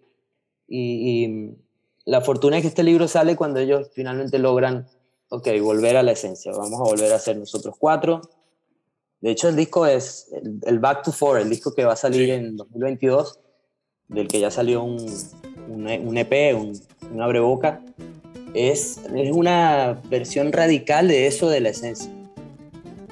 Y, 0.67 1.55
la 2.03 2.21
fortuna 2.21 2.57
es 2.57 2.63
que 2.63 2.69
este 2.69 2.84
libro 2.84 3.07
sale 3.07 3.36
cuando 3.36 3.59
ellos 3.59 3.91
finalmente 3.93 4.39
logran, 4.39 4.88
ok, 5.32 5.47
volver 5.61 5.95
a 5.95 6.03
la 6.03 6.11
esencia, 6.11 6.51
vamos 6.51 6.79
a 6.79 6.84
volver 6.84 7.11
a 7.13 7.19
ser 7.19 7.38
nosotros 7.38 7.75
cuatro. 7.79 8.21
De 9.21 9.32
hecho, 9.32 9.47
el 9.47 9.55
disco 9.55 9.86
es 9.86 10.29
el, 10.63 10.79
Back 10.79 11.03
to 11.03 11.11
Four, 11.13 11.39
el 11.39 11.49
disco 11.49 11.73
que 11.73 11.86
va 11.86 11.93
a 11.93 11.95
salir 11.95 12.29
en 12.32 12.57
2022, 12.57 13.39
del 14.09 14.27
que 14.27 14.41
ya 14.41 14.51
salió 14.51 14.84
un, 14.84 14.97
un, 15.69 16.17
EP, 16.17 16.53
un, 16.53 16.77
un 17.13 17.21
abreboca, 17.21 17.82
es, 18.53 18.99
es 19.15 19.32
una 19.32 20.01
versión 20.09 20.51
radical 20.51 21.07
de 21.07 21.27
eso 21.27 21.49
de 21.49 21.61
la 21.61 21.69
esencia. 21.69 22.11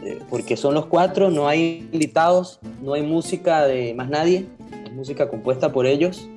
Eh, 0.04 0.20
porque 0.30 0.58
son 0.58 0.74
los 0.74 0.88
cuatro, 0.88 1.32
no 1.32 1.48
hay 1.48 1.90
invitados, 1.94 2.60
no 2.82 2.96
hay 2.96 3.02
música 3.02 3.66
de 3.66 3.94
más 3.94 4.10
nadie, 4.10 4.46
es 4.86 4.92
música 4.92 5.30
compuesta 5.30 5.72
por 5.72 5.86
ellos 5.86 6.28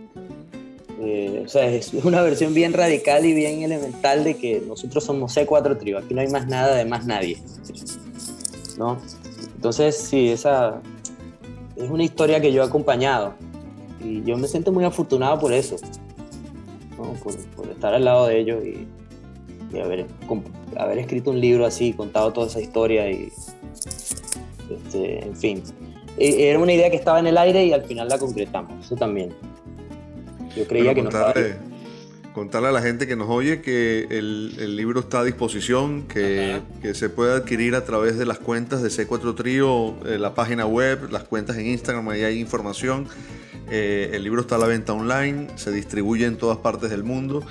eh, 1.05 1.43
o 1.45 1.49
sea, 1.49 1.67
es 1.67 1.93
una 1.95 2.23
versión 2.23 2.55
bien 2.55 2.73
radical 2.73 3.25
y 3.25 3.35
bien 3.35 3.63
elemental 3.63 4.23
de 4.23 4.37
que 4.37 4.63
nosotros 4.67 5.03
somos 5.03 5.37
C4 5.37 5.79
Trio, 5.79 5.99
aquí 5.99 6.15
no 6.15 6.21
hay 6.21 6.29
más 6.29 6.47
nada 6.47 6.77
de 6.77 6.85
más 6.85 7.07
nadie. 7.07 7.39
¿No? 8.79 8.99
Entonces, 9.57 9.97
sí, 9.97 10.29
esa 10.29 10.81
es 11.77 11.91
una 11.91 12.05
historia 12.05 12.41
que 12.41 12.53
yo 12.53 12.63
he 12.63 12.67
acompañado 12.67 13.35
y 14.05 14.23
yo 14.23 14.37
me 14.37 14.47
siento 14.47 14.73
muy 14.73 14.85
afortunado 14.85 15.39
por 15.39 15.53
eso, 15.53 15.77
por, 16.97 17.69
estar 17.69 17.95
al 17.95 18.05
lado 18.05 18.27
de 18.27 18.39
ellos 18.39 18.65
y, 18.65 18.87
haber, 19.79 20.07
haber, 20.77 20.99
escrito 20.99 21.31
un 21.31 21.41
libro 21.41 21.67
así, 21.67 21.93
contado 21.93 22.33
toda 22.33 22.47
esa 22.47 22.61
historia 22.61 23.11
y, 23.11 23.33
este, 24.71 25.25
en 25.25 25.37
fin. 25.37 25.63
E, 26.17 26.49
era 26.49 26.59
una 26.59 26.73
idea 26.73 26.91
que 26.91 26.97
estaba 26.97 27.19
en 27.19 27.27
el 27.27 27.39
aire 27.39 27.65
y 27.65 27.73
al 27.73 27.83
final 27.83 28.09
la 28.09 28.19
concretamos, 28.19 28.85
eso 28.85 28.95
también. 28.95 29.33
Yo 30.57 30.67
creía 30.67 30.95
que 30.95 31.03
contarle, 31.03 31.57
Contarle 32.33 32.69
a 32.69 32.73
la 32.73 32.81
gente 32.81 33.07
que 33.07 33.15
nos 33.15 33.29
oye 33.29 33.61
que 33.61 34.07
el, 34.11 34.77
libro 34.77 35.01
está 35.01 35.21
a 35.21 35.25
disposición, 35.25 36.03
que, 36.09 36.63
se 36.95 37.11
puede 37.11 37.35
adquirir 37.35 37.75
a 37.75 37.85
través 37.85 38.17
de 38.17 38.25
las 38.25 38.39
cuentas 38.39 38.83
de 38.83 38.89
C4 38.89 39.35
Trío, 39.35 39.95
eh, 40.07 40.19
la 40.19 40.35
página 40.35 40.65
web, 40.65 41.11
las 41.11 41.25
cuentas 41.25 41.59
en 41.59 41.67
Instagram, 41.67 42.09
ahí 42.09 42.23
hay 42.23 42.41
información. 42.41 43.07
Eh, 43.71 44.11
el 44.15 44.25
libro 44.25 44.43
está 44.43 44.57
a 44.57 44.59
la 44.59 44.67
venta 44.67 44.95
online, 44.95 45.49
se 45.57 45.71
distribuye 45.73 46.25
en 46.25 46.37
todas 46.37 46.57
partes 46.59 46.91
del 46.91 47.05
mundo. 47.05 47.43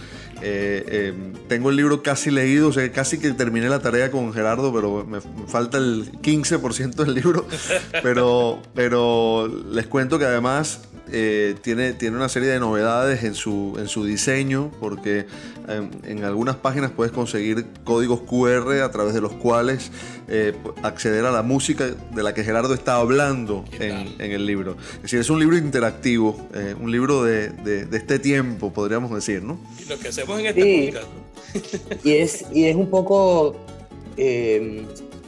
Eh, 0.42 1.14
tengo 1.48 1.70
el 1.70 1.76
libro 1.76 2.02
casi 2.02 2.32
leído, 2.32 2.70
o 2.70 2.74
sea, 2.74 2.92
casi 2.92 3.20
que 3.20 3.32
terminé 3.34 3.70
la 3.70 3.80
tarea 3.80 4.10
con 4.10 4.34
Gerardo, 4.34 4.74
pero 4.74 5.06
me, 5.06 5.22
falta 5.48 5.78
el 5.78 6.12
15% 6.24 6.96
del 6.96 7.14
libro. 7.14 7.46
Pero, 8.02 8.60
pero 8.74 9.48
les 9.48 9.86
cuento 9.86 10.18
que 10.18 10.26
además 10.26 10.82
eh, 11.14 11.56
tiene, 11.62 11.94
tiene 11.94 12.16
una 12.16 12.30
serie 12.30 12.50
de 12.50 12.60
novedades 12.60 13.24
en 13.24 13.36
su, 13.36 13.76
en 13.78 13.88
su 13.88 14.06
diseño, 14.06 14.72
porque 14.80 15.26
em, 15.68 15.90
en, 16.06 16.24
algunas 16.24 16.56
páginas 16.56 16.92
puedes 16.92 17.12
conseguir 17.12 17.66
códigos 17.84 18.22
QR 18.22 18.82
a 18.82 18.92
través 18.92 19.14
de 19.14 19.20
los 19.20 19.34
cuales 19.34 19.92
eh, 20.30 20.54
acceder 20.84 21.26
a 21.26 21.32
la 21.32 21.42
música 21.42 21.88
de 21.88 22.24
la 22.24 22.34
que 22.34 22.44
Gerardo 22.44 22.74
está 22.74 22.96
hablando 22.96 23.66
en, 23.80 24.20
el 24.20 24.46
libro. 24.46 24.78
Es 24.96 25.02
decir, 25.04 25.20
es 25.20 25.30
un 25.30 25.40
libro 25.40 25.58
interactivo, 25.58 26.48
eh, 26.54 26.76
un 26.80 26.92
libro 26.92 27.24
de, 27.24 27.52
este 27.92 28.18
tiempo, 28.20 28.72
podríamos 28.72 29.12
decir, 29.14 29.44
¿no? 29.44 29.60
Y 29.80 29.90
lo 29.90 30.00
que 30.00 30.08
hacemos 30.08 30.40
en 30.40 30.46
este 30.46 30.94
y 32.04 32.12
es, 32.12 32.46
y 32.54 32.66
es 32.66 32.76
un 32.78 32.90
poco 32.90 33.58
em, 34.16 34.86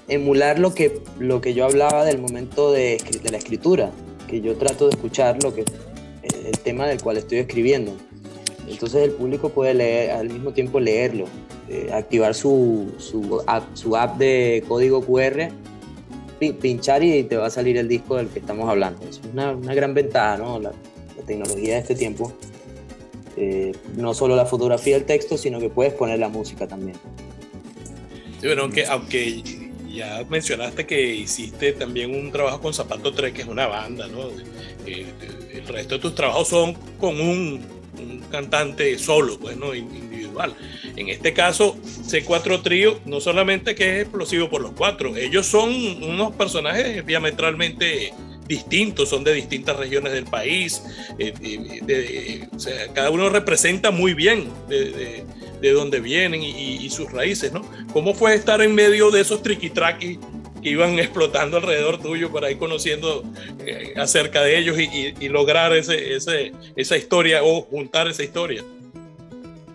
emular 0.07 0.59
lo 0.59 0.73
que, 0.73 1.01
lo 1.19 1.41
que 1.41 1.53
yo 1.53 1.65
hablaba 1.65 2.05
del 2.05 2.19
momento 2.19 2.71
de, 2.71 3.01
de 3.21 3.29
la 3.29 3.37
escritura 3.37 3.91
yo 4.29 4.55
trato 4.55 4.85
de 4.85 4.91
escuchar 4.91 5.41
lo 5.43 5.53
que 5.53 5.61
eh, 5.61 5.65
el 6.45 6.59
tema 6.59 6.87
del 6.87 7.01
cual 7.01 7.17
estoy 7.17 7.39
escribiendo. 7.39 7.95
Entonces 8.67 9.03
el 9.03 9.11
público 9.11 9.49
puede 9.49 9.73
leer, 9.73 10.11
al 10.11 10.29
mismo 10.29 10.53
tiempo 10.53 10.79
leerlo, 10.79 11.25
eh, 11.69 11.89
activar 11.93 12.33
su, 12.33 12.93
su, 12.97 13.41
app, 13.45 13.75
su 13.75 13.95
app 13.95 14.17
de 14.17 14.63
código 14.67 15.01
QR, 15.01 15.49
pinchar 16.59 17.03
y 17.03 17.23
te 17.23 17.37
va 17.37 17.47
a 17.47 17.49
salir 17.49 17.77
el 17.77 17.87
disco 17.87 18.17
del 18.17 18.27
que 18.27 18.39
estamos 18.39 18.69
hablando. 18.69 19.01
Es 19.07 19.21
una, 19.31 19.51
una 19.51 19.73
gran 19.73 19.93
ventaja, 19.93 20.37
¿no? 20.37 20.59
La, 20.59 20.71
tecnología 21.25 21.75
de 21.75 21.79
este 21.79 21.95
tiempo. 21.95 22.33
Eh, 23.37 23.71
no 23.95 24.13
solo 24.13 24.35
la 24.35 24.45
fotografía 24.45 24.95
del 24.95 25.05
texto, 25.05 25.37
sino 25.37 25.59
que 25.59 25.69
puedes 25.69 25.93
poner 25.93 26.19
la 26.19 26.27
música 26.27 26.67
también. 26.67 26.97
Sí, 28.41 28.47
bueno, 28.47 28.63
aunque, 28.63 28.85
aunque 28.85 29.41
ya 29.93 30.25
mencionaste 30.27 30.85
que 30.85 31.15
hiciste 31.15 31.73
también 31.73 32.15
un 32.15 32.31
trabajo 32.31 32.59
con 32.59 32.73
Zapato 32.73 33.13
3, 33.13 33.31
que 33.33 33.41
es 33.43 33.47
una 33.47 33.67
banda, 33.67 34.07
¿no? 34.07 34.29
Eh, 34.85 35.05
el 35.53 35.67
resto 35.67 35.95
de 35.95 36.01
tus 36.01 36.15
trabajos 36.15 36.47
son 36.47 36.73
con 36.99 37.19
un, 37.21 37.61
cantante 38.31 38.97
solo, 38.97 39.37
pues. 39.39 39.55
Individual. 39.55 40.55
En 40.95 41.09
este 41.09 41.33
caso, 41.33 41.77
C4 41.77 42.63
Trío, 42.63 42.99
no 43.05 43.21
solamente 43.21 43.75
que 43.75 43.97
es 43.97 44.01
explosivo 44.03 44.49
por 44.49 44.61
los 44.61 44.71
cuatro, 44.71 45.15
ellos 45.15 45.45
son 45.45 45.71
unos 46.03 46.33
personajes 46.33 47.05
diametralmente 47.05 48.13
distintos, 48.47 49.09
son 49.09 49.23
de 49.23 49.33
distintas 49.33 49.77
regiones 49.77 50.13
del 50.13 50.25
país, 50.25 50.83
eh, 51.17 51.33
eh, 51.41 52.47
o 52.53 52.59
sea, 52.59 52.87
cada 52.93 53.09
uno 53.09 53.29
representa 53.29 53.91
muy 53.91 54.13
bien 54.13 54.49
de, 54.67 55.23
de 55.63 55.71
dónde 55.71 56.01
vienen 56.01 56.41
y, 56.43 56.89
sus 56.89 57.11
raíces, 57.11 57.53
¿no? 57.53 57.61
¿Cómo 57.93 58.13
fue 58.13 58.35
estar 58.35 58.61
en 58.61 58.75
medio 58.75 59.09
de 59.11 59.21
esos 59.21 59.41
triqui-traquis 59.41 60.19
que 60.61 60.69
iban 60.69 60.99
explotando 60.99 61.57
alrededor 61.57 62.01
tuyo 62.01 62.31
para 62.31 62.51
ir 62.51 62.57
conociendo 62.57 63.23
eh, 63.65 63.93
acerca 63.95 64.41
de 64.41 64.59
ellos 64.59 64.77
y, 64.77 65.29
lograr 65.29 65.73
ese, 65.73 66.17
esa 66.75 66.97
historia 66.97 67.43
o 67.43 67.61
juntar 67.61 68.09
esa 68.09 68.23
historia? 68.23 68.63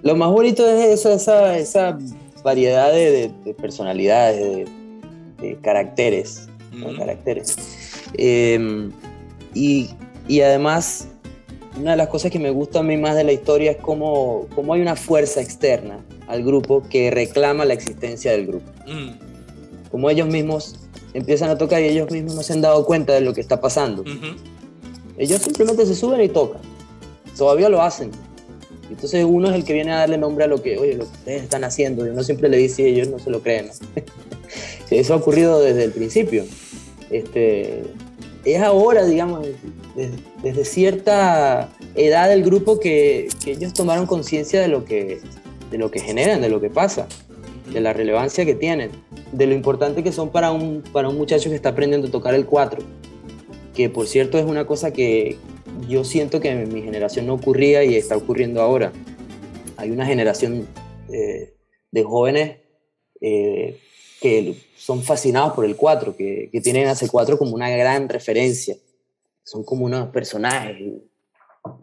Lo 0.02 0.14
más 0.14 0.30
bonito 0.30 0.68
es 0.68 1.00
eso, 1.00 1.12
esa, 1.12 1.58
esa 1.58 1.98
variedad 2.44 2.92
de, 2.92 3.32
personalidades, 3.60 4.68
de, 5.40 5.58
caracteres, 5.62 6.48
caracteres. 6.96 7.56
Em, 8.14 8.90
y, 9.54 9.90
y 10.26 10.40
además 10.40 11.08
una 11.78 11.92
de 11.92 11.96
las 11.96 12.08
cosas 12.08 12.30
que 12.30 12.38
me 12.38 12.50
gusta 12.50 12.80
a 12.80 12.82
mí 12.82 12.96
más 12.96 13.14
de 13.14 13.24
la 13.24 13.32
historia 13.32 13.72
es 13.72 13.76
cómo, 13.76 14.46
cómo 14.54 14.74
hay 14.74 14.80
una 14.80 14.96
fuerza 14.96 15.40
externa 15.40 15.98
al 16.26 16.42
grupo 16.44 16.82
que 16.88 17.10
reclama 17.10 17.64
la 17.64 17.74
existencia 17.74 18.32
del 18.32 18.46
grupo. 18.46 18.70
Mm. 18.86 19.90
Como 19.90 20.10
ellos 20.10 20.28
mismos 20.28 20.76
empiezan 21.14 21.50
a 21.50 21.58
tocar 21.58 21.80
y 21.82 21.86
ellos 21.86 22.10
mismos 22.10 22.34
no 22.34 22.42
se 22.42 22.52
han 22.52 22.60
dado 22.60 22.84
cuenta 22.84 23.14
de 23.14 23.20
lo 23.20 23.32
que 23.32 23.40
está 23.40 23.60
pasando. 23.60 24.04
Ellos 25.16 25.40
simplemente 25.40 25.86
se 25.86 25.94
suben 25.94 26.20
y 26.20 26.28
tocan. 26.28 26.60
Todavía 27.36 27.68
lo 27.68 27.80
hacen. 27.80 28.10
Entonces 28.90 29.24
uno 29.24 29.48
es 29.48 29.54
el 29.54 29.64
que 29.64 29.72
viene 29.72 29.92
a 29.92 29.98
darle 29.98 30.18
nombre 30.18 30.44
a 30.44 30.48
lo 30.48 30.62
que, 30.62 30.78
oye, 30.78 30.94
lo 30.94 31.04
que 31.04 31.12
ustedes 31.12 31.42
están 31.42 31.64
haciendo, 31.64 32.06
y 32.06 32.10
uno 32.10 32.22
siempre 32.22 32.48
le 32.48 32.56
dice 32.56 32.82
y 32.82 32.94
ellos 32.94 33.08
no 33.08 33.18
se 33.18 33.30
lo 33.30 33.42
creen. 33.42 33.70
Eso 34.90 35.14
ha 35.14 35.16
ocurrido 35.16 35.60
desde 35.60 35.84
el 35.84 35.92
principio. 35.92 36.44
Este, 37.10 37.84
es 38.44 38.62
ahora, 38.62 39.04
digamos, 39.04 39.46
desde, 40.42 40.64
cierta 40.64 41.70
edad 41.94 42.28
del 42.28 42.44
grupo 42.44 42.78
que, 42.78 43.28
que 43.44 43.52
ellos 43.52 43.72
tomaron 43.74 44.06
conciencia 44.06 44.60
de, 44.60 44.68
lo 44.68 44.84
que, 44.84 45.20
de 45.70 45.78
lo 45.78 45.90
que 45.90 46.00
generan, 46.00 46.40
de 46.40 46.48
lo 46.48 46.60
que 46.60 46.70
pasa, 46.70 47.08
de 47.72 47.80
la 47.80 47.92
relevancia 47.92 48.44
que 48.44 48.54
tienen, 48.54 48.90
de 49.32 49.46
lo 49.46 49.54
importante 49.54 50.02
que 50.02 50.12
son 50.12 50.30
para 50.30 50.52
un, 50.52 50.82
para 50.92 51.08
un 51.08 51.16
muchacho 51.16 51.50
que 51.50 51.56
está 51.56 51.70
aprendiendo 51.70 52.08
a 52.08 52.10
tocar 52.10 52.34
el 52.34 52.46
4, 52.46 52.80
que 53.74 53.90
por 53.90 54.06
cierto 54.06 54.38
es 54.38 54.44
una 54.44 54.66
cosa 54.66 54.92
que 54.92 55.36
yo 55.88 56.04
siento 56.04 56.40
que 56.40 56.50
en 56.50 56.72
mi 56.72 56.82
generación 56.82 57.26
no 57.26 57.34
ocurría 57.34 57.84
y 57.84 57.96
está 57.96 58.16
ocurriendo 58.16 58.60
ahora. 58.60 58.92
Hay 59.76 59.90
una 59.90 60.06
generación 60.06 60.66
eh, 61.12 61.54
de 61.90 62.02
jóvenes 62.02 62.58
eh, 63.20 63.78
que 64.20 64.56
son 64.76 65.02
fascinados 65.02 65.52
por 65.52 65.64
el 65.64 65.76
4, 65.76 66.16
que, 66.16 66.48
que 66.50 66.60
tienen 66.60 66.88
a 66.88 66.94
C4 66.94 67.38
como 67.38 67.54
una 67.54 67.70
gran 67.70 68.08
referencia. 68.08 68.76
Son 69.44 69.64
como 69.64 69.84
unos 69.84 70.08
personajes. 70.08 70.80
Y, 70.80 71.02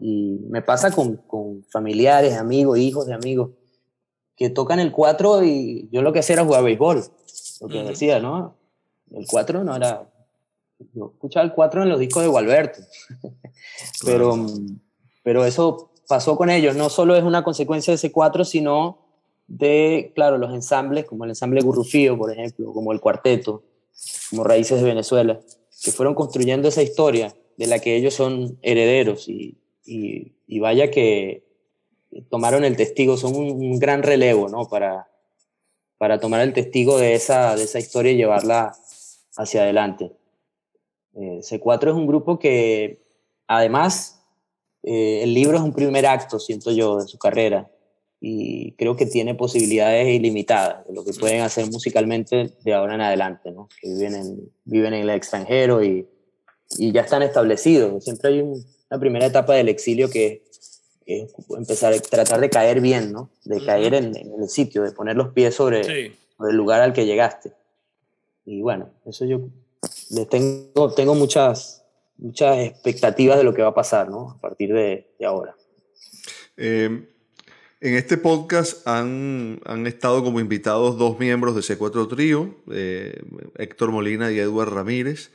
y 0.00 0.38
me 0.48 0.62
pasa 0.62 0.90
con, 0.90 1.16
con, 1.16 1.64
familiares, 1.70 2.34
amigos, 2.34 2.78
hijos 2.78 3.06
de 3.06 3.14
amigos, 3.14 3.50
que 4.36 4.50
tocan 4.50 4.80
el 4.80 4.92
4 4.92 5.44
y 5.44 5.88
yo 5.90 6.02
lo 6.02 6.12
que 6.12 6.18
hacía 6.18 6.34
era 6.34 6.44
jugar 6.44 6.64
béisbol. 6.64 7.04
Lo 7.60 7.68
que 7.68 7.78
uh 7.78 7.82
-huh. 7.82 7.88
decía, 7.88 8.20
¿no? 8.20 8.56
El 9.12 9.26
4 9.26 9.64
no 9.64 9.74
era... 9.74 10.10
Yo 10.92 11.12
escuchaba 11.14 11.46
el 11.46 11.54
4 11.54 11.84
en 11.84 11.88
los 11.88 11.98
discos 11.98 12.22
de 12.22 12.28
Gualberto. 12.28 12.80
pero, 14.04 14.46
pero 15.22 15.46
eso 15.46 15.90
pasó 16.06 16.36
con 16.36 16.50
ellos. 16.50 16.76
No 16.76 16.90
solo 16.90 17.16
es 17.16 17.24
una 17.24 17.42
consecuencia 17.42 17.92
de 17.92 17.96
ese 17.96 18.12
4, 18.12 18.44
sino 18.44 19.05
de, 19.48 20.12
claro, 20.14 20.38
los 20.38 20.52
ensambles, 20.52 21.04
como 21.04 21.24
el 21.24 21.30
ensamble 21.30 21.60
Gurrufío, 21.60 22.18
por 22.18 22.32
ejemplo, 22.32 22.72
como 22.72 22.92
el 22.92 23.00
cuarteto, 23.00 23.62
como 24.30 24.44
Raíces 24.44 24.80
de 24.80 24.88
Venezuela, 24.88 25.40
que 25.82 25.92
fueron 25.92 26.14
construyendo 26.14 26.68
esa 26.68 26.82
historia 26.82 27.34
de 27.56 27.66
la 27.66 27.78
que 27.78 27.96
ellos 27.96 28.14
son 28.14 28.58
herederos 28.62 29.28
y, 29.28 29.56
y, 29.84 30.58
vaya 30.58 30.90
que 30.90 31.44
tomaron 32.28 32.64
el 32.64 32.76
testigo, 32.76 33.16
son 33.16 33.36
un, 33.36 33.50
un, 33.50 33.78
gran 33.78 34.02
relevo, 34.02 34.48
¿no? 34.48 34.68
Para, 34.68 35.08
para 35.98 36.18
tomar 36.18 36.40
el 36.40 36.52
testigo 36.52 36.98
de 36.98 37.14
esa, 37.14 37.54
de 37.56 37.64
esa 37.64 37.78
historia 37.78 38.12
y 38.12 38.16
llevarla 38.16 38.74
hacia 39.36 39.62
adelante. 39.62 40.12
Eh, 41.14 41.40
C4 41.40 41.88
es 41.88 41.94
un 41.94 42.06
grupo 42.06 42.38
que, 42.38 43.02
además, 43.46 44.22
eh, 44.82 45.22
el 45.22 45.34
libro 45.34 45.56
es 45.56 45.62
un 45.62 45.72
primer 45.72 46.06
acto, 46.06 46.38
siento 46.38 46.72
yo, 46.72 46.98
de 46.98 47.06
su 47.06 47.18
carrera 47.18 47.70
y 48.20 48.72
creo 48.72 48.96
que 48.96 49.06
tiene 49.06 49.34
posibilidades 49.34 50.08
ilimitadas 50.08 50.86
de 50.86 50.94
lo 50.94 51.04
que 51.04 51.12
pueden 51.12 51.42
hacer 51.42 51.70
musicalmente 51.70 52.50
de 52.64 52.74
ahora 52.74 52.94
en 52.94 53.02
adelante, 53.02 53.50
¿no? 53.50 53.68
que 53.80 53.88
viven 53.88 54.14
en, 54.14 54.50
viven 54.64 54.94
en 54.94 55.02
el 55.02 55.10
extranjero 55.10 55.84
y, 55.84 56.08
y 56.78 56.92
ya 56.92 57.02
están 57.02 57.22
establecidos. 57.22 58.02
Siempre 58.04 58.30
hay 58.30 58.40
un, 58.40 58.64
una 58.90 59.00
primera 59.00 59.26
etapa 59.26 59.54
del 59.54 59.68
exilio 59.68 60.08
que 60.08 60.44
es 61.04 61.32
empezar 61.56 61.92
a 61.92 61.98
tratar 61.98 62.40
de 62.40 62.50
caer 62.50 62.80
bien, 62.80 63.12
¿no? 63.12 63.30
de 63.44 63.64
caer 63.64 63.94
en, 63.94 64.16
en 64.16 64.42
el 64.42 64.48
sitio, 64.48 64.82
de 64.82 64.92
poner 64.92 65.16
los 65.16 65.32
pies 65.32 65.54
sobre, 65.54 65.84
sí. 65.84 66.16
sobre, 66.36 66.50
el 66.50 66.56
lugar 66.56 66.80
al 66.80 66.92
que 66.92 67.04
llegaste. 67.04 67.52
Y 68.46 68.62
bueno, 68.62 68.90
eso 69.04 69.26
yo 69.26 69.40
les 70.10 70.28
tengo, 70.28 70.94
tengo 70.94 71.14
muchas, 71.14 71.84
muchas 72.16 72.58
expectativas 72.58 73.36
de 73.36 73.44
lo 73.44 73.52
que 73.52 73.62
va 73.62 73.68
a 73.68 73.74
pasar 73.74 74.08
¿no? 74.08 74.30
a 74.30 74.40
partir 74.40 74.72
de, 74.72 75.12
de 75.18 75.26
ahora. 75.26 75.54
Eh 76.56 77.08
en 77.80 77.94
este 77.94 78.16
podcast 78.16 78.86
han, 78.86 79.60
han, 79.64 79.86
estado 79.86 80.24
como 80.24 80.40
invitados 80.40 80.96
dos 80.96 81.18
miembros 81.18 81.54
de 81.54 81.60
C4 81.60 82.08
Trío, 82.08 82.54
eh, 82.70 83.22
Héctor 83.56 83.92
Molina 83.92 84.32
y 84.32 84.38
Edward 84.38 84.72
Ramírez. 84.72 85.30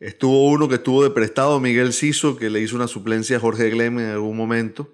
Estuvo 0.00 0.48
uno 0.48 0.68
que 0.68 0.76
estuvo 0.76 1.02
de 1.02 1.10
prestado, 1.10 1.60
Miguel 1.60 1.92
Ciso, 1.92 2.36
que 2.36 2.50
le 2.50 2.60
hizo 2.60 2.76
una 2.76 2.88
suplencia 2.88 3.36
a 3.36 3.40
Jorge 3.40 3.70
Glem 3.70 3.98
en 4.00 4.10
algún 4.10 4.36
momento. 4.36 4.88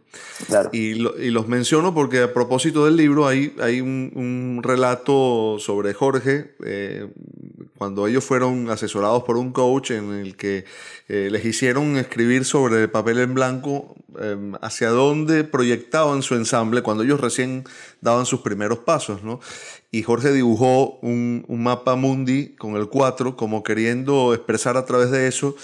Claro. 0.46 0.70
Y, 0.72 0.94
lo, 0.94 1.20
y, 1.20 1.30
los 1.30 1.48
menciono 1.48 1.94
porque 1.94 2.20
a 2.22 2.32
propósito 2.32 2.84
del 2.84 2.96
libro 2.96 3.26
hay, 3.26 3.55
hay 3.61 3.80
un, 3.80 4.12
un 4.14 4.61
relato 4.62 5.57
sobre 5.59 5.94
Jorge, 5.94 6.55
eh, 6.64 7.09
cuando 7.80 8.07
ellos 8.07 8.22
fueron 8.22 8.68
asesorados 8.68 9.22
por 9.22 9.38
un 9.38 9.53
coach 9.53 9.92
en 9.92 10.12
el 10.12 10.36
que 10.36 10.66
eh, 11.09 11.28
les 11.32 11.46
hicieron 11.46 11.96
escribir 11.96 12.44
sobre 12.44 12.88
papel 12.88 13.20
en 13.20 13.32
blanco 13.32 13.96
eh, 14.20 14.36
hacia 14.61 14.90
dónde 14.90 15.44
proyectaban 15.44 16.22
su 16.22 16.34
ensamble 16.34 16.82
cuando 16.82 17.05
ellos 17.05 17.22
recién 17.22 17.64
daban 18.01 18.26
sus 18.26 18.40
primeros 18.40 18.78
pasos, 18.80 19.22
¿no? 19.22 19.40
Y 19.90 20.03
Jorge 20.03 20.32
dibujó 20.32 20.98
un, 21.03 21.44
un 21.48 21.62
mapa 21.62 21.96
mundi 21.96 22.55
con 22.57 22.76
el 22.76 22.88
4 22.88 23.36
como 23.36 23.62
queriendo 23.62 24.34
expresar 24.34 24.76
a 24.76 24.84
través 24.84 25.11
de 25.11 25.28
eso 25.28 25.57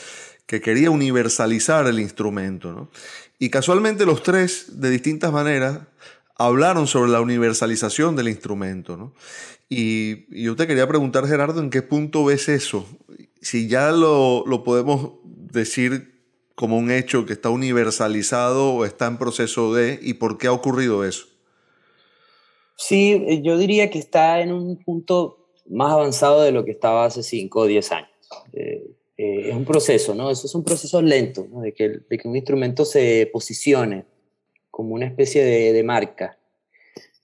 que 0.46 0.60
quería 0.60 0.90
universalizar 0.90 1.86
el 1.86 1.98
instrumento, 1.98 2.72
¿no? 2.72 2.90
Y 3.38 3.50
casualmente 3.50 4.06
los 4.06 4.22
tres, 4.22 4.80
de 4.80 4.90
distintas 4.90 5.32
maneras, 5.32 5.80
hablaron 6.36 6.86
sobre 6.86 7.10
la 7.10 7.20
universalización 7.20 8.16
del 8.16 8.28
instrumento, 8.28 8.96
¿no? 8.96 9.12
Y, 9.68 10.26
y, 10.30 10.44
yo 10.44 10.54
te 10.54 10.66
quería 10.66 10.86
preguntar, 10.86 11.26
Gerardo, 11.26 11.60
¿en 11.60 11.70
qué 11.70 11.82
punto 11.82 12.24
ves 12.24 12.48
eso? 12.48 12.86
Si 13.40 13.66
ya 13.68 13.90
lo, 13.90 14.44
lo 14.46 14.62
podemos 14.62 15.14
decir 15.24 16.14
como 16.54 16.78
un 16.78 16.90
hecho 16.90 17.26
que 17.26 17.34
está 17.34 17.50
universalizado 17.50 18.72
o 18.72 18.84
está 18.84 19.06
en 19.06 19.18
proceso 19.18 19.74
de, 19.74 19.98
y 20.02 20.14
por 20.14 20.38
qué 20.38 20.46
ha 20.46 20.52
ocurrido 20.52 21.04
eso. 21.04 21.26
Sí, 22.76 23.40
yo 23.42 23.56
diría 23.56 23.90
que 23.90 23.98
está 23.98 24.40
en 24.40 24.52
un 24.52 24.76
punto 24.76 25.46
más 25.68 25.92
avanzado 25.92 26.42
de 26.42 26.52
lo 26.52 26.64
que 26.64 26.70
estaba 26.70 27.06
hace 27.06 27.22
5 27.22 27.60
o 27.60 27.66
10 27.66 27.92
años. 27.92 28.10
Eh, 28.52 28.86
eh, 29.16 29.48
es 29.48 29.54
un 29.54 29.64
proceso, 29.64 30.14
¿no? 30.14 30.30
Eso 30.30 30.46
es 30.46 30.54
un 30.54 30.62
proceso 30.62 31.00
lento, 31.00 31.46
¿no? 31.50 31.62
de, 31.62 31.72
que, 31.72 31.88
de, 32.08 32.18
que, 32.18 32.28
un 32.28 32.36
instrumento 32.36 32.84
se 32.84 33.28
posicione 33.32 34.04
como 34.70 34.94
una 34.94 35.06
especie 35.06 35.42
de, 35.42 35.72
de 35.72 35.82
marca. 35.82 36.38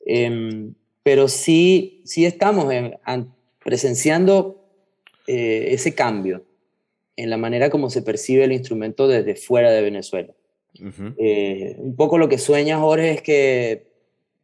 Eh, 0.07 0.71
pero 1.03 1.29
sí, 1.29 2.01
sí 2.05 2.25
estamos 2.25 2.73
en, 2.73 2.97
en, 3.07 3.33
presenciando 3.63 4.65
eh, 5.27 5.69
ese 5.73 5.95
cambio 5.95 6.45
en 7.17 7.29
la 7.29 7.37
manera 7.37 7.69
como 7.69 7.91
se 7.91 8.01
percibe 8.01 8.45
el 8.45 8.53
instrumento 8.53 9.07
desde 9.07 9.37
fuera 9.37 9.71
de 9.71 9.83
Venezuela. 9.83 10.33
Uh 10.81 10.85
-huh. 10.85 11.77
un 11.77 11.97
poco 11.97 12.17
lo 12.17 12.31
que 12.31 12.39
sueña 12.39 12.79
Jorge 12.79 13.11
es 13.11 13.23
que 13.23 13.92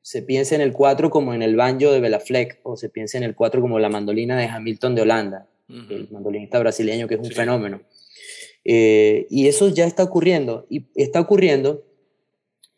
se 0.02 0.22
piense 0.22 0.54
en 0.54 0.60
el 0.60 0.72
4 0.72 1.10
como 1.10 1.34
en 1.34 1.42
el 1.42 1.56
banjo 1.56 1.92
de 1.92 2.00
Bela 2.00 2.20
Fleck 2.20 2.60
o 2.62 2.76
se 2.76 2.88
piense 2.88 3.18
en 3.18 3.24
el 3.24 3.34
4 3.34 3.60
como 3.60 3.78
la 3.78 3.88
mandolina 3.88 4.38
de 4.38 4.46
Hamilton 4.46 4.94
de 4.94 5.02
Holanda, 5.02 5.48
uh 5.68 5.72
-huh. 5.72 5.90
el 5.90 6.08
mandolinista 6.10 6.58
brasileño 6.58 7.08
que 7.08 7.14
es 7.14 7.20
un 7.20 7.26
sí. 7.26 7.34
fenómeno. 7.34 7.82
Eh, 8.64 9.26
y 9.30 9.48
eso 9.48 9.68
ya 9.68 9.86
está 9.86 10.02
ocurriendo 10.02 10.66
y 10.68 10.86
está 10.94 11.20
ocurriendo 11.20 11.84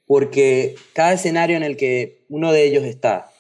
porque 0.07 0.75
cada 0.93 1.13
escenario 1.13 1.57
en 1.57 1.63
el 1.63 1.77
que 1.77 2.25
uno 2.29 2.53
de 2.53 2.65
ellos 2.65 2.85
está, 2.85 3.31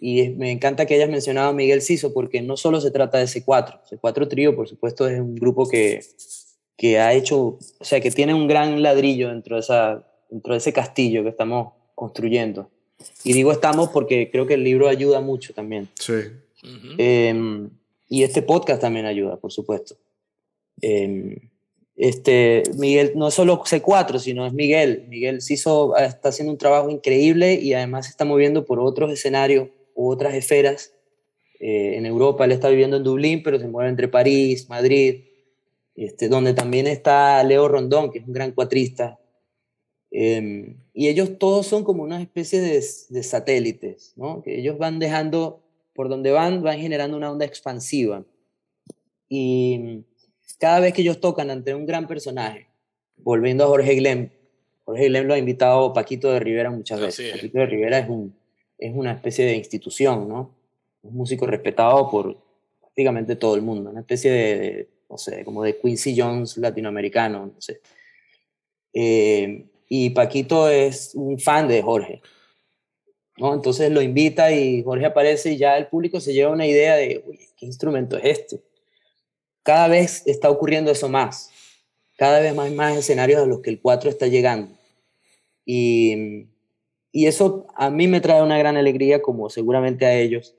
y 0.00 0.30
me 0.30 0.52
encanta 0.52 0.86
que 0.86 0.94
hayas 0.94 1.10
mencionado 1.10 1.48
a 1.48 1.52
Miguel 1.52 1.82
Ciso 1.82 2.12
porque 2.14 2.40
no 2.40 2.56
solo 2.56 2.80
se 2.80 2.90
trata 2.90 3.18
de 3.18 3.24
C4, 3.24 3.80
C4 3.90 4.28
Trío 4.28 4.54
por 4.54 4.68
supuesto 4.68 5.08
es 5.08 5.18
un 5.18 5.34
grupo 5.34 5.68
que, 5.68 6.00
que 6.76 7.00
ha 7.00 7.12
hecho, 7.14 7.58
o 7.78 7.84
sea, 7.84 8.00
que 8.00 8.10
tiene 8.12 8.34
un 8.34 8.46
gran 8.46 8.82
ladrillo 8.82 9.28
dentro 9.28 9.56
de, 9.56 9.60
esa, 9.60 10.06
dentro 10.30 10.54
de 10.54 10.58
ese 10.58 10.72
castillo 10.72 11.24
que 11.24 11.30
estamos 11.30 11.72
construyendo. 11.96 12.70
Y 13.24 13.32
digo 13.32 13.52
estamos 13.52 13.90
porque 13.90 14.30
creo 14.30 14.46
que 14.46 14.54
el 14.54 14.64
libro 14.64 14.88
ayuda 14.88 15.20
mucho 15.20 15.54
también. 15.54 15.88
Sí. 15.94 16.12
Uh 16.12 16.66
-huh. 16.66 16.94
eh, 16.98 17.68
y 18.08 18.22
este 18.22 18.42
podcast 18.42 18.80
también 18.80 19.06
ayuda, 19.06 19.36
por 19.36 19.52
supuesto. 19.52 19.96
Eh, 20.80 21.36
este, 21.98 22.62
Miguel 22.76 23.12
no 23.16 23.28
es 23.28 23.34
solo 23.34 23.60
C4, 23.64 24.20
sino 24.20 24.46
es 24.46 24.52
Miguel. 24.52 25.06
Miguel 25.08 25.42
Ciso 25.42 25.96
está 25.96 26.28
haciendo 26.28 26.52
un 26.52 26.58
trabajo 26.58 26.90
increíble 26.90 27.54
y 27.54 27.74
además 27.74 28.06
se 28.06 28.10
está 28.12 28.24
moviendo 28.24 28.64
por 28.64 28.78
otros 28.78 29.12
escenarios 29.12 29.68
u 29.94 30.10
otras 30.10 30.34
esferas. 30.34 30.92
Eh, 31.58 31.96
en 31.96 32.06
Europa 32.06 32.44
él 32.44 32.52
está 32.52 32.68
viviendo 32.68 32.96
en 32.96 33.02
Dublín, 33.02 33.42
pero 33.42 33.58
se 33.58 33.66
mueve 33.66 33.90
entre 33.90 34.06
París, 34.06 34.68
Madrid, 34.68 35.24
este, 35.96 36.28
donde 36.28 36.54
también 36.54 36.86
está 36.86 37.42
Leo 37.42 37.66
Rondón, 37.66 38.12
que 38.12 38.20
es 38.20 38.26
un 38.26 38.32
gran 38.32 38.52
cuatrista. 38.52 39.18
Eh, 40.20 40.74
y 40.94 41.06
ellos 41.06 41.38
todos 41.38 41.68
son 41.68 41.84
como 41.84 42.02
una 42.02 42.20
especie 42.20 42.60
de, 42.60 42.84
de, 43.10 43.22
satélites, 43.22 44.14
¿no? 44.16 44.42
que 44.42 44.58
ellos 44.58 44.76
van 44.76 44.98
dejando, 44.98 45.62
por 45.94 46.08
donde 46.08 46.32
van, 46.32 46.60
van 46.60 46.80
generando 46.80 47.16
una 47.16 47.30
onda 47.30 47.44
expansiva. 47.44 48.24
Y 49.28 50.02
cada 50.58 50.80
vez 50.80 50.92
que 50.92 51.02
ellos 51.02 51.20
tocan 51.20 51.50
ante 51.50 51.72
un 51.72 51.86
gran 51.86 52.08
personaje, 52.08 52.66
volviendo 53.18 53.62
a 53.62 53.68
Jorge 53.68 53.94
Glem, 53.94 54.30
Jorge 54.84 55.06
Glem 55.06 55.28
lo 55.28 55.34
ha 55.34 55.38
invitado 55.38 55.92
Paquito 55.92 56.32
de 56.32 56.40
Rivera 56.40 56.70
muchas 56.70 56.98
veces. 56.98 57.30
Paquito 57.30 57.60
de 57.60 57.66
Rivera 57.66 58.00
es, 58.00 58.08
un, 58.08 58.34
es 58.76 58.92
una 58.92 59.12
especie 59.12 59.44
de 59.44 59.54
institución, 59.54 60.28
¿no? 60.28 60.52
Un 61.02 61.14
músico 61.14 61.46
respetado 61.46 62.10
por 62.10 62.36
prácticamente 62.80 63.36
todo 63.36 63.54
el 63.54 63.62
mundo, 63.62 63.90
una 63.90 64.00
especie 64.00 64.32
de, 64.32 64.58
de 64.58 64.88
no 65.08 65.16
sé, 65.16 65.44
como 65.44 65.62
de 65.62 65.78
Quincy 65.78 66.20
Jones 66.20 66.56
latinoamericano, 66.56 67.52
no 67.54 67.60
sé. 67.60 67.80
Eh, 68.92 69.66
y 69.88 70.10
Paquito 70.10 70.68
es 70.68 71.14
un 71.14 71.38
fan 71.38 71.68
de 71.68 71.82
Jorge. 71.82 72.20
¿no? 73.38 73.54
Entonces 73.54 73.90
lo 73.90 74.02
invita 74.02 74.52
y 74.52 74.82
Jorge 74.82 75.06
aparece 75.06 75.52
y 75.52 75.56
ya 75.56 75.76
el 75.78 75.86
público 75.86 76.20
se 76.20 76.32
lleva 76.32 76.52
una 76.52 76.66
idea 76.66 76.96
de, 76.96 77.24
¿qué 77.56 77.66
instrumento 77.66 78.16
es 78.16 78.38
este? 78.38 78.60
Cada 79.62 79.88
vez 79.88 80.22
está 80.26 80.50
ocurriendo 80.50 80.90
eso 80.90 81.08
más. 81.08 81.50
Cada 82.16 82.40
vez 82.40 82.54
más, 82.54 82.70
más 82.72 82.96
escenarios 82.96 83.40
a 83.40 83.46
los 83.46 83.60
que 83.60 83.70
el 83.70 83.80
4 83.80 84.10
está 84.10 84.26
llegando. 84.26 84.76
Y, 85.64 86.48
y 87.12 87.26
eso 87.26 87.66
a 87.76 87.90
mí 87.90 88.08
me 88.08 88.20
trae 88.20 88.42
una 88.42 88.58
gran 88.58 88.76
alegría, 88.76 89.22
como 89.22 89.50
seguramente 89.50 90.04
a 90.04 90.18
ellos, 90.18 90.56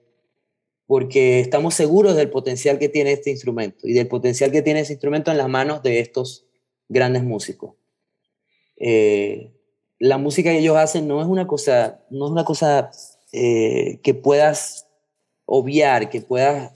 porque 0.85 1.39
estamos 1.39 1.73
seguros 1.73 2.15
del 2.15 2.29
potencial 2.29 2.79
que 2.79 2.89
tiene 2.89 3.11
este 3.11 3.29
instrumento 3.29 3.87
y 3.87 3.93
del 3.93 4.07
potencial 4.07 4.51
que 4.51 4.61
tiene 4.61 4.81
ese 4.81 4.93
instrumento 4.93 5.31
en 5.31 5.37
las 5.37 5.49
manos 5.49 5.83
de 5.83 5.99
estos 5.99 6.45
grandes 6.87 7.23
músicos. 7.23 7.78
Eh, 8.79 9.51
la 9.99 10.17
música 10.17 10.49
que 10.49 10.59
ellos 10.59 10.77
hacen 10.77 11.07
no 11.07 11.21
es 11.21 11.27
una 11.27 11.45
cosa, 11.45 11.99
no 12.09 12.25
es 12.25 12.31
una 12.31 12.45
cosa 12.45 12.89
eh, 13.33 13.99
que 14.01 14.13
puedas 14.13 14.87
obviar, 15.45 16.09
que 16.09 16.21
puedas, 16.21 16.71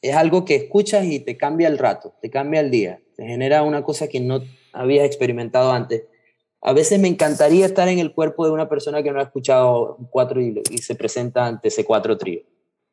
es 0.00 0.14
algo 0.14 0.44
que 0.44 0.54
escuchas 0.54 1.04
y 1.04 1.20
te 1.20 1.36
cambia 1.36 1.68
el 1.68 1.78
rato, 1.78 2.14
te 2.22 2.30
cambia 2.30 2.60
el 2.60 2.70
día, 2.70 3.00
te 3.16 3.26
genera 3.26 3.62
una 3.64 3.82
cosa 3.82 4.08
que 4.08 4.20
no 4.20 4.42
habías 4.72 5.04
experimentado 5.04 5.72
antes. 5.72 6.04
A 6.62 6.72
veces 6.72 7.00
me 7.00 7.08
encantaría 7.08 7.66
estar 7.66 7.88
en 7.88 7.98
el 7.98 8.12
cuerpo 8.12 8.44
de 8.44 8.52
una 8.52 8.68
persona 8.68 9.02
que 9.02 9.10
no 9.10 9.18
ha 9.18 9.24
escuchado 9.24 9.96
cuatro 10.10 10.40
y, 10.40 10.62
se 10.78 10.94
presenta 10.94 11.46
ante 11.46 11.68
ese 11.68 11.84
cuatro 11.84 12.16
trío 12.18 12.42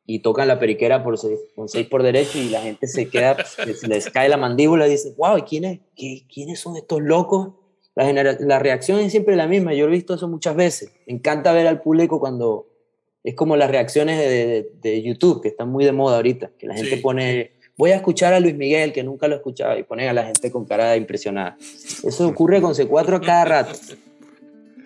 y 0.06 0.20
tocan 0.20 0.48
la 0.48 0.58
periquera 0.58 1.04
por 1.04 1.18
seis, 1.18 1.38
con 1.54 1.68
seis 1.68 1.86
por 1.86 2.02
derecho 2.02 2.38
y 2.38 2.48
la 2.48 2.62
gente 2.62 2.86
se 2.86 3.10
queda, 3.10 3.36
se 3.44 3.86
les 3.86 4.08
cae 4.08 4.30
la 4.30 4.38
mandíbula 4.38 4.88
y 4.88 4.92
dice, 4.92 5.14
wow, 5.18 5.44
¿quiénes, 5.46 5.80
¿quiénes 5.94 6.58
son 6.58 6.76
estos 6.76 7.02
locos? 7.02 7.50
La, 8.04 8.36
la 8.38 8.58
reacción 8.58 9.00
es 9.00 9.10
siempre 9.10 9.36
la 9.36 9.46
misma, 9.46 9.74
yo 9.74 9.86
he 9.86 9.90
visto 9.90 10.14
eso 10.14 10.28
muchas 10.28 10.56
veces. 10.56 10.92
Me 11.06 11.14
encanta 11.14 11.52
ver 11.52 11.66
al 11.66 11.80
público 11.80 12.20
cuando 12.20 12.66
es 13.24 13.34
como 13.34 13.56
las 13.56 13.70
reacciones 13.70 14.18
de, 14.18 14.70
de, 14.80 15.02
YouTube, 15.02 15.42
que 15.42 15.48
están 15.48 15.68
muy 15.68 15.84
de 15.84 15.92
moda 15.92 16.16
ahorita, 16.16 16.50
que 16.58 16.66
la 16.66 16.74
gente 16.74 16.96
pone, 16.98 17.52
voy 17.76 17.90
a 17.90 17.96
escuchar 17.96 18.32
a 18.32 18.40
Luis 18.40 18.54
Miguel, 18.54 18.92
que 18.92 19.02
nunca 19.02 19.28
lo 19.28 19.34
escuchaba, 19.34 19.78
y 19.78 19.82
ponen 19.82 20.08
a 20.08 20.12
la 20.12 20.24
gente 20.24 20.50
con 20.50 20.64
cara 20.64 20.96
impresionada. 20.96 21.56
Eso 21.58 22.28
ocurre 22.28 22.60
con 22.60 22.74
C4 22.74 23.16
a 23.16 23.20
cada 23.20 23.44
rato. 23.44 23.78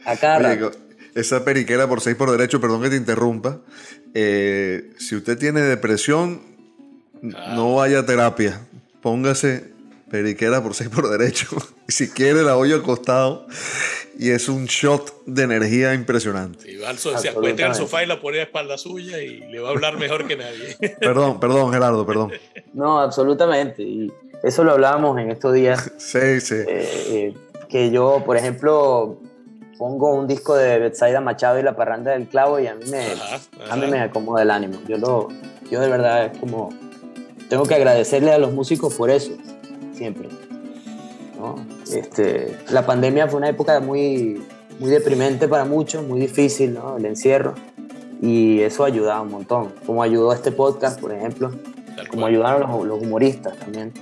A 0.04 0.16
cada 0.16 0.38
rato 0.38 0.72
esa 1.14 1.44
periquera 1.44 1.88
por 1.88 2.00
seis 2.00 2.16
por 2.16 2.30
derecho, 2.30 2.60
perdón 2.60 2.82
que 2.82 2.90
te 2.90 2.96
interrumpa. 2.96 3.60
Eh, 4.14 4.90
si 4.98 5.16
usted 5.16 5.38
tiene 5.38 5.60
depresión, 5.60 6.40
ah. 7.34 7.54
no 7.54 7.76
vaya 7.76 8.00
a 8.00 8.06
terapia. 8.06 8.60
Póngase 9.00 9.71
periquera 10.12 10.62
por 10.62 10.74
seis 10.74 10.90
por 10.90 11.08
derecho. 11.08 11.48
Y 11.88 11.92
si 11.92 12.10
quiere, 12.10 12.42
la 12.44 12.56
olla 12.56 12.76
al 12.76 12.82
costado. 12.82 13.46
Y 14.16 14.30
es 14.30 14.48
un 14.48 14.66
shot 14.66 15.24
de 15.26 15.42
energía 15.42 15.94
impresionante. 15.94 16.70
Y 16.70 16.78
se 16.96 17.28
acuesta 17.28 17.62
en 17.62 17.68
el 17.68 17.74
sofá 17.74 18.04
y 18.04 18.06
la 18.06 18.20
pone 18.20 18.38
a 18.38 18.44
espalda 18.44 18.78
suya 18.78 19.20
y 19.20 19.40
le 19.40 19.58
va 19.58 19.70
a 19.70 19.72
hablar 19.72 19.98
mejor 19.98 20.28
que 20.28 20.36
nadie. 20.36 20.76
Perdón, 21.00 21.40
perdón, 21.40 21.72
Gerardo, 21.72 22.06
perdón. 22.06 22.30
No, 22.72 23.00
absolutamente. 23.00 23.82
Y 23.82 24.12
eso 24.44 24.62
lo 24.62 24.72
hablábamos 24.72 25.18
en 25.18 25.30
estos 25.30 25.54
días. 25.54 25.90
Sí, 25.98 26.40
sí. 26.40 26.54
Eh, 26.54 26.64
eh, 26.68 27.34
que 27.68 27.90
yo, 27.90 28.22
por 28.24 28.36
ejemplo, 28.36 29.18
pongo 29.76 30.14
un 30.14 30.28
disco 30.28 30.54
de 30.54 30.78
Betsaida 30.78 31.20
Machado 31.20 31.58
y 31.58 31.62
La 31.62 31.74
Parranda 31.74 32.12
del 32.12 32.28
Clavo 32.28 32.60
y 32.60 32.68
a 32.68 32.74
mí 32.76 32.84
me, 32.90 33.04
A 33.68 33.76
mí 33.76 33.86
me 33.88 34.00
acomoda 34.00 34.42
el 34.42 34.50
ánimo. 34.50 34.78
Yo, 34.86 34.98
lo, 34.98 35.28
yo 35.70 35.80
de 35.80 35.88
verdad 35.88 36.26
es 36.26 36.38
como, 36.38 36.70
tengo 37.48 37.64
que 37.64 37.74
agradecerle 37.74 38.32
a 38.32 38.38
los 38.38 38.52
músicos 38.52 38.94
por 38.94 39.10
eso, 39.10 39.32
siempre. 40.02 40.28
Este, 41.92 42.58
la 42.70 42.84
pandemia 42.84 43.28
fue 43.28 43.38
una 43.38 43.48
época 43.48 43.78
muy, 43.80 44.42
muy 44.80 44.90
deprimente 44.90 45.46
para 45.46 45.64
muchos, 45.64 46.04
muy 46.04 46.20
difícil, 46.20 46.74
¿no? 46.74 46.96
el 46.96 47.04
encierro, 47.04 47.54
y 48.20 48.60
eso 48.60 48.84
ha 48.84 48.88
ayudado 48.88 49.22
un 49.22 49.30
montón, 49.30 49.72
como 49.86 50.02
ayudó 50.02 50.32
este 50.32 50.50
podcast, 50.50 51.00
por 51.00 51.12
ejemplo, 51.12 51.52
como 52.10 52.26
ayudaron 52.26 52.62
los, 52.68 52.86
los 52.86 53.02
humoristas 53.02 53.56
también. 53.58 53.92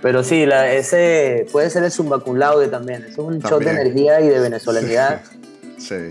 Pero 0.00 0.22
sí, 0.22 0.46
la, 0.46 0.72
ese 0.72 1.46
puede 1.50 1.68
ser 1.70 1.84
el 1.84 1.90
Zumba 1.90 2.22
también. 2.70 3.04
es 3.04 3.18
un 3.18 3.40
shot 3.40 3.62
de 3.62 3.70
energía 3.70 4.20
y 4.20 4.28
de 4.28 4.38
venezolanidad. 4.38 5.22
sí. 5.78 6.10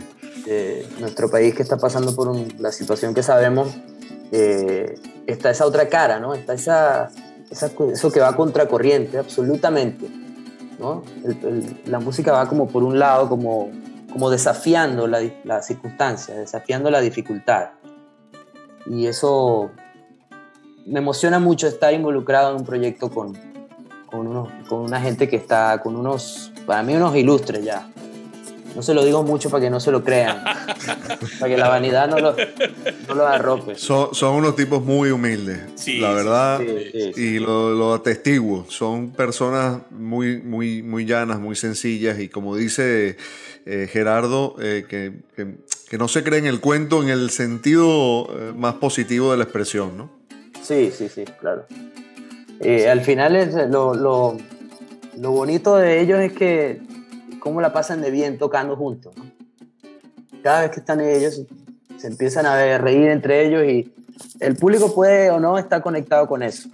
nuestro 0.99 1.30
país 1.30 1.55
que 1.55 1.63
está 1.63 1.78
pasando 1.78 2.15
por 2.15 2.36
la 2.59 2.72
situación 2.72 3.13
que 3.13 3.24
sabemos, 3.24 3.70
eh, 4.32 4.95
está 5.26 5.51
esa 5.51 5.65
otra 5.65 5.88
cara, 5.88 6.20
¿no? 6.20 6.34
Está 6.34 6.53
esa, 6.53 7.09
eso 7.50 8.12
que 8.12 8.20
va 8.20 8.36
contracorriente, 8.36 9.18
absolutamente. 9.18 10.10
¿no? 10.80 11.04
la 11.86 12.00
música 12.00 12.32
va 12.32 12.48
como 12.48 12.68
por 12.68 12.84
un 12.84 13.00
lado, 13.00 13.28
como, 13.30 13.72
como 14.12 14.30
desafiando 14.30 15.08
la, 15.08 15.22
la 15.43 15.62
circunstancia, 15.62 16.36
desafiando 16.36 16.91
la 16.91 17.02
dificultad. 17.02 17.70
Y 18.86 19.08
eso 19.08 19.72
me 20.86 21.00
emociona 21.00 21.39
mucho 21.39 21.68
estar 21.68 21.93
involucrado 21.93 22.52
en 22.52 22.58
un 22.58 22.66
proyecto 22.66 23.10
con, 23.10 23.38
con, 24.06 24.28
unos, 24.28 24.50
con 24.70 24.80
una 24.80 25.02
gente 25.02 25.28
que 25.28 25.36
está, 25.36 25.82
con 25.82 25.95
unos, 25.95 26.54
para 26.66 26.84
mí 26.84 26.95
unos 26.95 27.16
ilustres 27.16 27.64
ya. 27.64 27.89
No 28.78 28.84
se 28.84 28.93
lo 28.93 29.03
digo 29.03 29.23
mucho 29.23 29.49
para 29.49 29.63
que 29.63 29.71
no 29.71 29.80
se 29.80 29.89
lo 29.89 30.03
crean, 30.03 30.43
para 31.39 31.49
que 31.51 31.57
la 31.57 31.67
vanidad 31.67 32.07
no 32.07 32.19
lo, 32.19 32.36
no 33.07 33.15
lo 33.15 33.25
arrope. 33.25 33.73
Son, 33.73 34.13
son 34.13 34.36
unos 34.36 34.55
tipos 34.55 34.84
muy 34.84 35.09
humildes, 35.09 35.61
la 35.99 36.13
verdad, 36.13 36.61
y 36.61 37.39
lo, 37.39 37.71
lo, 37.71 37.95
atestiguo. 37.95 38.67
Son 38.69 39.09
personas 39.09 39.80
muy, 39.89 40.43
muy, 40.43 40.84
muy 40.84 41.05
llanas, 41.05 41.39
muy 41.39 41.55
sencillas, 41.55 42.19
y 42.19 42.30
como 42.30 42.55
dice 42.55 43.17
eh, 43.65 43.89
Gerardo, 43.91 44.55
eh, 44.61 44.86
que, 44.88 45.11
que, 45.36 45.55
que, 45.89 45.97
no 45.97 46.07
se 46.07 46.23
cree 46.23 46.38
en 46.38 46.45
el 46.45 46.59
cuento 46.59 47.01
en 47.01 47.09
el 47.09 47.32
sentido 47.32 48.28
eh, 48.30 48.53
más 48.55 48.75
positivo 48.75 49.32
de 49.32 49.38
la 49.38 49.45
expresión, 49.45 49.97
¿no? 49.97 50.11
Sí, 50.61 50.91
sí, 50.95 51.09
sí, 51.09 51.25
claro. 51.41 51.65
Eh, 52.59 52.88
al 52.88 53.01
final 53.01 53.36
es 53.36 53.55
lo, 53.55 53.95
lo, 53.95 54.38
lo, 55.17 55.32
bonito 55.32 55.78
de 55.78 55.99
ellos 55.99 56.19
es 56.19 56.34
que 56.34 56.80
cómo 57.48 57.62
la 57.62 57.72
pasan 57.72 58.02
de 58.02 58.12
bien 58.12 58.38
tocando 58.38 58.76
juntos. 58.76 59.16
Cada 60.43 60.64
vez 60.64 60.72
que 60.72 60.82
están 60.82 61.00
ellos 61.00 61.43
se 61.98 62.08
empiezan 62.08 62.45
a 62.45 62.78
reír 62.78 63.08
entre 63.08 63.48
ellos 63.48 63.64
y 63.66 63.93
el 64.41 64.58
público 64.58 64.93
puede 64.93 65.32
o 65.32 65.39
no 65.39 65.58
estar 65.58 65.82
conectado 65.82 66.28
con 66.28 66.43
eso. 66.43 66.68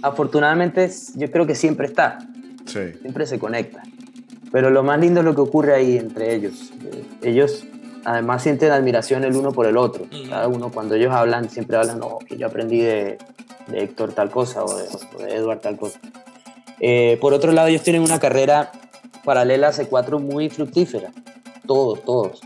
Afortunadamente 0.00 0.90
yo 1.14 1.30
creo 1.30 1.46
que 1.46 1.54
siempre 1.54 1.86
está, 1.86 2.18
siempre 2.64 3.26
se 3.26 3.38
conecta. 3.38 3.82
Pero 4.50 4.70
lo 4.70 4.82
más 4.82 4.98
lindo 4.98 5.20
es 5.20 5.26
lo 5.26 5.34
que 5.34 5.42
ocurre 5.42 5.74
ahí 5.74 5.98
entre 5.98 6.34
ellos. 6.34 6.72
Eh, 6.82 7.04
ellos 7.22 7.66
además 8.04 8.42
sienten 8.42 8.72
admiración 8.72 9.24
el 9.24 9.36
uno 9.36 9.52
por 9.52 9.66
el 9.66 9.76
otro. 9.76 10.06
Cada 10.30 10.48
uno 10.48 10.70
cuando 10.70 10.94
ellos 10.94 11.12
hablan 11.12 11.50
siempre 11.50 11.76
hablan, 11.76 11.98
no, 11.98 12.18
que 12.26 12.38
yo 12.38 12.46
aprendí 12.46 12.80
de, 12.80 13.18
de 13.66 13.82
Héctor 13.82 14.14
tal 14.14 14.30
cosa 14.30 14.64
o 14.64 14.74
de, 14.74 14.86
Edward 15.34 15.60
tal 15.60 15.76
cosa. 15.76 16.00
Eh, 16.80 17.18
por 17.20 17.34
otro 17.34 17.52
lado, 17.52 17.68
ellos 17.68 17.82
tienen 17.82 18.02
una 18.02 18.18
carrera 18.18 18.70
paralela 19.26 19.68
a 19.68 19.72
C4 19.72 20.20
muy 20.20 20.48
fructífera, 20.48 21.12
todos, 21.66 22.02
todos. 22.04 22.40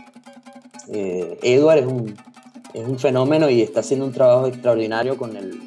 Eh, 0.91 1.37
Edward 1.43 1.77
es 1.77 1.85
un, 1.85 2.17
es 2.73 2.87
un 2.87 2.97
fenómeno 2.97 3.49
y 3.49 3.61
está 3.61 3.81
haciendo 3.81 4.05
un 4.05 4.11
trabajo 4.11 4.47
extraordinario 4.47 5.15
con 5.15 5.37
el, 5.37 5.61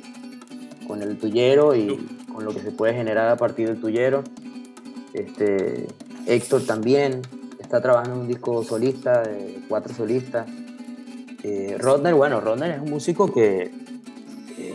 con 0.89 1.03
el 1.03 1.17
tuyero 1.17 1.77
y 1.77 1.97
con 2.35 2.45
lo 2.45 2.53
que 2.53 2.61
se 2.61 2.73
puede 2.73 2.95
generar 2.95 3.29
a 3.29 3.37
partir 3.37 3.69
del 3.69 3.81
tuyero. 3.81 4.25
Este, 5.13 5.87
Héctor 6.27 6.67
también 6.67 7.23
está 7.61 7.81
trabajando 7.81 8.17
en 8.17 8.21
un 8.23 8.29
disco 8.29 8.65
solista, 8.65 9.23
de 9.23 9.61
cuatro 9.69 9.95
solistas. 9.95 10.49
Eh, 11.45 11.77
Rodner, 11.79 12.15
bueno, 12.15 12.41
Rodner 12.41 12.73
es 12.73 12.81
un 12.81 12.91
músico 12.91 13.33
que 13.33 13.71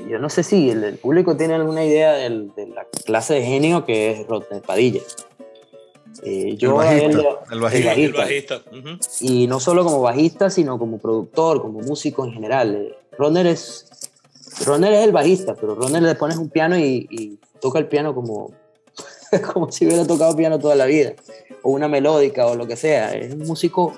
yo 0.10 0.20
no 0.20 0.30
sé 0.30 0.44
si 0.44 0.70
el, 0.70 0.98
público 0.98 1.38
tiene 1.38 1.56
alguna 1.56 1.84
idea 1.84 2.14
de 2.14 2.30
la 2.74 2.86
clase 3.06 3.36
de 3.36 3.44
genio 3.44 3.86
que 3.86 4.12
es 4.12 4.28
Rodney 4.28 4.62
Padilla. 4.66 5.02
Eh, 6.24 6.56
yo 6.58 6.82
el 6.82 7.60
bajista, 7.60 7.94
el 7.94 8.14
bajista. 8.14 8.62
Y 9.22 9.48
no 9.48 9.60
solo 9.60 9.84
como 9.84 10.02
bajista, 10.02 10.50
sino 10.50 10.78
como 10.78 10.98
productor, 10.98 11.62
como 11.62 11.80
músico 11.80 12.26
en 12.26 12.34
general. 12.34 12.76
Eh, 12.76 12.96
Rodner 13.18 13.48
es, 13.48 13.88
Rodner 14.66 14.94
es 14.94 15.04
el 15.06 15.12
bajista, 15.12 15.56
pero 15.56 15.76
Rodner 15.76 16.04
le 16.04 16.16
pones 16.16 16.38
un 16.38 16.50
piano 16.50 16.78
y, 16.78 17.40
toca 17.60 17.80
el 17.80 17.88
piano 17.88 18.16
como, 18.16 18.52
como 19.54 19.72
si 19.72 19.86
hubiera 19.86 20.08
tocado 20.08 20.36
piano 20.36 20.60
toda 20.60 20.76
la 20.76 20.86
vida, 20.86 21.14
o 21.62 21.72
una 21.72 21.88
melódica 21.88 22.48
o 22.48 22.56
lo 22.56 22.68
que 22.68 22.76
sea. 22.76 23.14
Es 23.14 23.34
un 23.34 23.46
músico, 23.46 23.94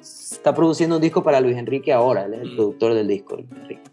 está 0.00 0.54
produciendo 0.54 0.96
un 0.96 1.02
disco 1.02 1.22
para 1.22 1.40
Luis 1.40 1.56
Enrique 1.56 1.92
ahora, 1.92 2.24
él 2.24 2.34
es 2.34 2.40
el 2.40 2.52
mm. 2.52 2.56
productor 2.56 2.94
del 2.94 3.08
disco. 3.08 3.36
Luis 3.36 3.48
Enrique 3.50 3.92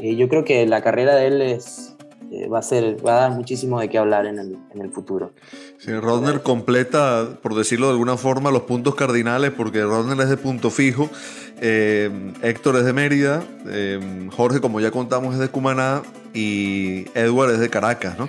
yo 0.00 0.28
creo 0.28 0.44
que 0.44 0.66
la 0.66 0.82
carrera 0.82 1.16
de 1.16 1.26
él 1.26 1.42
es, 1.42 1.87
eh, 2.30 2.48
va, 2.48 2.58
a 2.58 2.62
ser, 2.62 3.04
va 3.06 3.16
a 3.16 3.20
dar 3.22 3.30
muchísimo 3.32 3.80
de 3.80 3.88
qué 3.88 3.98
hablar 3.98 4.26
en 4.26 4.38
el, 4.38 4.58
en 4.74 4.80
el 4.80 4.90
futuro. 4.90 5.32
Sí, 5.78 5.92
Rodner 5.92 6.42
completa, 6.42 7.28
por 7.42 7.54
decirlo 7.54 7.86
de 7.86 7.92
alguna 7.92 8.16
forma, 8.16 8.50
los 8.50 8.62
puntos 8.62 8.94
cardinales, 8.94 9.52
porque 9.52 9.82
Rodner 9.82 10.20
es 10.20 10.28
de 10.28 10.36
punto 10.36 10.70
fijo, 10.70 11.08
eh, 11.60 12.10
Héctor 12.42 12.76
es 12.76 12.84
de 12.84 12.92
Mérida, 12.92 13.42
eh, 13.66 14.28
Jorge, 14.36 14.60
como 14.60 14.80
ya 14.80 14.90
contamos, 14.90 15.34
es 15.34 15.40
de 15.40 15.48
Cumaná 15.48 16.02
y 16.34 17.06
Edward 17.14 17.52
es 17.52 17.60
de 17.60 17.70
Caracas, 17.70 18.18
¿no? 18.18 18.28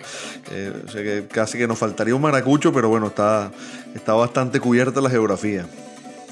Eh, 0.52 0.74
o 0.86 0.90
sea 0.90 1.04
que 1.04 1.28
casi 1.28 1.58
que 1.58 1.68
nos 1.68 1.78
faltaría 1.78 2.16
un 2.16 2.22
maracucho, 2.22 2.72
pero 2.74 2.90
bueno, 2.90 3.08
está, 3.08 3.52
está 3.94 4.14
bastante 4.14 4.60
cubierta 4.60 5.02
la 5.02 5.10
geografía. 5.10 5.66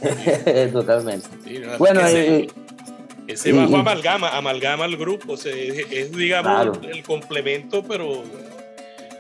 Totalmente. 0.72 1.28
Sí, 1.44 1.60
¿no? 1.60 1.78
Bueno, 1.78 2.02
eh, 2.06 2.48
ese 3.28 3.52
bajo 3.52 3.76
amalgama, 3.78 4.30
amalgama 4.38 4.86
el 4.86 4.98
grupo, 4.98 5.34
o 5.34 5.38
sea, 5.38 5.54
es, 5.54 5.86
es, 5.92 6.12
digamos 6.12 6.52
Claro. 6.80 6.90
el 6.90 7.04
complemento, 7.04 7.84
pero 7.84 8.24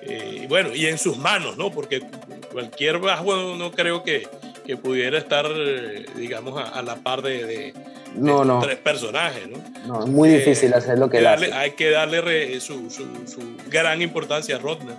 eh, 0.01 0.45
bueno, 0.47 0.73
y 0.75 0.85
en 0.85 0.97
sus 0.97 1.17
manos, 1.17 1.57
¿no? 1.57 1.71
Porque 1.71 2.01
cualquier 2.51 2.99
bajo 2.99 3.55
no 3.55 3.71
creo 3.71 4.03
que, 4.03 4.27
que 4.65 4.77
pudiera 4.77 5.17
estar, 5.17 5.45
eh, 5.49 6.05
digamos, 6.15 6.57
a, 6.59 6.69
a 6.69 6.81
la 6.81 6.95
par 6.97 7.21
de, 7.21 7.43
de- 7.45 7.73
no, 8.15 8.43
no, 8.45 8.59
tres 8.61 8.77
personajes, 8.77 9.47
¿no? 9.49 9.57
no, 9.85 10.03
es 10.05 10.09
muy 10.09 10.29
difícil 10.29 10.71
Eh, 10.71 10.75
hacer 10.75 10.97
lo 10.97 11.09
que 11.09 11.17
él 11.19 11.25
darle- 11.25 11.47
hace. 11.47 11.53
Hay 11.53 11.71
que 11.71 11.91
darle 11.91 12.21
re- 12.21 12.59
su, 12.61 12.89
su- 12.89 13.27
su 13.27 13.39
gran 13.69 14.01
importancia 14.01 14.55
a 14.55 14.59
Rodner. 14.59 14.95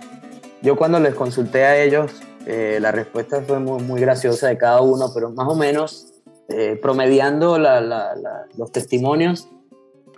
Yo 0.61 0.75
cuando 0.75 0.99
les 0.99 1.15
consulté 1.15 1.63
a 1.65 1.81
ellos, 1.81 2.11
eh, 2.45 2.77
la 2.79 2.91
respuesta 2.91 3.41
fue 3.41 3.59
muy, 3.59 3.81
muy 3.81 3.99
graciosa 3.99 4.47
de 4.47 4.57
cada 4.57 4.81
uno, 4.81 5.11
pero 5.13 5.31
más 5.31 5.47
o 5.47 5.55
menos 5.55 6.08
eh, 6.49 6.77
promediando 6.81 7.57
la- 7.59 7.79
la- 7.81 8.15
la- 8.15 8.45
los 8.57 8.71
testimonios, 8.71 9.47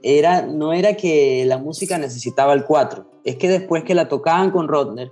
era, 0.03 0.41
no 0.43 0.73
era 0.73 0.95
que 0.95 1.43
la 1.45 1.57
música 1.57 1.97
necesitaba 1.97 2.53
el 2.53 2.63
4, 2.65 3.05
es 3.23 3.35
que 3.35 3.49
después 3.49 3.83
que 3.83 3.93
la 3.95 4.07
tocaban 4.07 4.49
con 4.51 4.67
Rodner, 4.67 5.11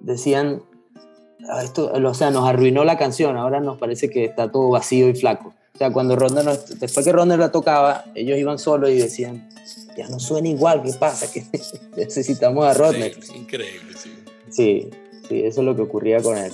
decían, 0.00 0.62
"Ah, 1.48 1.62
esto, 1.62 1.92
o 1.92 2.14
sea, 2.14 2.30
nos 2.30 2.48
arruinó 2.48 2.84
la 2.84 2.98
canción, 2.98 3.36
ahora 3.36 3.60
nos 3.60 3.78
parece 3.78 4.10
que 4.10 4.24
está 4.24 4.50
todo 4.50 4.70
vacío 4.70 5.08
y 5.08 5.14
flaco. 5.14 5.54
O 5.74 5.78
sea, 5.78 5.92
cuando 5.92 6.16
Rodner, 6.16 6.44
nos- 6.44 6.78
después 6.80 7.06
que 7.06 7.12
Rodner 7.12 7.38
la 7.38 7.52
tocaba, 7.52 8.04
ellos 8.14 8.38
iban 8.38 8.58
solos 8.58 8.90
y 8.90 8.96
decían, 8.98 9.48
ya 9.96 10.08
no 10.08 10.18
suena 10.18 10.48
igual, 10.48 10.82
¿qué 10.82 10.92
pasa? 10.94 11.30
Que 11.32 11.44
necesitamos 11.96 12.64
a 12.66 12.74
Rodner. 12.74 13.12
Increíble, 13.12 13.36
increíble, 13.38 13.92
sí. 13.96 14.10
Sí, 14.50 14.90
sí, 15.28 15.42
eso 15.44 15.60
es 15.60 15.66
lo 15.66 15.76
que 15.76 15.82
ocurría 15.82 16.20
con 16.20 16.36
él. 16.36 16.52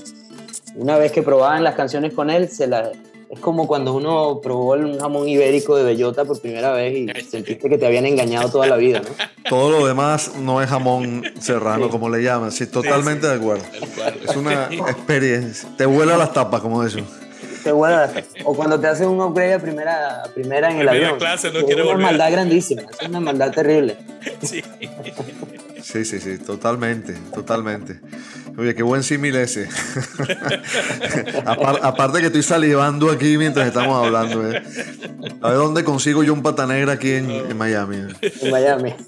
Una 0.77 0.99
vez 0.99 1.11
que 1.13 1.23
probaban 1.23 1.65
las 1.65 1.75
canciones 1.75 2.13
con 2.15 2.31
él, 2.31 2.49
se 2.49 2.67
la, 2.67 2.93
es 3.31 3.41
como 3.41 3.67
cuando 3.67 3.95
uno 3.95 4.41
probó 4.43 4.73
un 4.73 4.99
jamón 4.99 5.29
ibérico 5.29 5.77
de 5.77 5.85
bellota 5.85 6.25
por 6.25 6.41
primera 6.41 6.73
vez 6.73 6.97
y 6.97 7.25
sentiste 7.25 7.69
que 7.69 7.77
te 7.79 7.87
habían 7.87 8.07
engañado 8.07 8.51
toda 8.51 8.67
la 8.67 8.77
vida, 8.77 9.01
¿no? 9.01 9.09
Todo 9.49 9.71
lo 9.71 9.87
demás 9.87 10.33
no 10.41 10.63
es 10.63 10.69
jamón 10.71 11.23
serrano, 11.41 11.87
Sí. 11.87 11.91
como 11.91 12.09
le 12.09 12.23
llaman. 12.23 12.51
Sí, 12.53 12.67
totalmente 12.67 13.27
de 13.27 13.35
acuerdo. 13.35 13.65
Tal 13.79 13.89
cual. 13.91 14.15
Es 14.29 14.37
una 14.37 14.65
experiencia. 14.91 15.69
Te 15.77 15.87
vuela 15.87 16.17
las 16.17 16.33
tapas, 16.33 16.61
como 16.61 16.83
eso. 16.85 17.01
Te 17.65 17.73
vuela- 17.73 18.11
o 18.45 18.55
cuando 18.55 18.79
te 18.81 18.87
hacen 18.87 19.09
un 19.09 19.21
upgrade 19.21 19.55
a 19.55 19.59
primera, 19.59 20.23
a 20.23 20.29
primera 20.29 20.71
en 20.71 20.79
el 20.79 20.87
Primera 20.87 21.07
avión. 21.09 21.19
clase, 21.19 21.51
no 21.53 21.59
es 21.59 21.65
una 21.65 21.83
volver. 21.85 21.97
maldad 21.99 22.31
grandísima, 22.33 22.83
es 23.01 23.09
una 23.09 23.21
maldad 23.21 23.53
terrible. 23.53 23.97
Sí. 24.43 24.63
Sí, 25.83 26.05
sí, 26.05 26.21
sí, 26.21 26.39
totalmente, 26.39 27.15
totalmente. 27.35 28.01
Oye, 28.59 28.75
qué 28.75 28.83
buen 28.83 29.05
símil 29.05 29.37
ese. 29.37 29.69
Apar- 31.47 31.79
aparte 31.81 32.19
que 32.21 32.27
estoy 32.27 32.43
salivando 32.43 33.09
aquí 33.11 33.39
mientras 33.39 33.69
estamos 33.69 34.05
hablando. 34.05 34.51
¿eh? 34.51 34.61
A 35.41 35.49
ver 35.51 35.59
dónde 35.59 35.85
consigo 35.85 36.25
yo 36.25 36.33
un 36.33 36.43
pata 36.43 36.67
negra 36.67 36.95
aquí 36.95 37.13
en, 37.13 37.31
en 37.31 37.57
Miami. 37.57 37.99
¿eh? 37.99 38.09
En 38.43 38.51
Miami. 38.51 38.95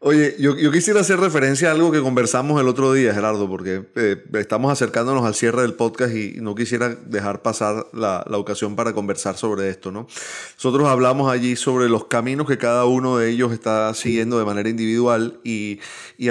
Oye, 0.00 0.36
yo, 0.38 0.54
quisiera 0.70 1.00
hacer 1.00 1.18
referencia 1.18 1.70
a 1.70 1.72
algo 1.72 1.90
que 1.90 2.00
conversamos 2.00 2.60
el 2.60 2.68
otro 2.68 2.92
día, 2.92 3.12
Gerardo, 3.12 3.48
porque 3.48 3.82
eh, 3.96 4.22
estamos 4.34 4.70
acercándonos 4.70 5.24
al 5.24 5.34
cierre 5.34 5.62
del 5.62 5.74
podcast 5.74 6.14
y 6.14 6.34
no 6.40 6.54
quisiera 6.54 6.90
dejar 6.90 7.42
pasar 7.42 7.88
la, 7.92 8.24
ocasión 8.30 8.76
para 8.76 8.92
conversar 8.92 9.36
sobre 9.36 9.68
esto, 9.70 9.90
¿no? 9.90 10.06
Nosotros 10.54 10.86
hablamos 10.86 11.32
allí 11.32 11.56
sobre 11.56 11.88
los 11.88 12.04
caminos 12.04 12.46
que 12.46 12.58
cada 12.58 12.84
uno 12.84 13.16
de 13.18 13.28
ellos 13.28 13.52
está 13.52 13.92
siguiendo 13.92 14.38
de 14.38 14.44
manera 14.44 14.68
individual 14.68 15.40
y, 15.42 15.80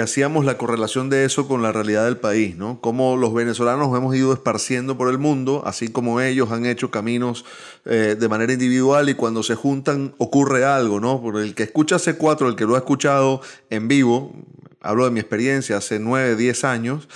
hacíamos 0.00 0.46
la 0.46 0.56
correlación 0.56 1.10
de 1.10 1.24
eso 1.24 1.46
con 1.48 1.60
la 1.60 1.72
realidad 1.72 2.06
del 2.06 2.16
país, 2.16 2.56
¿no? 2.56 2.80
Cómo 2.80 3.18
los 3.18 3.34
venezolanos 3.34 3.88
nos 3.88 3.98
hemos 3.98 4.16
ido 4.16 4.32
esparciendo 4.32 4.96
por 4.96 5.10
el 5.10 5.18
mundo, 5.18 5.62
así 5.66 5.88
como 5.88 6.22
ellos 6.22 6.52
han 6.52 6.64
hecho 6.64 6.90
caminos 6.90 7.44
eh, 7.84 8.16
de 8.18 8.28
manera 8.28 8.52
individual 8.52 9.08
y 9.08 9.14
cuando 9.14 9.42
se 9.42 9.56
juntan 9.56 10.14
ocurre 10.16 10.64
algo, 10.64 11.00
¿no? 11.00 11.20
Por 11.20 11.38
el 11.38 11.54
que 11.54 11.64
escucha 11.64 11.96
C4, 11.96 12.48
el 12.48 12.56
que 12.56 12.64
lo 12.64 12.76
ha 12.76 12.78
escuchado 12.78 13.42
en 13.70 13.88
vivo, 13.88 14.34
hablo 14.80 15.04
de 15.04 15.10
mi 15.10 15.20
experiencia 15.20 15.76
hace 15.76 15.98
9, 15.98 16.36
10 16.36 16.64
años, 16.64 17.08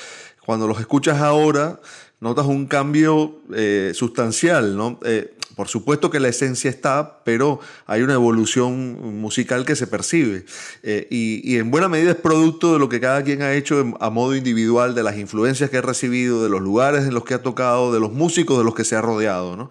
cuando 0.44 0.66
los 0.66 0.80
escuchas 0.80 1.20
ahora 1.20 1.80
notas 2.20 2.46
un 2.46 2.66
cambio 2.66 3.40
eh, 3.52 3.92
sustancial, 3.94 4.76
¿no? 4.76 5.00
Eh, 5.04 5.34
por 5.56 5.68
supuesto 5.68 6.10
que 6.10 6.20
la 6.20 6.28
esencia 6.28 6.70
está, 6.70 7.20
pero 7.24 7.60
hay 7.86 8.02
una 8.02 8.14
evolución 8.14 9.20
musical 9.20 9.66
que 9.66 9.76
se 9.76 9.86
percibe. 9.86 10.46
Eh, 10.82 11.06
y, 11.10 11.42
y 11.44 11.58
en 11.58 11.70
buena 11.70 11.88
medida 11.88 12.12
es 12.12 12.16
producto 12.16 12.72
de 12.72 12.78
lo 12.78 12.88
que 12.88 13.00
cada 13.00 13.22
quien 13.22 13.42
ha 13.42 13.52
hecho 13.52 13.94
a 14.00 14.08
modo 14.10 14.34
individual, 14.34 14.94
de 14.94 15.02
las 15.02 15.18
influencias 15.18 15.68
que 15.68 15.78
ha 15.78 15.82
recibido, 15.82 16.42
de 16.42 16.48
los 16.48 16.62
lugares 16.62 17.04
en 17.04 17.12
los 17.12 17.24
que 17.24 17.34
ha 17.34 17.42
tocado, 17.42 17.92
de 17.92 18.00
los 18.00 18.12
músicos 18.12 18.56
de 18.56 18.64
los 18.64 18.74
que 18.74 18.84
se 18.84 18.96
ha 18.96 19.02
rodeado, 19.02 19.56
¿no? 19.56 19.68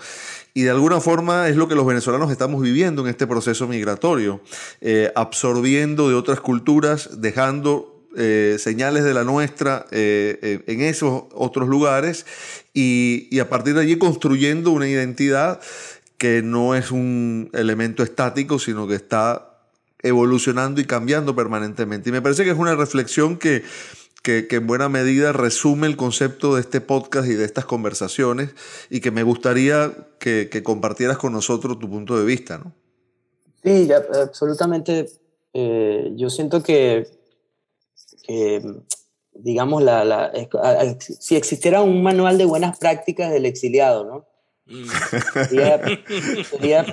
Y 0.54 0.64
de 0.64 0.70
alguna 0.70 1.00
forma 1.00 1.48
es 1.48 1.56
lo 1.56 1.68
que 1.68 1.76
los 1.76 1.86
venezolanos 1.86 2.32
estamos 2.32 2.62
viviendo 2.62 3.04
en 3.04 3.08
este 3.08 3.28
proceso 3.28 3.68
migratorio, 3.68 4.42
eh, 4.82 5.12
absorbiendo 5.16 6.10
de 6.10 6.16
otras 6.16 6.42
culturas, 6.42 7.22
dejando 7.22 8.06
eh, 8.18 8.58
señales 8.60 9.06
de 9.06 9.14
la 9.14 9.24
nuestra 9.24 9.86
eh, 9.92 10.64
en 10.68 10.82
esos 10.82 11.24
otros 11.34 11.70
lugares 11.70 12.26
y 12.74 13.40
a 13.40 13.48
partir 13.48 13.76
de 13.76 13.82
allí 13.82 13.98
construyendo 13.98 14.72
una 14.72 14.90
identidad 14.90 15.62
que 16.18 16.44
no 16.44 16.76
es 16.76 16.92
un 16.92 17.50
elemento 17.54 18.04
estático, 18.04 18.60
sino 18.60 18.88
que 18.88 18.96
está 18.96 19.52
evolucionando 20.04 20.82
y 20.82 20.86
cambiando 20.86 21.36
permanentemente. 21.36 22.10
Y 22.10 22.12
me 22.12 22.22
parece 22.22 22.44
que 22.44 22.52
es 22.52 22.58
una 22.58 22.76
reflexión 22.76 23.38
que, 23.38 23.64
que, 24.22 24.48
que 24.48 24.58
en 24.58 24.68
buena 24.68 24.88
medida 24.90 25.32
resume 25.34 25.88
el 25.88 25.98
concepto 25.98 26.56
de 26.56 26.62
este 26.62 26.80
podcast 26.82 27.28
y 27.28 27.34
de 27.34 27.46
estas 27.46 27.66
conversaciones 27.66 28.54
y 28.90 29.00
que 29.02 29.12
me 29.12 29.24
gustaría 29.24 29.92
que, 30.20 30.50
que 30.52 30.62
compartieras 30.64 31.18
con 31.18 31.34
nosotros 31.34 31.80
tu 31.80 31.90
punto 31.90 32.18
de 32.20 32.26
vista. 32.26 32.60
¿no? 32.60 32.74
Sí, 33.64 33.90
absolutamente. 33.92 35.08
eh, 35.54 36.12
yo 36.16 36.30
siento 36.30 36.62
que, 36.62 37.08
que, 38.24 38.62
digamos, 39.34 39.82
la, 39.84 40.04
la- 40.06 40.32
si 41.00 41.36
existiera 41.36 41.82
un 41.82 42.04
manual 42.04 42.38
de 42.38 42.46
buenas 42.46 42.78
prácticas 42.78 43.32
del 43.32 43.46
exiliado, 43.46 44.06
¿no? 44.06 44.28
Sería, 45.50 46.86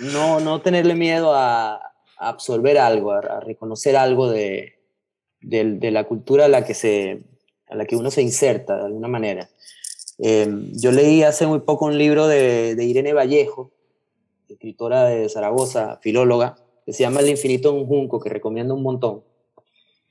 no, 0.00 0.40
no 0.40 0.60
tenerle 0.60 0.94
miedo 0.94 1.34
a, 1.34 1.74
a 1.76 2.28
absorber 2.28 2.78
algo, 2.78 3.12
a 3.12 3.40
reconocer 3.40 3.96
algo 3.96 4.30
de, 4.30 4.75
del- 5.46 5.78
de 5.80 5.90
la 5.90 6.04
cultura 6.04 6.46
a 6.46 6.48
la, 6.48 6.64
que 6.64 6.74
se, 6.74 7.22
a 7.68 7.74
la 7.76 7.86
que 7.86 7.96
uno 7.96 8.10
se 8.10 8.20
inserta 8.22 8.76
de 8.76 8.84
alguna 8.86 9.08
manera. 9.08 9.48
Eh, 10.18 10.48
yo 10.72 10.92
leí 10.92 11.22
hace 11.22 11.46
muy 11.46 11.60
poco 11.60 11.86
un 11.86 11.96
libro 11.96 12.26
de, 12.26 12.76
Irene 12.82 13.12
Vallejo, 13.12 13.70
escritora 14.48 15.04
de 15.04 15.28
Zaragoza, 15.28 15.98
filóloga, 16.02 16.56
que 16.84 16.92
se 16.92 17.02
llama 17.02 17.20
El 17.20 17.28
infinito 17.28 17.72
un 17.72 17.86
junco, 17.86 18.20
que 18.20 18.28
recomiendo 18.28 18.74
un 18.74 18.82
montón. 18.82 19.22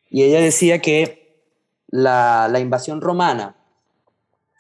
Y 0.10 0.24
ella 0.24 0.40
decía 0.40 0.80
que 0.80 1.44
la, 1.88 2.48
la 2.50 2.60
invasión 2.60 3.02
romana 3.02 3.58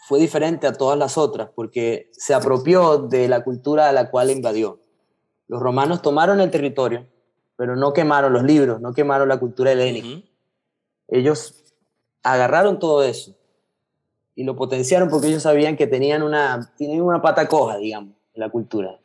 fue 0.07 0.19
diferente 0.19 0.67
a 0.67 0.73
todas 0.73 0.97
las 0.97 1.17
otras 1.17 1.49
porque 1.55 2.09
se 2.11 2.33
apropió 2.33 2.97
de 2.97 3.27
la 3.27 3.43
cultura 3.43 3.89
a 3.89 3.93
la 3.93 4.09
cual 4.11 4.29
invadió. 4.29 4.79
Los 5.47 5.61
romanos 5.61 6.01
tomaron 6.01 6.41
el 6.41 6.51
territorio, 6.51 7.05
pero 7.55 7.75
no 7.75 7.93
quemaron 7.93 8.33
los 8.33 8.43
libros, 8.43 8.81
no 8.81 8.93
quemaron 8.93 9.27
la 9.29 9.39
cultura 9.39 9.71
helénica. 9.71 10.07
Ujú. 10.07 10.34
Ellos 11.07 11.63
agarraron 12.23 12.79
todo 12.79 13.03
eso 13.03 13.35
y 14.35 14.43
lo 14.43 14.55
potenciaron 14.55 15.09
porque 15.09 15.27
ellos 15.27 15.43
sabían 15.43 15.77
que 15.77 15.87
tenían 15.87 16.23
una, 16.23 16.73
tenían 16.77 17.01
una 17.01 17.21
pata 17.21 17.47
coja, 17.47 17.77
digamos, 17.77 18.15
en 18.33 18.41
la 18.41 18.49
cultura. 18.49 18.99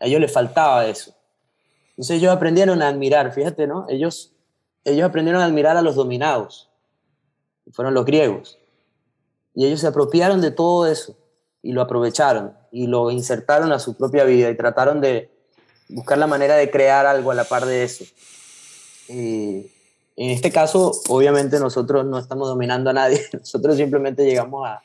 A 0.00 0.06
ellos 0.06 0.20
les 0.20 0.32
faltaba 0.32 0.86
eso. 0.86 1.14
Entonces 1.90 2.16
ellos 2.16 2.32
aprendieron 2.32 2.82
a 2.82 2.88
admirar, 2.88 3.32
fíjate, 3.32 3.66
¿no? 3.66 3.86
Ellos, 3.88 4.32
ellos 4.84 5.08
aprendieron 5.08 5.40
a 5.42 5.44
admirar 5.44 5.76
a 5.76 5.82
los 5.82 5.94
dominados, 5.94 6.68
que 7.64 7.70
fueron 7.70 7.94
los 7.94 8.04
griegos. 8.04 8.58
Y 9.54 9.66
ellos 9.66 9.80
se 9.80 9.86
apropiaron 9.86 10.40
de 10.40 10.50
todo 10.50 10.86
eso 10.86 11.16
y 11.62 11.72
lo 11.72 11.82
aprovecharon 11.82 12.56
y 12.72 12.86
lo 12.86 13.10
insertaron 13.10 13.70
a 13.72 13.78
su 13.78 13.96
propia 13.96 14.24
vida 14.24 14.50
y 14.50 14.56
trataron 14.56 15.00
de 15.00 15.30
buscar 15.88 16.18
la 16.18 16.26
manera 16.26 16.56
de 16.56 16.70
crear 16.70 17.06
algo 17.06 17.30
a 17.30 17.34
la 17.34 17.44
par 17.44 17.66
de 17.66 17.84
eso. 17.84 18.04
Y 19.08 19.70
en 20.16 20.30
este 20.30 20.50
caso, 20.52 20.92
obviamente 21.08 21.58
nosotros 21.58 22.04
no 22.04 22.18
estamos 22.18 22.48
dominando 22.48 22.90
a 22.90 22.92
nadie, 22.92 23.20
nosotros 23.32 23.76
simplemente 23.76 24.24
llegamos 24.24 24.66
a, 24.68 24.82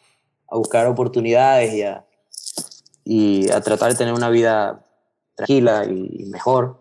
a 0.49 0.57
buscar 0.57 0.87
oportunidades 0.87 1.73
y 1.73 1.83
a, 1.83 2.05
y 3.03 3.49
a 3.51 3.61
tratar 3.61 3.91
de 3.91 3.97
tener 3.97 4.13
una 4.13 4.29
vida 4.29 4.83
tranquila 5.35 5.85
y, 5.85 6.25
mejor. 6.25 6.77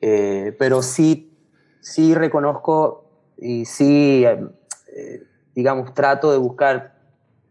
Eh, 0.00 0.54
pero 0.58 0.82
sí, 0.82 1.32
sí 1.80 2.14
reconozco 2.14 3.04
y 3.38 3.64
sí, 3.64 4.24
eh, 4.24 5.22
digamos, 5.54 5.94
trato 5.94 6.32
de 6.32 6.38
buscar 6.38 6.94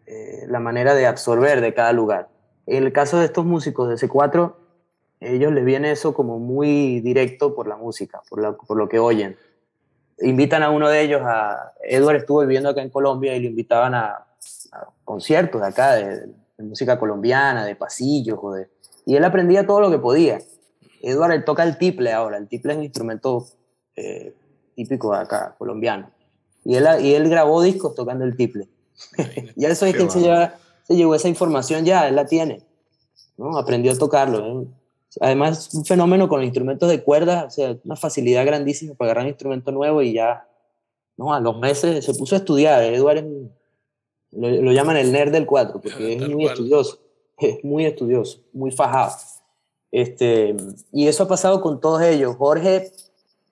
eh, 0.05 0.45
la 0.47 0.59
manera 0.59 0.95
de 0.95 1.05
absorber 1.07 1.61
de 1.61 1.73
cada 1.73 1.93
lugar. 1.93 2.29
En 2.65 2.83
el 2.83 2.93
caso 2.93 3.17
de 3.19 3.25
estos 3.25 3.45
músicos 3.45 3.89
de 3.89 3.95
C4, 3.95 4.55
ellos 5.19 5.51
les 5.51 5.65
viene 5.65 5.91
eso 5.91 6.13
como 6.13 6.39
muy 6.39 7.01
directo 7.01 7.53
por 7.55 7.67
la 7.67 7.75
música, 7.75 8.21
por, 8.29 8.41
la- 8.41 8.53
por 8.53 8.77
lo 8.77 8.87
que 8.87 8.99
oyen. 8.99 9.37
Invitan 10.21 10.63
a 10.63 10.69
uno 10.71 10.89
de 10.89 11.01
ellos 11.01 11.21
a... 11.23 11.73
Edward 11.83 12.17
estuvo 12.17 12.41
viviendo 12.41 12.69
acá 12.69 12.81
en 12.81 12.89
Colombia 12.89 13.35
y 13.35 13.41
lo 13.41 13.49
invitaban 13.49 13.93
a, 13.93 14.07
a 14.71 14.87
conciertos 15.03 15.61
de 15.61 15.67
acá, 15.67 15.93
de, 15.93 16.27
de 16.57 16.63
música 16.63 16.99
colombiana, 16.99 17.65
de 17.65 17.75
pasillos, 17.75 18.37
o 18.41 18.53
de, 18.53 18.69
y 19.05 19.15
él 19.15 19.23
aprendía 19.23 19.65
todo 19.65 19.81
lo 19.81 19.89
que 19.89 19.97
podía. 19.97 20.39
Edward 21.01 21.31
él 21.31 21.45
toca 21.45 21.63
el 21.63 21.77
tiple 21.77 22.13
ahora, 22.13 22.37
el 22.37 22.47
tiple 22.47 22.73
es 22.73 22.77
un 22.77 22.83
instrumento 22.83 23.47
eh, 23.95 24.35
típico 24.75 25.13
de 25.13 25.19
acá, 25.19 25.55
colombiano. 25.57 26.11
Y 26.63 26.75
él, 26.75 26.87
y 27.01 27.15
él 27.15 27.27
grabó 27.27 27.61
discos 27.61 27.95
tocando 27.95 28.25
el 28.25 28.35
tiple. 28.35 28.67
ya 29.55 29.69
eso 29.69 29.85
es 29.85 29.95
que 29.95 30.03
él 30.03 30.11
se, 30.11 30.19
lleva, 30.19 30.55
se 30.83 30.95
llevó 30.95 31.15
esa 31.15 31.27
información 31.27 31.85
ya, 31.85 32.07
él 32.07 32.15
la 32.15 32.25
tiene. 32.25 32.61
¿no? 33.37 33.57
Aprendió 33.57 33.91
a 33.91 33.97
tocarlo. 33.97 34.45
¿eh? 34.45 34.67
Además, 35.21 35.73
un 35.73 35.85
fenómeno 35.85 36.29
con 36.29 36.43
instrumentos 36.43 36.89
de 36.89 37.03
cuerda, 37.03 37.45
o 37.45 37.49
sea, 37.49 37.75
una 37.83 37.95
facilidad 37.95 38.45
grandísima 38.45 38.93
para 38.93 39.07
agarrar 39.11 39.23
un 39.25 39.29
instrumento 39.29 39.71
nuevo 39.71 40.01
y 40.01 40.13
ya, 40.13 40.47
¿no? 41.17 41.33
A 41.33 41.39
los 41.39 41.57
meses 41.59 42.05
se 42.05 42.13
puso 42.13 42.35
a 42.35 42.39
estudiar. 42.39 42.83
Es 42.83 43.01
un- 43.01 43.51
lo, 44.31 44.49
lo 44.49 44.71
llaman 44.71 44.97
el 44.97 45.11
nerd 45.11 45.31
del 45.31 45.45
4, 45.47 45.81
porque 45.81 46.13
es 46.13 46.21
muy 46.29 46.43
cual. 46.43 46.53
estudioso, 46.53 46.99
es 47.37 47.63
muy 47.63 47.85
estudioso, 47.85 48.39
muy 48.53 48.71
fajado. 48.71 49.13
Este, 49.91 50.55
y 50.91 51.07
eso 51.07 51.23
ha 51.23 51.27
pasado 51.27 51.61
con 51.61 51.81
todos 51.81 52.01
ellos. 52.03 52.35
Jorge 52.35 52.91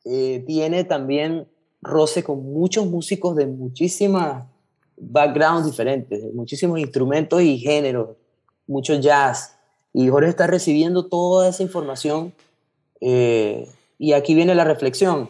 eh, 0.06 0.44
tiene 0.46 0.84
también 0.84 1.48
roce 1.82 2.24
con 2.24 2.44
muchos 2.44 2.86
músicos 2.86 3.36
de 3.36 3.48
muchísimas 3.48 4.46
backgrounds 4.96 5.66
diferentes, 5.66 6.22
de 6.24 6.32
muchísimos 6.32 6.80
instrumentos 6.80 7.42
y 7.42 7.58
géneros, 7.58 8.10
mucho 8.68 8.94
jazz. 8.96 9.57
Y 10.00 10.10
Jorge 10.10 10.30
está 10.30 10.46
recibiendo 10.46 11.08
toda 11.08 11.50
esa 11.50 11.64
información. 11.64 12.32
eh, 13.02 13.68
y 13.98 14.14
aquí 14.14 14.36
viene 14.36 14.54
la 14.54 14.64
reflexión. 14.64 15.28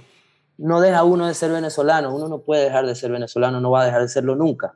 No 0.58 0.82
deja 0.82 1.06
uno 1.06 1.26
de 1.26 1.34
ser 1.36 1.52
venezolano, 1.52 2.14
uno 2.14 2.28
no 2.28 2.40
puede 2.40 2.66
dejar 2.66 2.86
de 2.86 2.94
ser 2.94 3.10
venezolano, 3.10 3.62
no 3.62 3.72
va 3.72 3.84
a 3.84 3.86
dejar 3.86 4.02
de 4.02 4.10
serlo 4.10 4.36
nunca. 4.36 4.74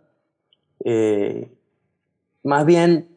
Eh, 0.85 1.51
más 2.41 2.65
bien, 2.65 3.09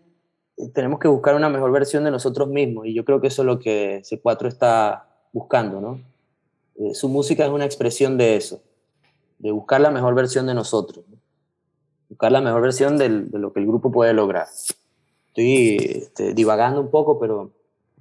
tenemos 0.74 0.98
que 0.98 1.06
buscar 1.06 1.36
una 1.36 1.48
mejor 1.48 1.70
versión 1.70 2.02
de 2.02 2.10
nosotros 2.10 2.48
mismos 2.48 2.86
y 2.86 2.94
yo 2.94 3.04
creo 3.04 3.20
que 3.20 3.28
eso 3.28 3.42
es 3.42 3.46
lo 3.46 3.60
que 3.60 4.02
C4 4.02 4.48
está 4.48 5.06
buscando, 5.32 5.80
¿no? 5.80 6.00
Eh, 6.74 6.92
su 6.94 7.08
música 7.08 7.44
es 7.44 7.52
una 7.52 7.66
expresión 7.66 8.18
de 8.18 8.34
eso, 8.34 8.60
de 9.38 9.52
buscar 9.52 9.80
la 9.80 9.92
mejor 9.92 10.16
versión 10.16 10.44
de 10.48 10.54
nosotros, 10.54 11.04
¿no? 11.08 11.18
buscar 12.08 12.32
la 12.32 12.40
mejor 12.40 12.62
versión 12.62 12.98
de 12.98 13.08
lo 13.08 13.52
que 13.52 13.60
el 13.60 13.66
grupo 13.66 13.92
puede 13.92 14.12
lograr. 14.12 14.48
Estoy 15.36 15.76
este, 16.02 16.32
divagando 16.32 16.80
un 16.80 16.90
poco, 16.90 17.18
pero 17.18 17.50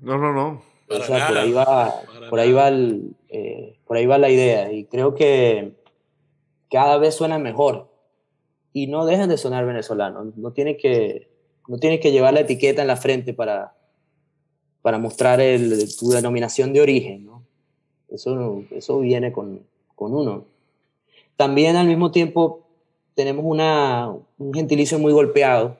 No, 0.01 0.17
no, 0.19 0.31
no. 0.33 0.61
o 0.87 1.01
sea, 1.01 1.27
por 1.27 1.37
ahí 1.37 1.51
va, 1.51 2.01
por 2.29 2.39
ahí 2.39 2.51
va, 2.51 2.67
el, 2.67 3.15
eh, 3.29 3.75
por 3.87 3.97
ahí 3.97 4.05
va 4.05 4.19
la 4.19 4.29
idea 4.29 4.71
y 4.71 4.85
creo 4.85 5.15
que 5.15 5.73
cada 6.69 6.97
vez 6.99 7.15
suena 7.15 7.39
mejor 7.39 7.87
y 8.71 8.85
no 8.85 9.05
dejen 9.05 9.29
de 9.29 9.37
sonar 9.37 9.65
venezolanos. 9.65 10.35
No 10.37 10.51
tiene 10.51 10.77
que, 10.77 11.27
no 11.67 11.77
tiene 11.79 11.99
que 11.99 12.11
llevar 12.11 12.35
la 12.35 12.41
etiqueta 12.41 12.81
en 12.83 12.87
la 12.87 12.97
frente 12.97 13.33
para, 13.33 13.73
para 14.83 14.99
mostrar 14.99 15.41
el, 15.41 15.87
tu 15.97 16.09
denominación 16.09 16.71
de 16.71 16.81
origen. 16.81 17.25
¿no? 17.25 17.43
Eso, 18.09 18.35
no- 18.35 18.63
eso 18.69 18.99
viene 18.99 19.31
con, 19.31 19.59
con 19.95 20.13
uno. 20.13 20.45
También 21.35 21.77
al 21.77 21.87
mismo 21.87 22.11
tiempo 22.11 22.59
tenemos 23.15 23.43
una, 23.43 24.13
un 24.37 24.53
gentilicio 24.53 24.99
muy 24.99 25.13
golpeado, 25.13 25.77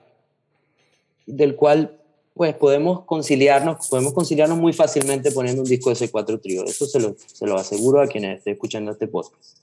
del 1.26 1.56
cual 1.56 2.00
pues 2.34 2.54
podemos 2.56 3.04
conciliarnos, 3.04 3.88
podemos 3.88 4.12
conciliarnos 4.12 4.58
muy 4.58 4.72
fácilmente 4.72 5.30
poniendo 5.30 5.62
un 5.62 5.68
disco 5.68 5.90
de 5.90 5.96
C4 5.96 6.40
trío. 6.42 6.64
Eso 6.64 6.84
se 6.86 6.98
lo, 6.98 7.14
se 7.16 7.46
lo 7.46 7.56
aseguro 7.56 8.00
a 8.00 8.08
quienes 8.08 8.38
estén 8.38 8.54
escuchando 8.54 8.90
este 8.90 9.06
podcast. 9.06 9.58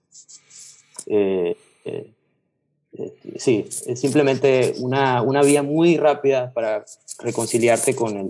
Eh, 1.08 1.58
eh, 1.84 2.14
eh, 2.94 3.14
sí, 3.38 3.66
es 3.68 4.00
simplemente 4.00 4.76
una, 4.80 5.22
una 5.22 5.42
vía 5.42 5.64
muy 5.64 5.98
rápida 5.98 6.54
para 6.54 6.86
reconciliarte 7.20 7.94
con 7.94 8.18
el, 8.18 8.30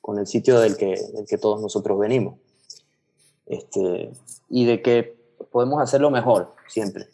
con 0.00 0.18
el 0.18 0.26
sitio 0.26 0.58
del 0.58 0.76
que, 0.76 1.00
del 1.14 1.26
que 1.26 1.38
todos 1.38 1.60
nosotros 1.60 1.96
venimos. 1.98 2.38
Este, 3.46 4.10
y 4.50 4.64
de 4.64 4.82
que 4.82 5.14
podemos 5.52 5.80
hacerlo 5.80 6.10
mejor 6.10 6.52
siempre. 6.68 7.06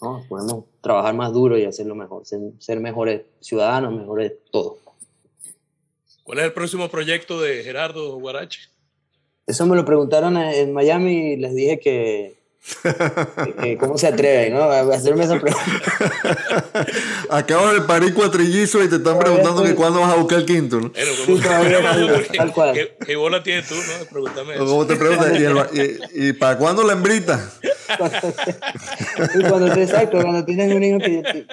¿no? 0.00 0.24
Podemos 0.28 0.64
trabajar 0.82 1.14
más 1.14 1.32
duro 1.32 1.56
y 1.56 1.64
hacerlo 1.64 1.94
mejor, 1.94 2.26
ser, 2.26 2.40
ser 2.58 2.80
mejores 2.80 3.22
ciudadanos, 3.40 3.94
mejores 3.94 4.32
todo. 4.50 4.78
¿Cuál 6.24 6.38
es 6.40 6.44
el 6.44 6.52
próximo 6.52 6.88
proyecto 6.88 7.40
de 7.40 7.62
Gerardo 7.62 8.16
Guarache? 8.18 8.68
Eso 9.46 9.66
me 9.66 9.76
lo 9.76 9.84
preguntaron 9.84 10.36
en 10.36 10.72
Miami 10.72 11.32
y 11.32 11.36
les 11.36 11.54
dije 11.54 11.80
que 11.80 12.41
cómo 13.78 13.98
se 13.98 14.06
atreven, 14.06 14.54
¿no? 14.54 14.62
A 14.62 14.80
hacerme 14.94 15.24
esa 15.24 15.38
pregunta. 15.40 15.66
Acabas 17.30 17.74
de 17.74 17.80
parir 17.82 18.14
cuatrillizo 18.14 18.82
y 18.84 18.88
te 18.88 18.96
están 18.96 19.18
preguntando 19.18 19.62
que 19.64 19.74
cuándo 19.74 20.00
vas 20.00 20.12
a 20.12 20.16
buscar 20.16 20.38
el 20.38 20.44
quinto, 20.46 20.80
¿no? 20.80 20.92
Sí, 21.26 21.40
todavía 21.40 21.80
no, 21.80 22.22
¿qué, 22.22 22.36
tal 22.38 22.52
cual. 22.52 22.72
qué- 22.74 22.94
qué 23.04 23.16
bola 23.16 23.42
tienes 23.42 23.66
tú, 23.68 23.74
no? 23.74 24.04
Pregúntame 24.10 24.54
eso. 24.54 24.64
¿Cómo 24.66 24.86
te 24.86 24.96
preguntas? 24.96 25.32
¿Y, 25.38 25.44
el- 25.44 26.00
y- 26.14 26.28
y 26.28 26.32
para 26.34 26.56
cuándo 26.58 26.82
la 26.84 26.92
hembrita? 26.94 27.50
Y 29.34 29.42
cuando 29.42 29.72
te 29.74 29.82
exacto, 29.82 30.18
cuando 30.22 30.44
tienes 30.44 30.72
un 30.74 30.82
hijo 30.82 30.98
que 30.98 31.22
que 31.22 31.46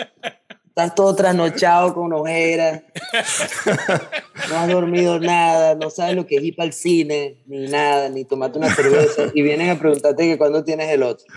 estás 0.80 0.96
todo 0.96 1.14
trasnochado 1.14 1.94
con 1.94 2.14
ojeras, 2.14 2.84
no 4.50 4.58
has 4.58 4.68
dormido 4.70 5.20
nada, 5.20 5.76
no 5.76 5.90
sabes 5.90 6.16
lo 6.16 6.26
que 6.26 6.38
es 6.38 6.44
ir 6.44 6.56
para 6.56 6.68
el 6.68 6.74
cine, 6.74 7.44
ni 7.48 7.68
nada, 7.68 8.08
ni 8.08 8.24
tomarte 8.24 8.60
una 8.60 8.74
cerveza, 8.74 9.30
y 9.34 9.42
vienen 9.42 9.70
a 9.70 9.78
preguntarte 9.78 10.24
que 10.24 10.38
cuándo 10.38 10.64
tienes 10.64 10.90
el 10.90 11.04
otro. 11.04 11.26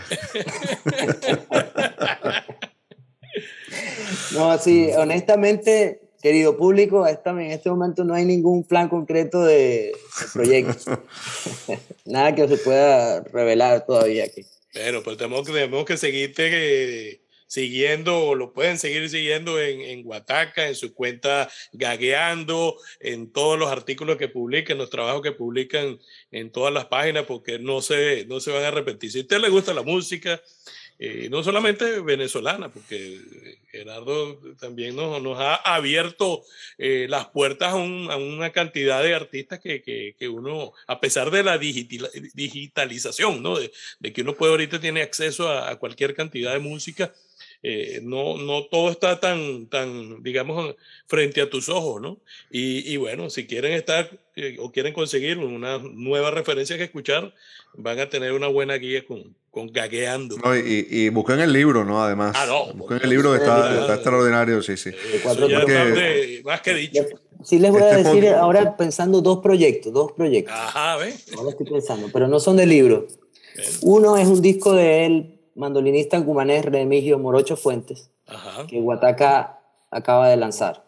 No, 4.35 4.57
sí, 4.59 4.91
honestamente, 4.97 6.01
querido 6.23 6.57
público, 6.57 7.07
en 7.07 7.41
este 7.51 7.71
momento 7.71 8.05
no 8.05 8.15
hay 8.15 8.25
ningún 8.25 8.65
plan 8.65 8.89
concreto 8.89 9.43
de, 9.43 9.93
proyecto. 10.33 11.03
Nada 12.07 12.35
que 12.35 12.49
se 12.49 12.57
pueda 12.59 13.21
revelar 13.25 13.85
todavía 13.85 14.25
aquí. 14.25 14.47
Bueno, 14.75 15.03
pues 15.03 15.19
tenemos 15.19 15.45
tenemos 15.45 15.85
que 15.85 15.99
seguirte 15.99 16.49
eh, 16.51 17.22
siguiendo, 17.53 18.19
o 18.19 18.35
lo 18.35 18.55
pueden 18.55 18.79
seguir 18.79 19.11
siguiendo 19.11 19.61
en, 19.61 19.83
en 19.83 20.03
Guataca, 20.03 20.69
en 20.69 20.75
su 20.75 20.95
cuenta 20.95 21.51
Gagueando, 21.73 22.77
en 23.01 23.31
todos 23.31 23.59
los 23.59 23.71
artículos 23.71 24.17
que 24.17 24.29
publican, 24.29 24.79
los 24.79 24.89
trabajos 24.89 25.21
que 25.21 25.33
publican 25.33 25.99
en 26.31 26.51
todas 26.51 26.73
las 26.73 26.87
páginas, 26.87 27.25
porque 27.27 27.59
no 27.59 27.83
se, 27.83 28.25
no 28.25 28.41
se 28.41 28.51
van 28.53 28.65
a 28.65 28.69
arrepentir. 28.69 29.11
Si 29.13 29.19
a 29.19 29.23
usted 29.23 29.39
le 29.41 29.51
gusta 29.51 29.75
la 29.75 29.83
música, 29.83 30.41
eh, 30.99 31.29
no 31.31 31.43
solamente 31.43 32.01
venezolana, 32.01 32.73
porque 32.73 33.19
Gerardo 33.71 34.39
también 34.59 34.95
nos, 34.97 35.21
nos 35.21 35.39
ha 35.39 35.57
abierto 35.57 36.45
eh, 36.79 37.07
las 37.09 37.27
puertas 37.29 37.73
a, 37.73 37.77
un- 37.77 38.11
a 38.11 38.17
una 38.17 38.51
cantidad 38.51 39.03
de 39.03 39.15
artistas 39.15 39.59
que, 39.61 39.83
que- 39.83 40.15
que 40.19 40.29
uno, 40.29 40.73
a 40.87 41.01
pesar 41.01 41.31
de 41.31 41.43
la 41.43 41.59
digitila- 41.59 42.11
digitalización, 42.35 43.43
¿no? 43.43 43.59
De, 43.59 44.13
que 44.13 44.23
uno 44.23 44.35
puede 44.37 44.53
ahorita 44.53 44.81
tiene 44.81 45.03
acceso 45.03 45.51
a 45.51 45.77
cualquier 45.79 46.15
cantidad 46.15 46.53
de 46.53 46.61
música, 46.61 47.13
eh, 47.63 48.01
no, 48.03 48.39
no 48.39 48.65
todo 48.65 48.91
está 48.91 49.21
tan, 49.21 49.67
tan, 49.67 50.23
digamos, 50.23 50.75
frente 51.07 51.41
a 51.41 51.49
tus 51.51 51.69
ojos, 51.69 52.01
¿no? 52.03 52.19
Y, 52.51 52.93
y 52.93 52.97
bueno, 52.97 53.31
si 53.31 53.47
quieren 53.47 53.73
estar 53.73 54.11
eh, 54.37 54.57
o 54.59 54.73
quieren 54.73 54.93
conseguir 54.93 55.39
una 55.39 55.79
nueva 55.79 56.31
referencia 56.31 56.77
que 56.77 56.85
escuchar, 56.85 57.33
van 57.75 58.01
a 58.01 58.09
tener 58.09 58.33
una 58.33 58.49
buena 58.49 58.75
guía 58.75 59.05
con, 59.07 59.35
con 59.51 59.69
Gagueando. 59.73 60.37
No, 60.39 60.57
y, 60.57 60.87
y 60.91 61.09
busquen 61.11 61.39
el 61.41 61.53
libro, 61.53 61.85
¿no? 61.85 62.03
Además. 62.03 62.35
Ah, 62.37 62.47
no, 62.47 62.73
Busquen 62.75 63.01
el 63.03 63.11
libro, 63.11 63.35
está, 63.35 63.69
Ah, 63.71 63.81
está 63.81 63.95
extraordinario, 63.95 64.63
sí, 64.63 64.77
sí. 64.77 64.91
Eso 64.91 65.19
cuatro 65.23 65.49
ya 65.49 65.61
porque- 65.61 65.75
más, 65.75 65.95
de- 65.95 66.43
más 66.45 66.61
que 66.63 66.75
dicho. 66.75 67.05
Sí 67.45 67.59
les 67.59 67.71
voy 67.73 67.83
a 67.83 67.91
Este 67.99 68.05
decir 68.09 68.25
podcast- 68.25 68.39
ahora 68.39 68.77
pensando 68.77 69.21
dos 69.21 69.39
proyectos, 69.41 69.93
dos 69.93 70.13
proyectos. 70.13 70.55
Ajá, 70.57 70.97
¿ves? 70.99 71.27
Ahora 71.37 71.51
estoy 71.51 71.67
pensando, 71.67 72.09
pero 72.13 72.29
no 72.29 72.39
son 72.41 72.57
de 72.57 72.67
libro. 72.67 73.07
Bueno, 73.55 73.71
Uno 73.83 74.17
es 74.17 74.29
un 74.29 74.41
disco 74.41 74.73
de 74.75 75.07
él, 75.07 75.32
mandolinista 75.55 76.23
cumanés 76.25 76.65
Remigio 76.65 77.19
Morocho 77.19 77.57
Fuentes, 77.57 78.11
Ajá. 78.27 78.67
que 78.67 78.81
Guataca 78.81 79.59
acaba 79.91 80.29
de 80.29 80.37
lanzar. 80.37 80.85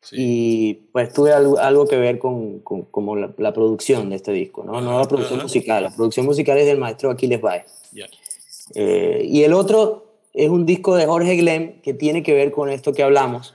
sí. 0.00 0.16
Y 0.18 0.74
pues 0.92 1.12
tuve 1.12 1.32
algo, 1.32 1.58
algo 1.58 1.86
que 1.86 1.96
ver 1.96 2.18
con, 2.18 2.58
con- 2.60 2.82
como 2.82 3.14
la, 3.16 3.30
la 3.38 3.52
producción 3.52 4.10
de 4.10 4.16
este 4.16 4.32
disco, 4.32 4.64
¿no? 4.64 4.80
No 4.80 4.98
la 4.98 5.06
producción 5.06 5.38
Ajá. 5.38 5.44
musical, 5.44 5.82
la 5.84 5.90
producción 5.94 6.26
musical 6.26 6.58
es 6.58 6.66
del 6.66 6.78
maestro 6.78 7.10
Aquiles 7.10 7.40
Baez. 7.40 7.64
Eh, 8.74 9.22
y 9.28 9.42
el 9.44 9.52
otro 9.52 10.06
es 10.32 10.48
un 10.48 10.64
disco 10.66 10.94
de 10.96 11.06
Jorge 11.06 11.36
Glenn 11.36 11.80
que 11.82 11.94
tiene 11.94 12.22
que 12.22 12.32
ver 12.32 12.52
con 12.52 12.68
esto 12.70 12.92
que 12.92 13.02
hablamos. 13.02 13.54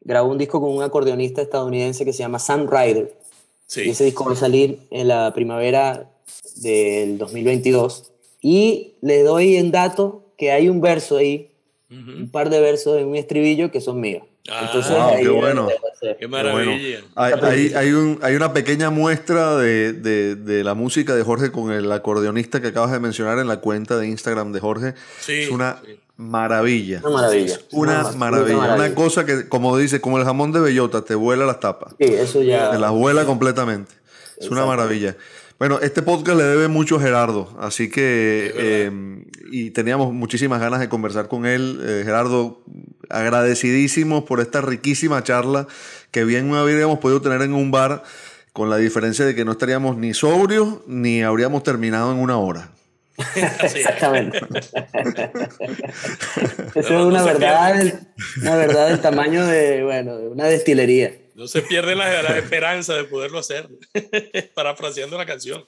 Grabó 0.00 0.30
un 0.30 0.38
disco 0.38 0.60
con 0.60 0.70
un 0.70 0.82
acordeonista 0.82 1.42
estadounidense 1.42 2.04
que 2.04 2.12
se 2.12 2.18
llama 2.20 2.38
Sam 2.38 2.66
Ryder. 2.68 3.14
Y 3.14 3.70
Sí. 3.70 3.90
ese 3.90 4.04
disco 4.04 4.24
va 4.24 4.32
a 4.32 4.36
salir 4.36 4.80
en 4.90 5.08
la 5.08 5.32
primavera 5.34 6.08
del 6.56 7.18
2022. 7.18 8.10
Y 8.40 8.94
le 9.02 9.22
doy 9.22 9.56
en 9.56 9.70
dato 9.70 10.32
que 10.38 10.52
hay 10.52 10.68
un 10.68 10.80
verso 10.80 11.16
ahí, 11.16 11.50
un 11.90 12.30
par 12.30 12.50
de 12.50 12.60
versos 12.60 12.98
en 12.98 13.06
un 13.08 13.16
estribillo 13.16 13.70
que 13.70 13.80
son 13.80 14.00
míos. 14.00 14.22
Ah, 14.50 14.62
Entonces, 14.66 14.92
wow, 14.96 15.08
ahí 15.10 15.22
qué 15.22 15.28
bueno. 15.28 15.68
Qué 16.18 16.26
Bueno, 16.26 16.50
maravilla. 16.54 16.98
hay, 17.16 17.32
hay- 17.42 17.72
hay 17.74 17.92
un- 17.92 18.18
hay 18.22 18.34
una 18.34 18.52
pequeña 18.54 18.88
muestra 18.88 19.56
de, 19.56 19.92
de- 19.92 20.36
de 20.36 20.64
la 20.64 20.72
música 20.74 21.14
de 21.14 21.22
Jorge 21.22 21.50
con 21.50 21.70
el 21.72 21.90
acordeonista 21.92 22.62
que 22.62 22.68
acabas 22.68 22.92
de 22.92 23.00
mencionar 23.00 23.38
en 23.40 23.48
la 23.48 23.58
cuenta 23.60 23.98
de 23.98 24.06
Instagram 24.08 24.52
de 24.52 24.60
Jorge. 24.60 24.94
Sí, 25.20 25.32
es 25.32 25.50
una 25.50 25.82
sí. 25.84 25.98
maravilla. 26.16 27.00
Una 27.04 27.10
maravilla. 27.10 27.58
Una 27.72 28.00
absoluta 28.00 28.18
maravilla. 28.18 28.74
Una 28.74 28.94
cosa 28.94 29.26
que, 29.26 29.48
como 29.48 29.76
dice, 29.76 30.00
como 30.00 30.18
el 30.18 30.24
jamón 30.24 30.52
de 30.52 30.60
bellota, 30.60 31.04
te 31.04 31.14
vuela 31.14 31.44
las 31.44 31.60
tapas. 31.60 31.94
Sí, 31.98 32.06
eso 32.06 32.42
ya. 32.42 32.70
Te 32.70 32.78
las 32.78 32.92
vuela 32.92 33.24
completamente. 33.26 33.92
Es 34.38 34.48
una 34.50 34.64
maravilla. 34.64 35.16
Bueno, 35.58 35.80
este 35.82 36.02
podcast 36.02 36.38
le 36.38 36.44
debe 36.44 36.68
mucho 36.68 36.96
a 36.96 37.00
Gerardo, 37.00 37.56
así 37.58 37.90
que 37.90 38.52
eh, 38.54 38.92
y 39.50 39.72
teníamos 39.72 40.12
muchísimas 40.12 40.60
ganas 40.60 40.78
de 40.78 40.88
conversar 40.88 41.26
con 41.26 41.46
él. 41.46 41.80
Eh, 41.82 42.02
Gerardo, 42.04 42.62
agradecidísimos 43.08 44.22
por 44.22 44.40
esta 44.40 44.60
riquísima 44.60 45.24
charla 45.24 45.66
que 46.12 46.22
bien 46.24 46.48
no 46.48 46.56
habríamos 46.56 47.00
podido 47.00 47.20
tener 47.20 47.42
en 47.42 47.54
un 47.54 47.72
bar, 47.72 48.04
con 48.52 48.70
la 48.70 48.76
diferencia 48.76 49.24
de 49.24 49.34
que 49.34 49.44
no 49.44 49.50
estaríamos 49.52 49.96
ni 49.96 50.14
sobrios 50.14 50.78
ni 50.86 51.22
habríamos 51.22 51.64
terminado 51.64 52.12
en 52.12 52.18
una 52.18 52.38
hora. 52.38 52.70
Exactamente. 53.34 54.38
Eso 56.76 57.00
es 57.00 57.04
una 57.04 57.24
verdad, 57.24 58.00
una 58.42 58.56
verdad 58.56 58.90
del 58.90 59.00
tamaño 59.00 59.44
de, 59.44 59.82
bueno, 59.82 60.18
de 60.18 60.28
una 60.28 60.44
destilería. 60.44 61.12
No 61.38 61.46
se 61.46 61.62
pierde 61.62 61.94
la, 61.94 62.20
la 62.20 62.36
esperanza 62.38 62.94
de 62.94 63.04
poderlo 63.04 63.38
hacer. 63.38 63.68
Parafraseando 64.54 65.16
la 65.16 65.24
canción. 65.24 65.64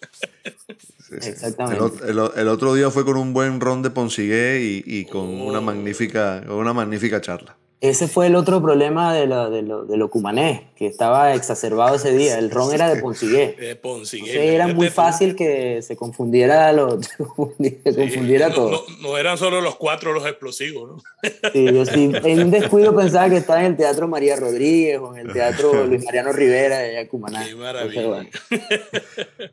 Exactamente. 1.12 2.08
El, 2.08 2.48
otro 2.48 2.74
día 2.74 2.90
fue 2.90 3.04
con 3.04 3.16
un 3.16 3.32
buen 3.32 3.60
ron 3.60 3.80
de 3.80 3.90
Ponsigué 3.90 4.60
y, 4.60 4.82
y 4.84 5.04
con 5.04 5.20
Oh. 5.40 5.44
una 5.44 5.60
magnífica, 5.60 6.42
con 6.44 6.56
una 6.56 6.72
magnífica 6.72 7.20
charla. 7.20 7.56
Ese 7.80 8.08
fue 8.08 8.26
el 8.26 8.36
otro 8.36 8.60
problema 8.60 9.14
de 9.14 9.26
lo, 9.26 9.48
de 9.48 9.62
lo, 9.62 9.86
de 9.86 9.96
lo 9.96 10.10
cumanés, 10.10 10.60
que 10.76 10.86
estaba 10.86 11.32
exacerbado 11.34 11.96
ese 11.96 12.12
día. 12.12 12.38
El 12.38 12.50
ron 12.50 12.74
era 12.74 12.92
de 12.94 13.00
Ponsigué. 13.00 13.56
De. 13.58 13.70
Entonces 13.70 14.22
era 14.36 14.66
muy 14.66 14.90
fácil 14.90 15.34
que 15.34 15.80
se 15.80 15.96
confundiera, 15.96 16.74
lo, 16.74 17.02
se 17.02 17.16
confundiera 17.16 18.50
no, 18.50 18.54
todo. 18.54 18.70
No, 19.00 19.10
no 19.10 19.18
eran 19.18 19.38
solo 19.38 19.62
los 19.62 19.76
cuatro 19.76 20.12
los 20.12 20.26
explosivos, 20.26 20.90
¿no? 20.90 21.02
Sí, 21.52 21.64
yo 21.72 21.86
sí, 21.86 22.12
en 22.22 22.42
un 22.42 22.50
descuido 22.50 22.94
pensaba 22.94 23.30
que 23.30 23.38
estaba 23.38 23.60
en 23.60 23.66
el 23.66 23.76
Teatro 23.78 24.08
María 24.08 24.36
Rodríguez 24.36 24.98
o 24.98 25.16
en 25.16 25.26
el 25.26 25.32
Teatro 25.32 25.86
Luis 25.86 26.04
Mariano 26.04 26.32
Rivera 26.32 26.78
de 26.78 26.90
allá 26.90 27.00
en 27.00 27.08
Cumaná. 27.08 27.46
Qué 27.46 27.54
maravilla. 27.54 28.02
Entonces, 28.02 28.30
bueno, 28.50 29.50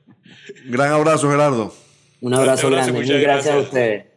Gran 0.66 0.92
abrazo, 0.92 1.30
Gerardo. 1.30 1.74
un 2.22 2.34
abrazo 2.34 2.68
Un 2.68 2.74
abrazo, 2.74 2.92
grande. 2.92 2.92
muchas 2.92 3.22
gracias 3.22 3.56
a 3.56 3.60
ustedes. 3.60 4.17